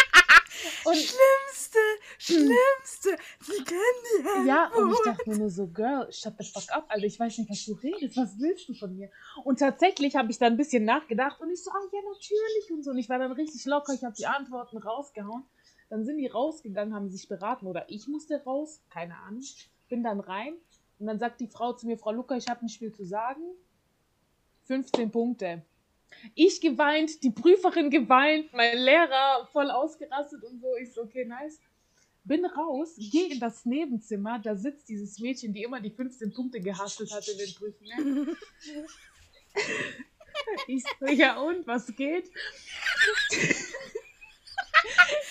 Und 0.85 0.95
schlimmste, 0.95 1.77
schlimmste, 2.17 3.15
Sie 3.41 3.63
kennen 3.63 3.79
die 4.19 4.25
Antwort. 4.25 4.47
Ja, 4.47 4.71
und 4.75 4.91
ich 4.91 4.99
dachte 5.03 5.29
mir 5.29 5.37
nur 5.37 5.49
so, 5.49 5.67
Girl, 5.67 6.11
shut 6.11 6.33
the 6.39 6.45
fuck 6.45 6.71
up, 6.71 6.85
Alter, 6.87 7.05
ich 7.05 7.19
weiß 7.19 7.37
nicht, 7.37 7.49
was 7.49 7.65
du 7.65 7.73
redest, 7.73 8.17
was 8.17 8.39
willst 8.39 8.67
du 8.67 8.73
von 8.73 8.95
mir? 8.95 9.11
Und 9.43 9.59
tatsächlich 9.59 10.15
habe 10.15 10.31
ich 10.31 10.39
dann 10.39 10.53
ein 10.53 10.57
bisschen 10.57 10.85
nachgedacht 10.85 11.39
und 11.41 11.51
ich 11.51 11.61
so, 11.61 11.69
ah 11.69 11.89
ja, 11.91 11.99
natürlich 12.01 12.71
und 12.71 12.83
so. 12.83 12.91
Und 12.91 12.97
ich 12.97 13.09
war 13.09 13.19
dann 13.19 13.33
richtig 13.33 13.65
locker, 13.65 13.93
ich 13.93 14.03
habe 14.03 14.15
die 14.15 14.25
Antworten 14.25 14.77
rausgehauen. 14.77 15.43
Dann 15.89 16.05
sind 16.05 16.17
die 16.17 16.27
rausgegangen, 16.27 16.95
haben 16.95 17.09
sich 17.09 17.27
beraten 17.27 17.67
oder 17.67 17.89
ich 17.89 18.07
musste 18.07 18.41
raus, 18.43 18.81
keine 18.89 19.15
Ahnung. 19.17 19.43
Bin 19.89 20.03
dann 20.03 20.19
rein 20.19 20.55
und 20.99 21.07
dann 21.07 21.19
sagt 21.19 21.39
die 21.39 21.47
Frau 21.47 21.73
zu 21.73 21.85
mir, 21.85 21.97
Frau 21.97 22.11
Luca, 22.11 22.35
ich 22.35 22.47
habe 22.47 22.63
nicht 22.63 22.79
viel 22.79 22.91
zu 22.91 23.05
sagen. 23.05 23.41
15 24.67 25.11
Punkte. 25.11 25.63
Ich 26.35 26.61
geweint, 26.61 27.23
die 27.23 27.31
Prüferin 27.31 27.89
geweint, 27.89 28.53
mein 28.53 28.77
Lehrer 28.77 29.47
voll 29.51 29.69
ausgerastet 29.71 30.43
und 30.43 30.59
so. 30.59 30.75
Ich 30.81 30.93
so, 30.93 31.01
okay, 31.03 31.25
nice. 31.25 31.59
Bin 32.23 32.45
raus, 32.45 32.95
gehe 32.97 33.27
in 33.33 33.39
das 33.39 33.65
Nebenzimmer, 33.65 34.39
da 34.39 34.55
sitzt 34.55 34.89
dieses 34.89 35.19
Mädchen, 35.19 35.53
die 35.53 35.63
immer 35.63 35.79
die 35.79 35.91
15 35.91 36.33
Punkte 36.33 36.59
gehasselt 36.59 37.11
hat 37.11 37.27
in 37.27 37.37
den 37.37 37.53
Prüfungen. 37.53 38.37
ich 40.67 40.83
so, 40.99 41.05
ja 41.07 41.39
und, 41.39 41.65
was 41.65 41.87
geht? 41.95 42.29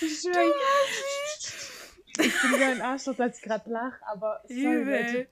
ich 0.01 0.21
schwöre, 0.21 0.55
ich 2.19 2.41
bin 2.41 2.53
wie 2.59 2.65
ein 2.65 2.81
Arschloch, 2.81 3.19
als 3.19 3.37
ich 3.39 3.45
gerade 3.45 3.69
lache, 3.69 4.01
aber 4.07 4.43
sorry, 4.49 4.85
Leute. 4.85 5.29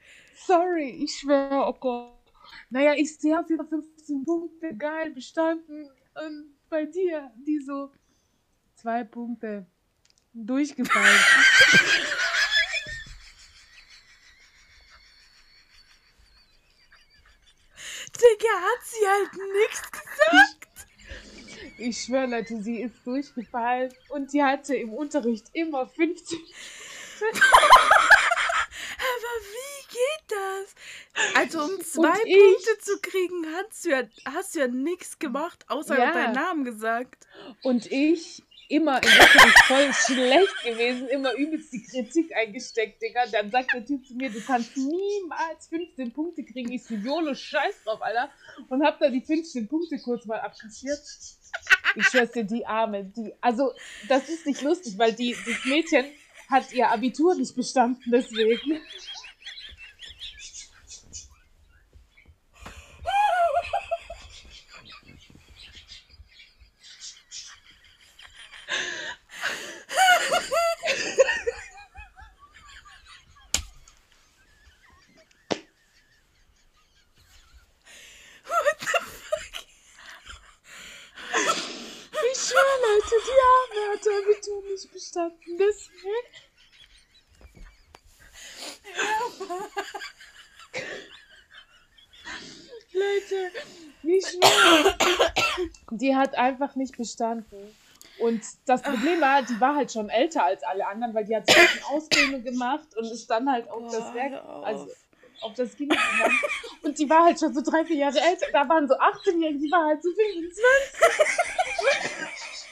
Sorry, 0.47 0.91
ich 1.03 1.15
schwöre, 1.15 1.67
oh 1.67 1.73
Gott. 1.73 2.13
Naja, 2.71 2.95
ich 2.95 3.17
sehe 3.17 3.39
auf 3.39 3.49
jeden 3.49 3.63
Fall 3.63 3.69
15 3.69 3.94
Punkte, 4.25 4.77
geil, 4.77 5.11
bestanden. 5.11 5.89
Und 6.15 6.55
bei 6.69 6.85
dir, 6.85 7.31
die 7.37 7.61
so 7.61 7.91
zwei 8.75 9.05
Punkte 9.05 9.67
durchgefallen. 10.33 11.21
Digga, 18.15 18.55
hat 18.61 18.85
sie 18.85 19.07
halt 19.09 19.33
nichts 19.53 19.91
gesagt. 19.91 20.65
Ich 21.79 22.01
schwöre, 22.03 22.27
Leute, 22.27 22.63
sie 22.63 22.83
ist 22.83 23.05
durchgefallen 23.05 23.93
und 24.11 24.33
die 24.33 24.43
hatte 24.43 24.77
im 24.77 24.93
Unterricht 24.93 25.51
immer 25.53 25.87
50. 25.87 26.39
Geht 29.95 30.27
das? 30.29 31.37
Also 31.37 31.63
um 31.63 31.81
zwei 31.81 32.09
Punkte 32.09 32.79
zu 32.81 32.99
kriegen, 33.01 33.47
hast 33.55 33.85
du 33.85 33.91
ja, 33.91 34.03
hast 34.25 34.55
du 34.55 34.61
ja 34.61 34.67
nichts 34.67 35.19
gemacht, 35.21 35.65
außer 35.69 35.97
ja. 35.97 36.13
deinen 36.13 36.35
Namen 36.35 36.65
gesagt. 36.65 37.29
Und 37.63 37.91
ich 37.93 38.43
immer 38.69 39.01
im 39.03 39.09
Unterricht 39.09 39.65
voll 39.65 39.93
schlecht 40.07 40.65
gewesen, 40.65 41.09
immer 41.09 41.33
übelst 41.35 41.73
die 41.73 41.83
Kritik 41.83 42.35
eingesteckt, 42.35 43.01
Digga. 43.03 43.27
Dann 43.27 43.51
sagt 43.51 43.73
der 43.73 43.85
Typ 43.85 44.07
zu 44.07 44.15
mir, 44.15 44.31
du 44.31 44.41
kannst 44.41 44.77
niemals 44.77 45.69
15 45.69 46.13
Punkte 46.13 46.45
kriegen. 46.45 46.73
Ich 46.73 46.85
so, 46.85 46.95
YOLO, 46.95 47.35
scheiß 47.35 47.85
drauf, 47.85 48.03
Alter. 48.03 48.31
Und 48.69 48.85
hab 48.85 48.99
da 48.99 49.09
die 49.09 49.21
15 49.21 49.69
Punkte 49.69 49.99
kurz 49.99 50.25
mal 50.27 50.41
abkassiert. 50.41 51.01
Ich 51.97 52.07
schwör's 52.07 52.33
dir, 52.33 52.45
die 52.45 52.67
Arme, 52.67 53.05
die, 53.05 53.33
also, 53.41 53.73
das 54.09 54.29
ist 54.29 54.47
nicht 54.47 54.63
lustig, 54.63 54.99
weil 54.99 55.13
die, 55.13 55.37
das 55.47 55.65
Mädchen 55.65 56.07
hat 56.51 56.73
ihr 56.73 56.91
Abitur 56.91 57.35
nicht 57.37 57.55
bestanden, 57.55 58.03
deswegen. 58.11 58.81
Leute, 82.95 83.17
die 83.27 83.41
Arme 83.53 83.84
hat 83.95 84.01
Abitur 84.01 84.63
nicht 84.71 84.93
bestanden. 84.93 85.59
Deswegen. 85.59 86.29
Leute, 92.93 93.51
wie 94.03 94.23
schwer. 94.23 94.95
Die 95.91 96.15
hat 96.15 96.35
einfach 96.35 96.77
nicht 96.77 96.97
bestanden. 96.97 97.77
Und 98.21 98.41
das 98.67 98.83
Problem 98.83 99.21
war, 99.21 99.43
die 99.43 99.61
war 99.61 99.75
halt 99.75 99.91
schon 99.91 100.09
älter 100.09 100.45
als 100.45 100.63
alle 100.63 100.87
anderen, 100.87 101.13
weil 101.15 101.25
die 101.25 101.35
hat 101.35 101.51
so 101.51 101.59
eine 101.59 101.97
Ausbildung 101.97 102.45
gemacht 102.45 102.97
und 102.97 103.11
ist 103.11 103.29
dann 103.29 103.51
halt 103.51 103.69
auf 103.69 103.91
das 103.91 104.15
Werk, 104.15 104.41
also 104.63 104.89
auf 105.41 105.55
das 105.55 105.77
Kino 105.77 105.97
gegangen. 105.97 106.39
Und 106.83 106.97
die 106.97 107.11
war 107.11 107.25
halt 107.25 107.41
schon 107.41 107.53
so 107.53 107.61
drei, 107.61 107.85
vier 107.85 107.97
Jahre 107.97 108.21
älter. 108.21 108.47
Da 108.53 108.69
waren 108.69 108.87
so 108.87 108.95
18-Jährige, 108.95 109.59
die 109.59 109.73
war 109.73 109.87
halt 109.87 110.01
so 110.03 110.11
25. 110.11 112.64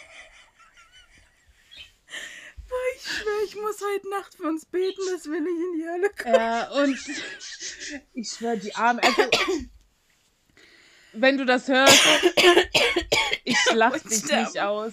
ich 3.04 3.12
schwöre, 3.12 3.44
ich 3.46 3.56
muss 3.56 3.80
heute 3.80 4.10
Nacht 4.10 4.34
für 4.34 4.44
uns 4.44 4.64
beten, 4.66 5.00
dass 5.10 5.24
wir 5.26 5.40
nicht 5.40 5.60
in 5.60 5.78
die 5.78 5.88
Hölle 5.88 6.10
kommen. 6.10 6.34
Ja, 6.34 6.70
und 6.70 6.98
ich 8.14 8.28
schwöre, 8.28 8.58
die 8.58 8.74
Arme. 8.74 9.02
Also, 9.02 9.22
wenn 11.14 11.38
du 11.38 11.44
das 11.44 11.68
hörst, 11.68 12.00
ich 13.44 13.58
lach 13.74 13.98
dich 13.98 14.24
nicht 14.24 14.58
aus. 14.60 14.92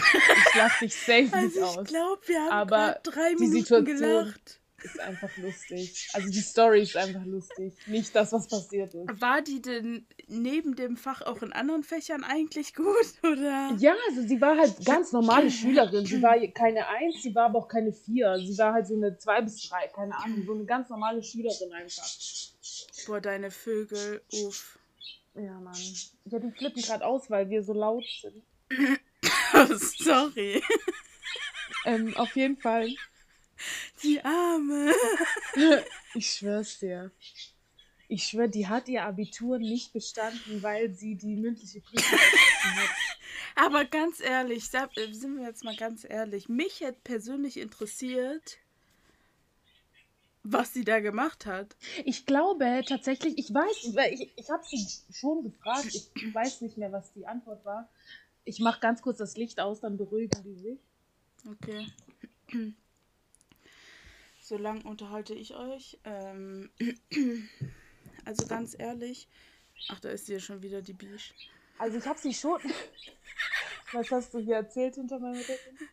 Ich 0.00 0.54
lach 0.54 0.78
dich 0.78 0.94
safe 0.94 1.28
also 1.32 1.46
nicht 1.46 1.62
aus. 1.62 1.76
Ich 1.82 1.88
glaube, 1.88 2.22
wir 2.26 2.40
haben 2.40 2.50
Aber 2.50 3.00
drei 3.02 3.34
Minuten 3.34 3.84
gelacht 3.84 4.60
ist 4.84 5.00
einfach 5.00 5.36
lustig. 5.38 6.08
Also 6.12 6.28
die 6.28 6.40
Story 6.40 6.82
ist 6.82 6.96
einfach 6.96 7.24
lustig. 7.24 7.74
Nicht 7.86 8.14
das, 8.14 8.32
was 8.32 8.46
passiert 8.46 8.94
ist. 8.94 9.20
War 9.20 9.42
die 9.42 9.60
denn 9.60 10.06
neben 10.28 10.76
dem 10.76 10.96
Fach 10.96 11.22
auch 11.22 11.42
in 11.42 11.52
anderen 11.52 11.82
Fächern 11.82 12.24
eigentlich 12.24 12.74
gut, 12.74 12.86
oder? 13.22 13.74
Ja, 13.78 13.94
also 14.08 14.22
sie 14.22 14.40
war 14.40 14.56
halt 14.56 14.84
ganz 14.84 15.12
normale 15.12 15.50
Schülerin. 15.50 16.04
Sie 16.06 16.22
war 16.22 16.36
keine 16.48 16.86
Eins, 16.86 17.22
sie 17.22 17.34
war 17.34 17.46
aber 17.46 17.60
auch 17.60 17.68
keine 17.68 17.92
Vier. 17.92 18.38
Sie 18.38 18.56
war 18.58 18.74
halt 18.74 18.86
so 18.86 18.94
eine 18.94 19.16
Zwei 19.18 19.40
bis 19.40 19.68
drei, 19.68 19.88
keine 19.88 20.16
Ahnung, 20.16 20.44
so 20.46 20.54
eine 20.54 20.64
ganz 20.64 20.88
normale 20.88 21.22
Schülerin 21.22 21.72
einfach. 21.72 22.08
Boah, 23.06 23.20
deine 23.20 23.50
Vögel, 23.50 24.22
uff. 24.32 24.78
Ja, 25.34 25.60
Mann. 25.60 25.74
Ja, 26.24 26.38
die 26.38 26.50
flippen 26.50 26.82
gerade 26.82 27.04
aus, 27.06 27.30
weil 27.30 27.48
wir 27.48 27.62
so 27.62 27.72
laut 27.72 28.04
sind. 28.20 28.42
Sorry. 29.98 30.62
ähm, 31.84 32.16
auf 32.16 32.34
jeden 32.36 32.56
Fall 32.56 32.88
die 34.02 34.20
Arme. 34.24 34.92
Ich 36.14 36.30
schwör's 36.30 36.78
dir. 36.78 37.10
Ich 38.08 38.24
schwör, 38.24 38.48
die 38.48 38.66
hat 38.66 38.88
ihr 38.88 39.04
Abitur 39.04 39.58
nicht 39.58 39.92
bestanden, 39.92 40.62
weil 40.62 40.94
sie 40.94 41.14
die 41.14 41.36
mündliche 41.36 41.80
Prüfung 41.80 42.18
hat. 42.18 42.90
Aber 43.54 43.84
ganz 43.84 44.20
ehrlich, 44.20 44.64
äh, 44.72 45.12
sind 45.12 45.36
wir 45.36 45.46
jetzt 45.46 45.64
mal 45.64 45.76
ganz 45.76 46.04
ehrlich, 46.08 46.48
mich 46.48 46.80
hätte 46.80 46.98
persönlich 47.04 47.58
interessiert, 47.58 48.58
was 50.42 50.72
sie 50.72 50.84
da 50.84 51.00
gemacht 51.00 51.44
hat. 51.44 51.76
Ich 52.04 52.24
glaube 52.24 52.82
tatsächlich, 52.86 53.36
ich 53.36 53.52
weiß, 53.52 53.94
ich, 54.12 54.32
ich 54.36 54.50
habe 54.50 54.64
sie 54.64 54.86
schon 55.12 55.42
gefragt, 55.42 55.94
ich 55.94 56.34
weiß 56.34 56.62
nicht 56.62 56.78
mehr, 56.78 56.92
was 56.92 57.12
die 57.12 57.26
Antwort 57.26 57.64
war. 57.64 57.88
Ich 58.44 58.60
mache 58.60 58.80
ganz 58.80 59.02
kurz 59.02 59.18
das 59.18 59.36
Licht 59.36 59.60
aus, 59.60 59.80
dann 59.80 59.98
beruhigen 59.98 60.42
die 60.44 60.54
sich. 60.54 60.78
Okay 61.46 61.86
so 64.48 64.56
lang 64.56 64.80
unterhalte 64.82 65.34
ich 65.34 65.54
euch. 65.54 65.98
Ähm, 66.04 66.70
also 68.28 68.46
ganz 68.46 68.76
ehrlich. 68.78 69.26
Ach, 69.88 69.98
da 70.00 70.10
ist 70.10 70.26
hier 70.26 70.38
schon 70.38 70.62
wieder 70.62 70.82
die 70.82 70.92
Biche. 70.92 71.32
Also 71.78 71.96
ich 71.96 72.06
habe 72.06 72.18
sie 72.18 72.34
schon. 72.34 72.60
Was 73.92 74.10
hast 74.10 74.34
du 74.34 74.38
hier 74.38 74.56
erzählt 74.56 74.96
hinter 74.96 75.18
meinem 75.18 75.40
Rücken? 75.40 75.88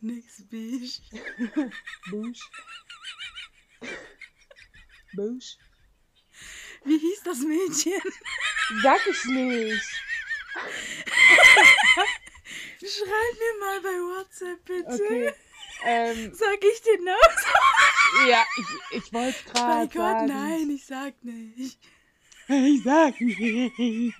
Nix 0.00 0.48
Biche. 0.48 1.02
Busch. 2.10 2.48
Busch. 5.12 5.56
Wie 6.84 6.98
hieß 6.98 7.22
das 7.24 7.38
Mädchen? 7.40 8.00
Sag 8.82 9.04
ich 9.08 9.24
nicht. 9.24 9.90
Schreib 12.78 13.38
mir 13.38 13.58
mal 13.58 13.80
bei 13.80 13.88
WhatsApp 13.88 14.64
bitte. 14.64 15.04
Okay. 15.04 15.34
Ähm, 15.84 16.32
sag 16.32 16.62
ich 16.62 16.82
den 16.82 17.04
Namen? 17.04 17.18
Ja, 18.28 18.44
ich, 18.56 18.98
ich 18.98 19.12
wollte 19.12 19.36
es 19.38 19.44
gerade. 19.52 19.86
Bei 19.86 19.86
Gott, 19.86 19.94
sagen. 19.94 20.26
nein, 20.26 20.70
ich 20.70 20.86
sag 20.86 21.14
nicht. 21.22 21.78
Ich 22.48 22.82
sag 22.82 23.20
nicht. 23.20 24.14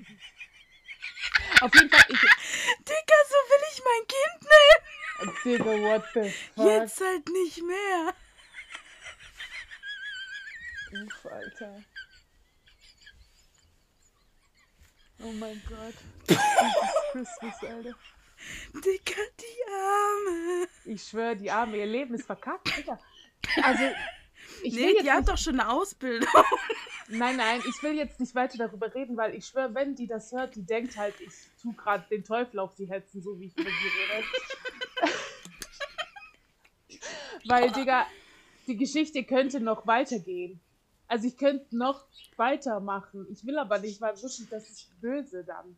Auf 1.61 1.75
jeden 1.75 1.91
Fall. 1.91 2.05
Ich, 2.09 2.21
Digga, 2.21 3.19
so 3.29 3.37
will 3.51 3.65
ich 3.73 3.83
mein 3.85 4.05
Kind 4.07 4.41
nehmen. 4.51 4.81
Digga, 5.45 5.73
what 5.83 6.05
the 6.15 6.31
fuck? 6.55 6.67
Jetzt 6.67 7.01
halt 7.01 7.29
nicht 7.29 7.63
mehr. 7.63 8.15
Uff, 10.93 11.27
Alter. 11.27 11.85
Oh 15.23 15.33
mein 15.33 15.63
Gott. 15.69 15.95
Christmas, 17.13 17.63
Alter. 17.63 17.95
Digga, 18.75 19.23
die 19.39 19.73
Arme. 19.73 20.69
Ich 20.87 21.03
schwöre, 21.03 21.37
die 21.37 21.51
Arme, 21.51 21.77
ihr 21.77 21.87
Leben 21.87 22.15
ist 22.15 22.27
verkackt, 22.27 22.77
Digga. 22.77 22.99
Also, 23.63 23.85
ich 24.63 24.75
nee, 24.75 24.95
die 25.03 25.11
hat 25.11 25.29
doch 25.29 25.39
schon 25.39 25.61
eine 25.61 25.71
Ausbildung. 25.71 26.29
Nein, 27.13 27.39
nein, 27.39 27.61
ich 27.69 27.83
will 27.83 27.97
jetzt 27.97 28.21
nicht 28.21 28.37
weiter 28.37 28.57
darüber 28.57 28.95
reden, 28.95 29.17
weil 29.17 29.35
ich 29.35 29.45
schwöre, 29.45 29.75
wenn 29.75 29.97
die 29.97 30.07
das 30.07 30.31
hört, 30.31 30.55
die 30.55 30.65
denkt 30.65 30.97
halt, 30.97 31.21
ich 31.21 31.33
tu 31.61 31.73
gerade 31.73 32.05
den 32.09 32.23
Teufel 32.23 32.61
auf 32.61 32.73
sie 32.75 32.89
hetzen, 32.89 33.21
so 33.21 33.37
wie 33.41 33.47
ich 33.47 33.59
über 33.59 33.69
sie 33.69 34.15
rede. 34.15 35.13
weil, 37.49 37.73
Digga, 37.73 38.07
die 38.69 38.77
Geschichte 38.77 39.25
könnte 39.25 39.59
noch 39.59 39.89
weitergehen. 39.89 40.61
Also 41.09 41.27
ich 41.27 41.37
könnte 41.37 41.77
noch 41.77 42.05
weitermachen. 42.37 43.27
Ich 43.33 43.45
will 43.45 43.59
aber 43.59 43.81
nicht, 43.81 44.01
weil 44.01 44.15
wirklich, 44.15 44.49
das 44.49 44.71
ist 44.71 45.01
böse 45.01 45.43
dann. 45.43 45.77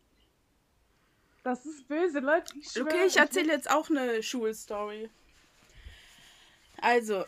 Das 1.43 1.65
ist 1.65 1.89
böse, 1.89 2.21
Leute. 2.21 2.53
Ich 2.61 2.71
schwör, 2.71 2.85
okay, 2.85 3.07
ich 3.07 3.17
erzähle 3.17 3.55
jetzt 3.55 3.71
auch 3.71 3.89
eine 3.89 4.23
Schulstory. 4.23 5.09
Also, 6.83 7.25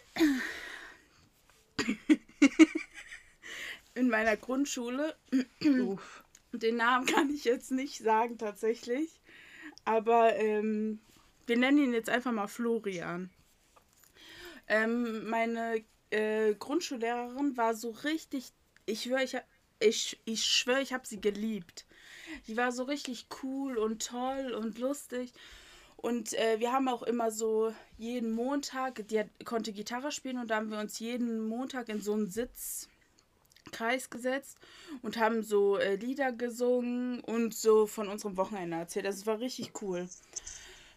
in 3.94 4.08
meiner 4.08 4.36
Grundschule, 4.36 5.14
den 6.52 6.76
Namen 6.76 7.06
kann 7.06 7.30
ich 7.30 7.44
jetzt 7.44 7.70
nicht 7.70 7.98
sagen 7.98 8.36
tatsächlich, 8.36 9.20
aber 9.84 10.34
ähm, 10.34 10.98
wir 11.46 11.56
nennen 11.56 11.78
ihn 11.78 11.92
jetzt 11.92 12.10
einfach 12.10 12.32
mal 12.32 12.48
Florian. 12.48 13.30
Ähm, 14.66 15.28
meine 15.28 15.84
äh, 16.10 16.54
Grundschullehrerin 16.54 17.56
war 17.56 17.76
so 17.76 17.90
richtig, 17.90 18.52
ich 18.86 19.02
schwöre, 19.02 19.22
ich, 19.22 19.36
ich, 19.78 20.20
ich 20.24 20.44
schwör, 20.44 20.80
ich 20.80 20.92
habe 20.92 21.06
sie 21.06 21.20
geliebt. 21.20 21.86
Die 22.48 22.56
war 22.56 22.72
so 22.72 22.82
richtig 22.82 23.28
cool 23.44 23.78
und 23.78 24.04
toll 24.04 24.52
und 24.52 24.80
lustig. 24.80 25.32
Und 25.96 26.32
äh, 26.32 26.58
wir 26.58 26.72
haben 26.72 26.88
auch 26.88 27.04
immer 27.04 27.30
so 27.30 27.72
jeden 27.96 28.32
Montag, 28.32 29.06
die 29.08 29.20
hat, 29.20 29.28
konnte 29.44 29.72
Gitarre 29.72 30.12
spielen 30.12 30.38
und 30.38 30.50
da 30.50 30.56
haben 30.56 30.70
wir 30.70 30.78
uns 30.78 30.98
jeden 30.98 31.46
Montag 31.46 31.88
in 31.88 32.00
so 32.00 32.12
einen 32.12 32.28
Sitzkreis 32.28 34.10
gesetzt 34.10 34.58
und 35.02 35.16
haben 35.16 35.42
so 35.42 35.78
äh, 35.78 35.94
Lieder 35.96 36.32
gesungen 36.32 37.20
und 37.20 37.54
so 37.54 37.86
von 37.86 38.08
unserem 38.08 38.36
Wochenende 38.36 38.76
erzählt. 38.76 39.06
Das 39.06 39.26
war 39.26 39.40
richtig 39.40 39.80
cool. 39.82 40.08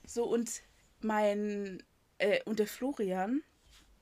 So 0.06 0.24
und 0.24 0.64
mein, 1.02 1.84
äh, 2.18 2.42
und 2.46 2.60
der 2.60 2.68
Florian, 2.68 3.44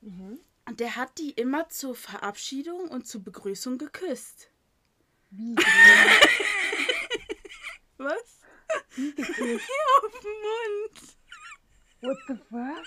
mhm. 0.00 0.40
der 0.74 0.96
hat 0.96 1.18
die 1.18 1.32
immer 1.32 1.68
zur 1.68 1.94
Verabschiedung 1.94 2.88
und 2.88 3.06
zur 3.06 3.22
Begrüßung 3.22 3.78
geküsst. 3.78 4.50
Wie? 5.30 5.54
Was? 7.98 8.40
Hier 8.94 9.14
auf 10.04 10.20
dem 10.20 10.30
Mund. 10.42 11.15
What 12.00 12.16
the 12.28 12.36
fuck? 12.50 12.84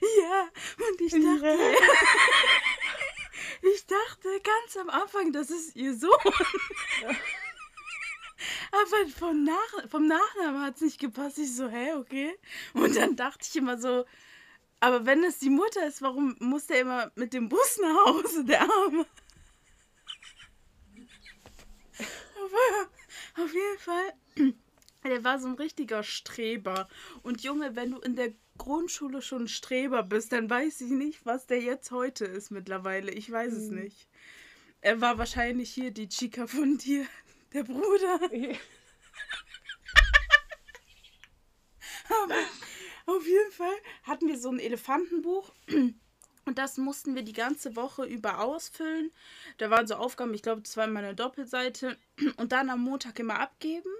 Ja, 0.00 0.48
und 0.88 1.00
ich 1.00 1.12
dachte, 1.12 1.58
ich 3.74 3.86
dachte 3.86 4.40
ganz 4.42 4.76
am 4.78 4.88
Anfang, 4.88 5.32
das 5.32 5.50
ist 5.50 5.76
ihr 5.76 5.94
Sohn. 5.94 6.10
Aber 8.72 9.08
vom, 9.18 9.44
Nach 9.44 9.88
vom 9.90 10.06
Nachnamen 10.06 10.62
hat 10.62 10.76
es 10.76 10.80
nicht 10.80 10.98
gepasst. 10.98 11.38
Ich 11.38 11.54
so, 11.54 11.68
hä, 11.68 11.92
okay. 11.94 12.34
Und 12.74 12.96
dann 12.96 13.16
dachte 13.16 13.46
ich 13.48 13.56
immer 13.56 13.78
so, 13.78 14.04
aber 14.80 15.06
wenn 15.06 15.24
es 15.24 15.38
die 15.38 15.50
Mutter 15.50 15.86
ist, 15.86 16.02
warum 16.02 16.36
muss 16.38 16.66
der 16.66 16.80
immer 16.80 17.10
mit 17.14 17.32
dem 17.32 17.48
Bus 17.48 17.78
nach 17.80 18.06
Hause, 18.06 18.44
der 18.44 18.60
Arme? 18.60 19.06
Aber 22.36 23.42
auf 23.42 23.52
jeden 23.52 23.78
Fall 23.78 24.12
der 25.08 25.24
war 25.24 25.38
so 25.38 25.48
ein 25.48 25.54
richtiger 25.54 26.02
Streber. 26.02 26.88
Und 27.22 27.42
Junge, 27.42 27.76
wenn 27.76 27.92
du 27.92 27.98
in 27.98 28.16
der 28.16 28.32
Grundschule 28.58 29.22
schon 29.22 29.44
ein 29.44 29.48
Streber 29.48 30.02
bist, 30.02 30.32
dann 30.32 30.48
weiß 30.48 30.80
ich 30.80 30.90
nicht, 30.90 31.24
was 31.26 31.46
der 31.46 31.60
jetzt 31.60 31.90
heute 31.90 32.24
ist 32.24 32.50
mittlerweile. 32.50 33.12
Ich 33.12 33.30
weiß 33.30 33.52
mhm. 33.52 33.58
es 33.58 33.68
nicht. 33.70 34.08
Er 34.80 35.00
war 35.00 35.18
wahrscheinlich 35.18 35.70
hier 35.70 35.90
die 35.90 36.08
Chica 36.08 36.46
von 36.46 36.78
dir, 36.78 37.06
der 37.52 37.64
Bruder. 37.64 38.20
Aber 42.08 42.36
auf 43.06 43.26
jeden 43.26 43.52
Fall 43.52 43.74
hatten 44.04 44.28
wir 44.28 44.38
so 44.38 44.48
ein 44.50 44.60
Elefantenbuch. 44.60 45.52
Und 46.46 46.58
das 46.58 46.76
mussten 46.78 47.16
wir 47.16 47.22
die 47.22 47.32
ganze 47.32 47.74
Woche 47.74 48.04
über 48.04 48.38
ausfüllen. 48.40 49.10
Da 49.58 49.70
waren 49.70 49.88
so 49.88 49.96
Aufgaben, 49.96 50.32
ich 50.34 50.42
glaube, 50.42 50.62
das 50.62 50.76
war 50.76 50.84
immer 50.84 51.00
eine 51.00 51.14
Doppelseite. 51.14 51.98
Und 52.36 52.52
dann 52.52 52.70
am 52.70 52.80
Montag 52.80 53.18
immer 53.18 53.40
abgeben. 53.40 53.90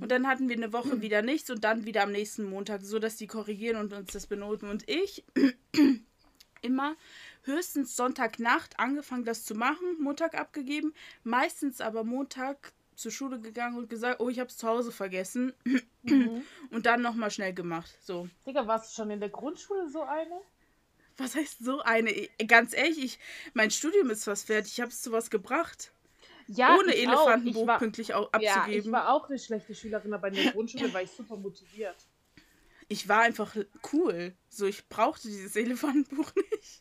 Und 0.00 0.10
dann 0.10 0.26
hatten 0.26 0.48
wir 0.48 0.56
eine 0.56 0.72
Woche 0.72 1.00
wieder 1.00 1.22
nichts 1.22 1.50
und 1.50 1.64
dann 1.64 1.86
wieder 1.86 2.02
am 2.02 2.12
nächsten 2.12 2.44
Montag, 2.44 2.82
so 2.82 2.98
dass 2.98 3.16
die 3.16 3.26
korrigieren 3.26 3.76
und 3.76 3.92
uns 3.92 4.12
das 4.12 4.26
benoten. 4.26 4.68
Und 4.68 4.88
ich 4.88 5.24
immer 6.62 6.96
höchstens 7.42 7.96
Sonntagnacht 7.96 8.78
angefangen, 8.78 9.24
das 9.24 9.44
zu 9.44 9.54
machen, 9.54 10.00
Montag 10.00 10.34
abgegeben, 10.34 10.94
meistens 11.24 11.80
aber 11.80 12.04
Montag 12.04 12.72
zur 12.94 13.10
Schule 13.10 13.40
gegangen 13.40 13.76
und 13.76 13.90
gesagt, 13.90 14.20
oh, 14.20 14.28
ich 14.28 14.38
habe 14.38 14.48
es 14.48 14.56
zu 14.56 14.68
Hause 14.68 14.92
vergessen. 14.92 15.52
Mhm. 16.04 16.42
Und 16.70 16.86
dann 16.86 17.02
nochmal 17.02 17.30
schnell 17.30 17.52
gemacht. 17.52 17.90
So. 18.02 18.28
Digga, 18.46 18.66
warst 18.66 18.90
du 18.90 19.02
schon 19.02 19.10
in 19.10 19.20
der 19.20 19.28
Grundschule 19.28 19.88
so 19.88 20.02
eine? 20.02 20.40
Was 21.16 21.34
heißt 21.34 21.64
so 21.64 21.80
eine? 21.80 22.12
Ganz 22.46 22.74
ehrlich, 22.74 23.02
ich, 23.02 23.18
mein 23.54 23.70
Studium 23.70 24.10
ist 24.10 24.24
fast 24.24 24.46
fertig. 24.46 24.72
Ich 24.72 24.80
habe 24.80 24.90
es 24.90 25.02
zu 25.02 25.12
was 25.12 25.30
gebracht. 25.30 25.92
Ja, 26.56 26.76
ohne 26.78 26.94
Elefantenbuch 26.94 27.66
war, 27.66 27.78
pünktlich 27.78 28.14
abzugeben. 28.14 28.42
Ja, 28.42 28.66
ich 28.68 28.90
war 28.90 29.12
auch 29.12 29.28
eine 29.28 29.38
schlechte 29.38 29.74
Schülerin, 29.74 30.12
aber 30.12 30.28
in 30.28 30.34
der 30.34 30.52
Grundschule 30.52 30.92
war 30.92 31.02
ich 31.02 31.10
super 31.10 31.36
motiviert. 31.36 31.96
Ich 32.88 33.08
war 33.08 33.22
einfach 33.22 33.56
cool. 33.92 34.34
So, 34.48 34.66
ich 34.66 34.88
brauchte 34.88 35.28
dieses 35.28 35.56
Elefantenbuch 35.56 36.32
nicht. 36.34 36.80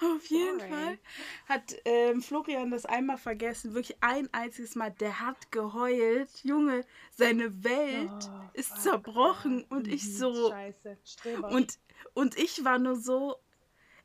Auf 0.00 0.26
jeden 0.26 0.58
Sorry. 0.58 0.70
Fall 0.70 0.98
hat 1.46 1.76
ähm, 1.84 2.22
Florian 2.22 2.70
das 2.70 2.86
einmal 2.86 3.18
vergessen, 3.18 3.74
wirklich 3.74 3.96
ein 4.00 4.32
einziges 4.32 4.74
Mal. 4.74 4.90
Der 4.92 5.20
hat 5.20 5.52
geheult. 5.52 6.30
Junge, 6.42 6.84
seine 7.10 7.64
Welt 7.64 8.10
oh, 8.10 8.50
ist 8.54 8.82
zerbrochen. 8.82 9.60
Fuck. 9.62 9.70
Und 9.70 9.88
ich 9.88 10.04
mhm, 10.04 10.10
so. 10.10 10.50
Scheiße, 10.50 10.98
und, 11.50 11.78
und 12.14 12.38
ich 12.38 12.64
war 12.64 12.78
nur 12.78 12.96
so, 12.96 13.36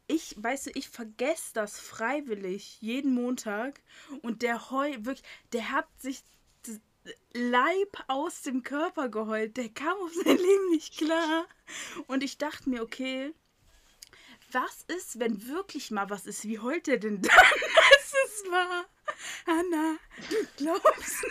ich, 0.07 0.35
weißt 0.37 0.67
du, 0.67 0.71
ich 0.75 0.89
vergesse 0.89 1.53
das 1.53 1.79
freiwillig 1.79 2.81
jeden 2.81 3.13
Montag 3.13 3.81
und 4.21 4.41
der 4.41 4.69
heult 4.71 5.05
wirklich, 5.05 5.27
der 5.53 5.71
hat 5.71 5.87
sich 5.99 6.23
Leib 7.33 8.01
aus 8.07 8.43
dem 8.43 8.63
Körper 8.63 9.09
geheult, 9.09 9.57
der 9.57 9.69
kam 9.69 9.97
auf 9.97 10.13
sein 10.13 10.37
Leben 10.37 10.69
nicht 10.69 10.97
klar 10.97 11.45
und 12.07 12.23
ich 12.23 12.37
dachte 12.37 12.69
mir, 12.69 12.81
okay, 12.81 13.33
was 14.51 14.83
ist, 14.87 15.19
wenn 15.19 15.47
wirklich 15.47 15.91
mal 15.91 16.09
was 16.09 16.27
ist? 16.27 16.45
Wie 16.45 16.59
heult 16.59 16.87
er 16.87 16.97
denn 16.97 17.21
dann, 17.21 17.37
als 17.37 18.13
es 18.25 18.51
war? 18.51 18.85
Anna, 19.45 19.97
du 20.29 20.35
glaubst 20.57 21.23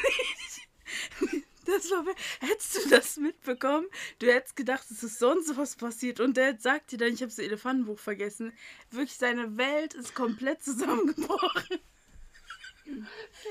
nicht. 1.21 1.43
Das 1.65 1.91
war, 1.91 2.05
hättest 2.41 2.77
du 2.77 2.89
das 2.89 3.17
mitbekommen, 3.17 3.87
du 4.19 4.27
hättest 4.27 4.57
gedacht, 4.57 4.85
es 4.91 5.03
ist 5.03 5.19
sonst 5.19 5.57
was 5.57 5.77
passiert 5.77 6.21
und 6.21 6.37
der 6.37 6.59
sagt 6.59 6.93
dir 6.93 6.99
dann, 6.99 7.13
ich 7.13 7.21
habe 7.21 7.31
das 7.31 7.39
Elefantenbuch 7.39 7.99
vergessen. 7.99 8.53
Wirklich, 8.91 9.17
seine 9.17 9.57
Welt 9.57 9.95
ist 9.95 10.15
komplett 10.15 10.63
zusammengebrochen. 10.63 11.81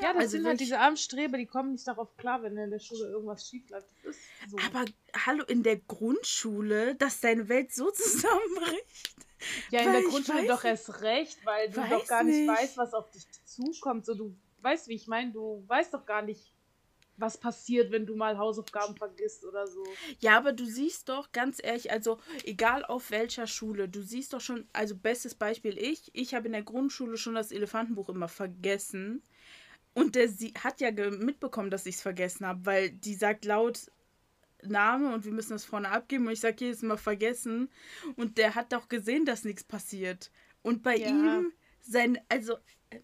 Ja, 0.02 0.14
das 0.14 0.24
also 0.24 0.38
sind 0.38 0.46
halt 0.46 0.60
diese 0.60 0.80
armen 0.80 0.98
Streber, 0.98 1.38
die 1.38 1.46
kommen 1.46 1.72
nicht 1.72 1.88
darauf 1.88 2.16
klar, 2.18 2.44
wenn 2.44 2.58
in 2.58 2.70
der 2.70 2.80
Schule 2.80 3.10
irgendwas 3.10 3.48
schief 3.48 3.70
läuft. 3.70 3.88
So. 4.50 4.58
Aber 4.68 4.86
hallo, 5.26 5.44
in 5.46 5.64
der 5.64 5.78
Grundschule, 5.78 6.96
dass 6.96 7.22
deine 7.22 7.48
Welt 7.48 7.74
so 7.74 7.92
zusammenbricht. 7.92 9.16
Ja, 9.72 9.82
in 9.82 9.92
der 9.94 10.04
Grundschule 10.04 10.46
doch 10.48 10.64
erst 10.64 11.02
recht, 11.02 11.44
weil 11.46 11.70
du 11.70 11.82
doch 11.90 12.06
gar 12.08 12.24
nicht, 12.24 12.40
nicht 12.40 12.50
weißt, 12.50 12.78
was 12.78 12.94
auf 12.94 13.10
dich 13.12 13.26
zukommt. 13.46 14.06
So, 14.06 14.14
du 14.14 14.36
weißt, 14.62 14.88
wie 14.88 14.96
ich 14.96 15.08
meine, 15.08 15.32
du 15.32 15.64
weißt 15.68 15.94
doch 15.94 16.06
gar 16.06 16.22
nicht, 16.22 16.54
was 17.18 17.38
passiert, 17.38 17.92
wenn 17.92 18.06
du 18.06 18.16
mal 18.16 18.38
Hausaufgaben 18.38 18.96
vergisst 18.96 19.46
oder 19.46 19.68
so. 19.68 19.84
Ja, 20.20 20.38
aber 20.38 20.54
du 20.54 20.66
siehst 20.66 21.10
doch, 21.10 21.32
ganz 21.32 21.60
ehrlich, 21.62 21.92
also 21.92 22.20
egal 22.44 22.84
auf 22.84 23.12
welcher 23.12 23.48
Schule, 23.48 23.88
du 23.88 24.02
siehst 24.02 24.34
doch 24.34 24.42
schon, 24.42 24.68
also 24.74 24.96
bestes 24.96 25.36
Beispiel 25.36 25.78
ich, 25.78 26.10
ich 26.14 26.34
habe 26.34 26.48
in 26.48 26.54
der 26.54 26.64
Grundschule 26.64 27.18
schon 27.18 27.36
das 27.36 27.52
Elefantenbuch 27.52 28.10
immer 28.10 28.28
vergessen. 28.28 29.24
Und 29.94 30.16
der 30.16 30.30
sie 30.30 30.54
hat 30.58 30.80
ja 30.80 30.92
mitbekommen, 30.92 31.70
dass 31.70 31.86
ich 31.86 31.96
es 31.96 32.02
vergessen 32.02 32.48
habe, 32.48 32.66
weil 32.66 32.92
die 32.92 33.16
sagt 33.16 33.44
laut 33.46 33.92
Name 34.64 35.14
und 35.14 35.26
wir 35.26 35.32
müssen 35.32 35.54
das 35.54 35.66
vorne 35.66 35.90
abgeben 35.90 36.28
und 36.28 36.34
ich 36.34 36.40
sage 36.40 36.66
jedes 36.66 36.82
Mal 36.82 36.98
vergessen. 36.98 37.70
Und 38.16 38.38
der 38.38 38.56
hat 38.56 38.74
doch 38.74 38.90
gesehen, 38.90 39.26
dass 39.26 39.44
nichts 39.44 39.64
passiert. 39.64 40.32
Und 40.62 40.84
bei 40.84 40.98
ja. 40.98 41.08
ihm, 41.08 41.52
sein, 41.82 42.20
also 42.30 42.56
äh, 42.92 43.00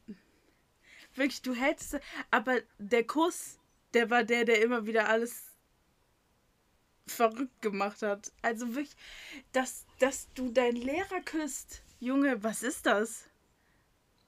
wirklich, 1.16 1.42
du 1.42 1.54
hättest, 1.54 2.00
aber 2.32 2.60
der 2.78 3.06
Kuss, 3.06 3.57
der 3.94 4.10
war 4.10 4.24
der, 4.24 4.46
der 4.46 4.62
immer 4.62 4.86
wieder 4.86 5.10
alles 5.10 5.48
verrückt 7.06 7.62
gemacht 7.62 8.02
hat. 8.02 8.32
Also 8.42 8.76
wirklich, 8.76 8.96
dass, 9.54 9.86
dass 10.00 10.28
du 10.34 10.50
deinen 10.50 10.78
Lehrer 10.78 11.22
küsst. 11.22 11.82
Junge, 12.00 12.44
was 12.44 12.64
ist 12.64 12.86
das? 12.86 13.26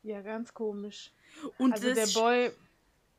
Ja, 0.04 0.22
ganz 0.22 0.54
komisch. 0.54 1.12
Und 1.58 1.74
also 1.74 1.94
der 1.94 2.08
Boy, 2.08 2.52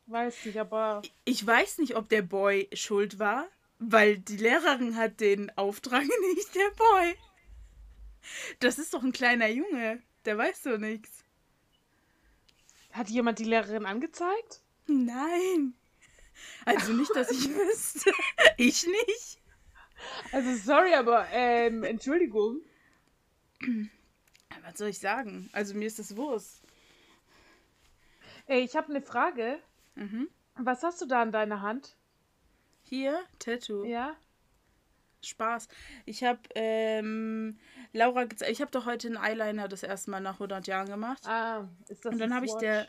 weiß 0.06 0.46
nicht, 0.46 0.58
aber. 0.58 1.02
Ich 1.24 1.46
weiß 1.46 1.78
nicht, 1.78 1.96
ob 1.96 2.08
der 2.08 2.22
Boy 2.22 2.68
schuld 2.72 3.18
war, 3.18 3.46
weil 3.78 4.18
die 4.18 4.36
Lehrerin 4.36 4.96
hat 4.96 5.20
den 5.20 5.56
Auftrag, 5.56 6.02
nicht 6.34 6.54
der 6.54 6.70
Boy. 6.76 7.16
Das 8.58 8.78
ist 8.78 8.92
doch 8.92 9.02
ein 9.02 9.12
kleiner 9.12 9.48
Junge, 9.48 10.02
der 10.24 10.36
weiß 10.36 10.62
doch 10.64 10.78
nichts. 10.78 11.24
Hat 12.92 13.08
jemand 13.08 13.38
die 13.38 13.44
Lehrerin 13.44 13.86
angezeigt? 13.86 14.62
Nein. 14.86 15.74
Also 16.64 16.92
nicht, 16.92 17.14
dass 17.14 17.30
ich 17.30 17.48
wüsste. 17.54 18.12
Ich 18.56 18.86
nicht. 18.86 19.38
Also 20.32 20.54
sorry, 20.56 20.94
aber 20.94 21.26
ähm, 21.30 21.84
Entschuldigung. 21.84 22.60
Was 24.62 24.78
soll 24.78 24.88
ich 24.88 24.98
sagen? 24.98 25.48
Also 25.52 25.74
mir 25.74 25.86
ist 25.86 25.98
das 25.98 26.16
Wurst. 26.16 26.62
Ey, 28.46 28.62
ich 28.62 28.76
habe 28.76 28.88
eine 28.88 29.02
Frage. 29.02 29.58
Mhm. 29.94 30.28
Was 30.56 30.82
hast 30.82 31.00
du 31.00 31.06
da 31.06 31.22
in 31.22 31.32
deiner 31.32 31.62
Hand? 31.62 31.96
Hier, 32.82 33.20
Tattoo. 33.38 33.84
Ja. 33.84 34.16
Spaß. 35.22 35.68
Ich 36.06 36.24
habe 36.24 36.40
ähm, 36.54 37.58
Laura 37.92 38.24
gezeigt. 38.24 38.52
Ich 38.52 38.60
habe 38.60 38.70
doch 38.70 38.86
heute 38.86 39.08
einen 39.08 39.18
Eyeliner 39.18 39.68
das 39.68 39.82
erste 39.82 40.10
Mal 40.10 40.20
nach 40.20 40.34
100 40.34 40.66
Jahren 40.66 40.88
gemacht. 40.88 41.26
Ah, 41.26 41.68
ist 41.88 42.04
das 42.04 42.12
Und 42.12 42.18
dann 42.18 42.34
habe 42.34 42.46
ich 42.46 42.54
der. 42.54 42.88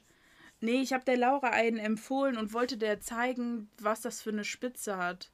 Nee, 0.62 0.82
ich 0.82 0.94
habe 0.94 1.04
der 1.04 1.18
Laura 1.18 1.50
einen 1.50 1.78
empfohlen 1.78 2.38
und 2.38 2.54
wollte 2.54 2.78
der 2.78 3.02
zeigen, 3.02 3.70
was 3.80 4.02
das 4.02 4.22
für 4.22 4.30
eine 4.30 4.44
Spitze 4.44 4.98
hat. 4.98 5.32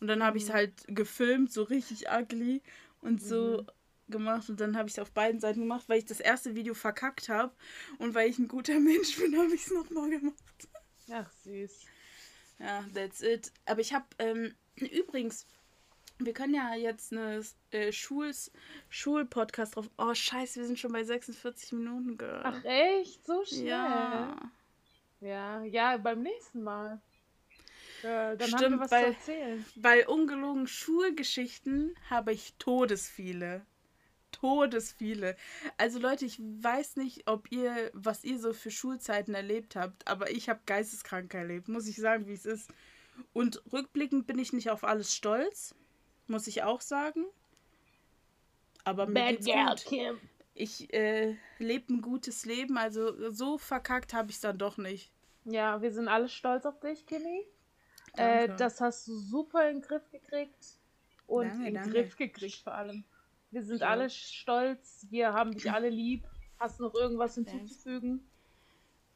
Und 0.00 0.08
dann 0.08 0.24
habe 0.24 0.38
ich 0.38 0.44
es 0.44 0.48
mhm. 0.48 0.54
halt 0.54 0.72
gefilmt, 0.88 1.52
so 1.52 1.62
richtig 1.62 2.06
ugly 2.10 2.62
und 3.02 3.22
so 3.22 3.62
mhm. 3.62 4.12
gemacht. 4.12 4.48
Und 4.48 4.58
dann 4.58 4.78
habe 4.78 4.88
ich 4.88 4.94
es 4.94 4.98
auf 4.98 5.12
beiden 5.12 5.38
Seiten 5.38 5.60
gemacht, 5.60 5.84
weil 5.88 5.98
ich 5.98 6.06
das 6.06 6.20
erste 6.20 6.54
Video 6.54 6.72
verkackt 6.72 7.28
habe. 7.28 7.52
Und 7.98 8.14
weil 8.14 8.30
ich 8.30 8.38
ein 8.38 8.48
guter 8.48 8.80
Mensch 8.80 9.18
bin, 9.18 9.36
habe 9.38 9.54
ich 9.54 9.66
es 9.66 9.70
nochmal 9.70 10.08
gemacht. 10.08 10.68
Ach, 11.12 11.30
süß. 11.44 11.84
Ja, 12.58 12.84
that's 12.94 13.20
it. 13.20 13.52
Aber 13.66 13.80
ich 13.82 13.92
habe, 13.92 14.06
ähm, 14.18 14.54
übrigens, 14.76 15.46
wir 16.18 16.32
können 16.32 16.54
ja 16.54 16.74
jetzt 16.74 17.12
eine 17.12 17.42
äh, 17.70 17.92
Schuls 17.92 18.50
Schulpodcast 18.88 19.76
drauf. 19.76 19.90
Oh, 19.98 20.14
scheiße, 20.14 20.60
wir 20.60 20.66
sind 20.66 20.78
schon 20.78 20.92
bei 20.92 21.04
46 21.04 21.72
Minuten, 21.72 22.16
Girl. 22.16 22.42
Ach, 22.44 22.64
echt? 22.64 23.26
So 23.26 23.44
schnell? 23.44 23.66
Ja. 23.66 24.50
Ja, 25.20 25.62
ja, 25.64 25.96
beim 25.98 26.22
nächsten 26.22 26.62
Mal. 26.62 27.00
Äh, 28.02 28.36
dann 28.36 28.48
Stimmt, 28.48 28.62
haben 28.62 28.72
wir 28.72 28.80
was 28.80 28.90
weil, 28.90 29.02
zu 29.04 29.18
erzählen. 29.18 29.64
Bei 29.76 30.08
ungelogen 30.08 30.66
Schulgeschichten 30.66 31.94
habe 32.08 32.32
ich 32.32 32.54
todesviele. 32.58 33.66
Todesviele. 34.32 35.36
Also 35.76 35.98
Leute, 35.98 36.24
ich 36.24 36.38
weiß 36.40 36.96
nicht, 36.96 37.28
ob 37.28 37.50
ihr, 37.52 37.90
was 37.92 38.24
ihr 38.24 38.38
so 38.38 38.52
für 38.52 38.70
Schulzeiten 38.70 39.34
erlebt 39.34 39.76
habt, 39.76 40.06
aber 40.08 40.30
ich 40.30 40.48
habe 40.48 40.60
geisteskrank 40.66 41.34
erlebt, 41.34 41.68
muss 41.68 41.88
ich 41.88 41.96
sagen, 41.96 42.26
wie 42.26 42.32
es 42.32 42.46
ist. 42.46 42.70
Und 43.34 43.62
rückblickend 43.70 44.26
bin 44.26 44.38
ich 44.38 44.52
nicht 44.52 44.70
auf 44.70 44.84
alles 44.84 45.14
stolz, 45.14 45.74
muss 46.26 46.46
ich 46.46 46.62
auch 46.62 46.80
sagen. 46.80 47.26
Aber 48.84 49.06
mir 49.06 49.14
Bad 49.14 49.30
geht's 49.30 49.46
girl, 49.46 49.66
gut. 49.66 49.84
Kim. 49.84 50.29
Ich 50.60 50.92
äh, 50.92 51.36
lebe 51.58 51.94
ein 51.94 52.02
gutes 52.02 52.44
Leben, 52.44 52.76
also 52.76 53.30
so 53.30 53.56
verkackt 53.56 54.12
habe 54.12 54.28
ich 54.28 54.36
es 54.36 54.42
dann 54.42 54.58
doch 54.58 54.76
nicht. 54.76 55.10
Ja, 55.46 55.80
wir 55.80 55.90
sind 55.90 56.06
alle 56.06 56.28
stolz 56.28 56.66
auf 56.66 56.78
dich, 56.80 57.06
Kimmy. 57.06 57.46
Äh, 58.12 58.54
das 58.58 58.78
hast 58.82 59.08
du 59.08 59.16
super 59.16 59.70
in 59.70 59.76
den 59.76 59.82
Griff 59.82 60.02
gekriegt. 60.10 60.78
Und 61.26 61.48
danke, 61.48 61.66
in 61.66 61.74
den 61.74 61.90
Griff 61.90 62.14
gekriegt 62.14 62.56
vor 62.56 62.74
allem. 62.74 63.04
Wir 63.50 63.62
sind 63.62 63.80
ja. 63.80 63.88
alle 63.88 64.10
stolz, 64.10 65.06
wir 65.08 65.32
haben 65.32 65.52
dich 65.52 65.72
alle 65.72 65.88
lieb. 65.88 66.26
Hast 66.58 66.78
du 66.78 66.84
noch 66.84 66.94
irgendwas 66.94 67.36
hinzuzufügen? 67.36 68.20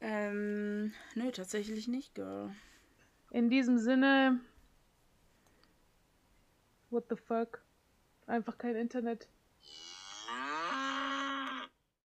Ähm, 0.01 0.93
nö, 1.13 1.31
tatsächlich 1.31 1.87
nicht, 1.87 2.15
Girl. 2.15 2.55
In 3.29 3.51
diesem 3.51 3.77
Sinne, 3.77 4.39
what 6.89 7.05
the 7.09 7.15
fuck? 7.15 7.61
Einfach 8.25 8.57
kein 8.57 8.75
Internet. 8.75 9.29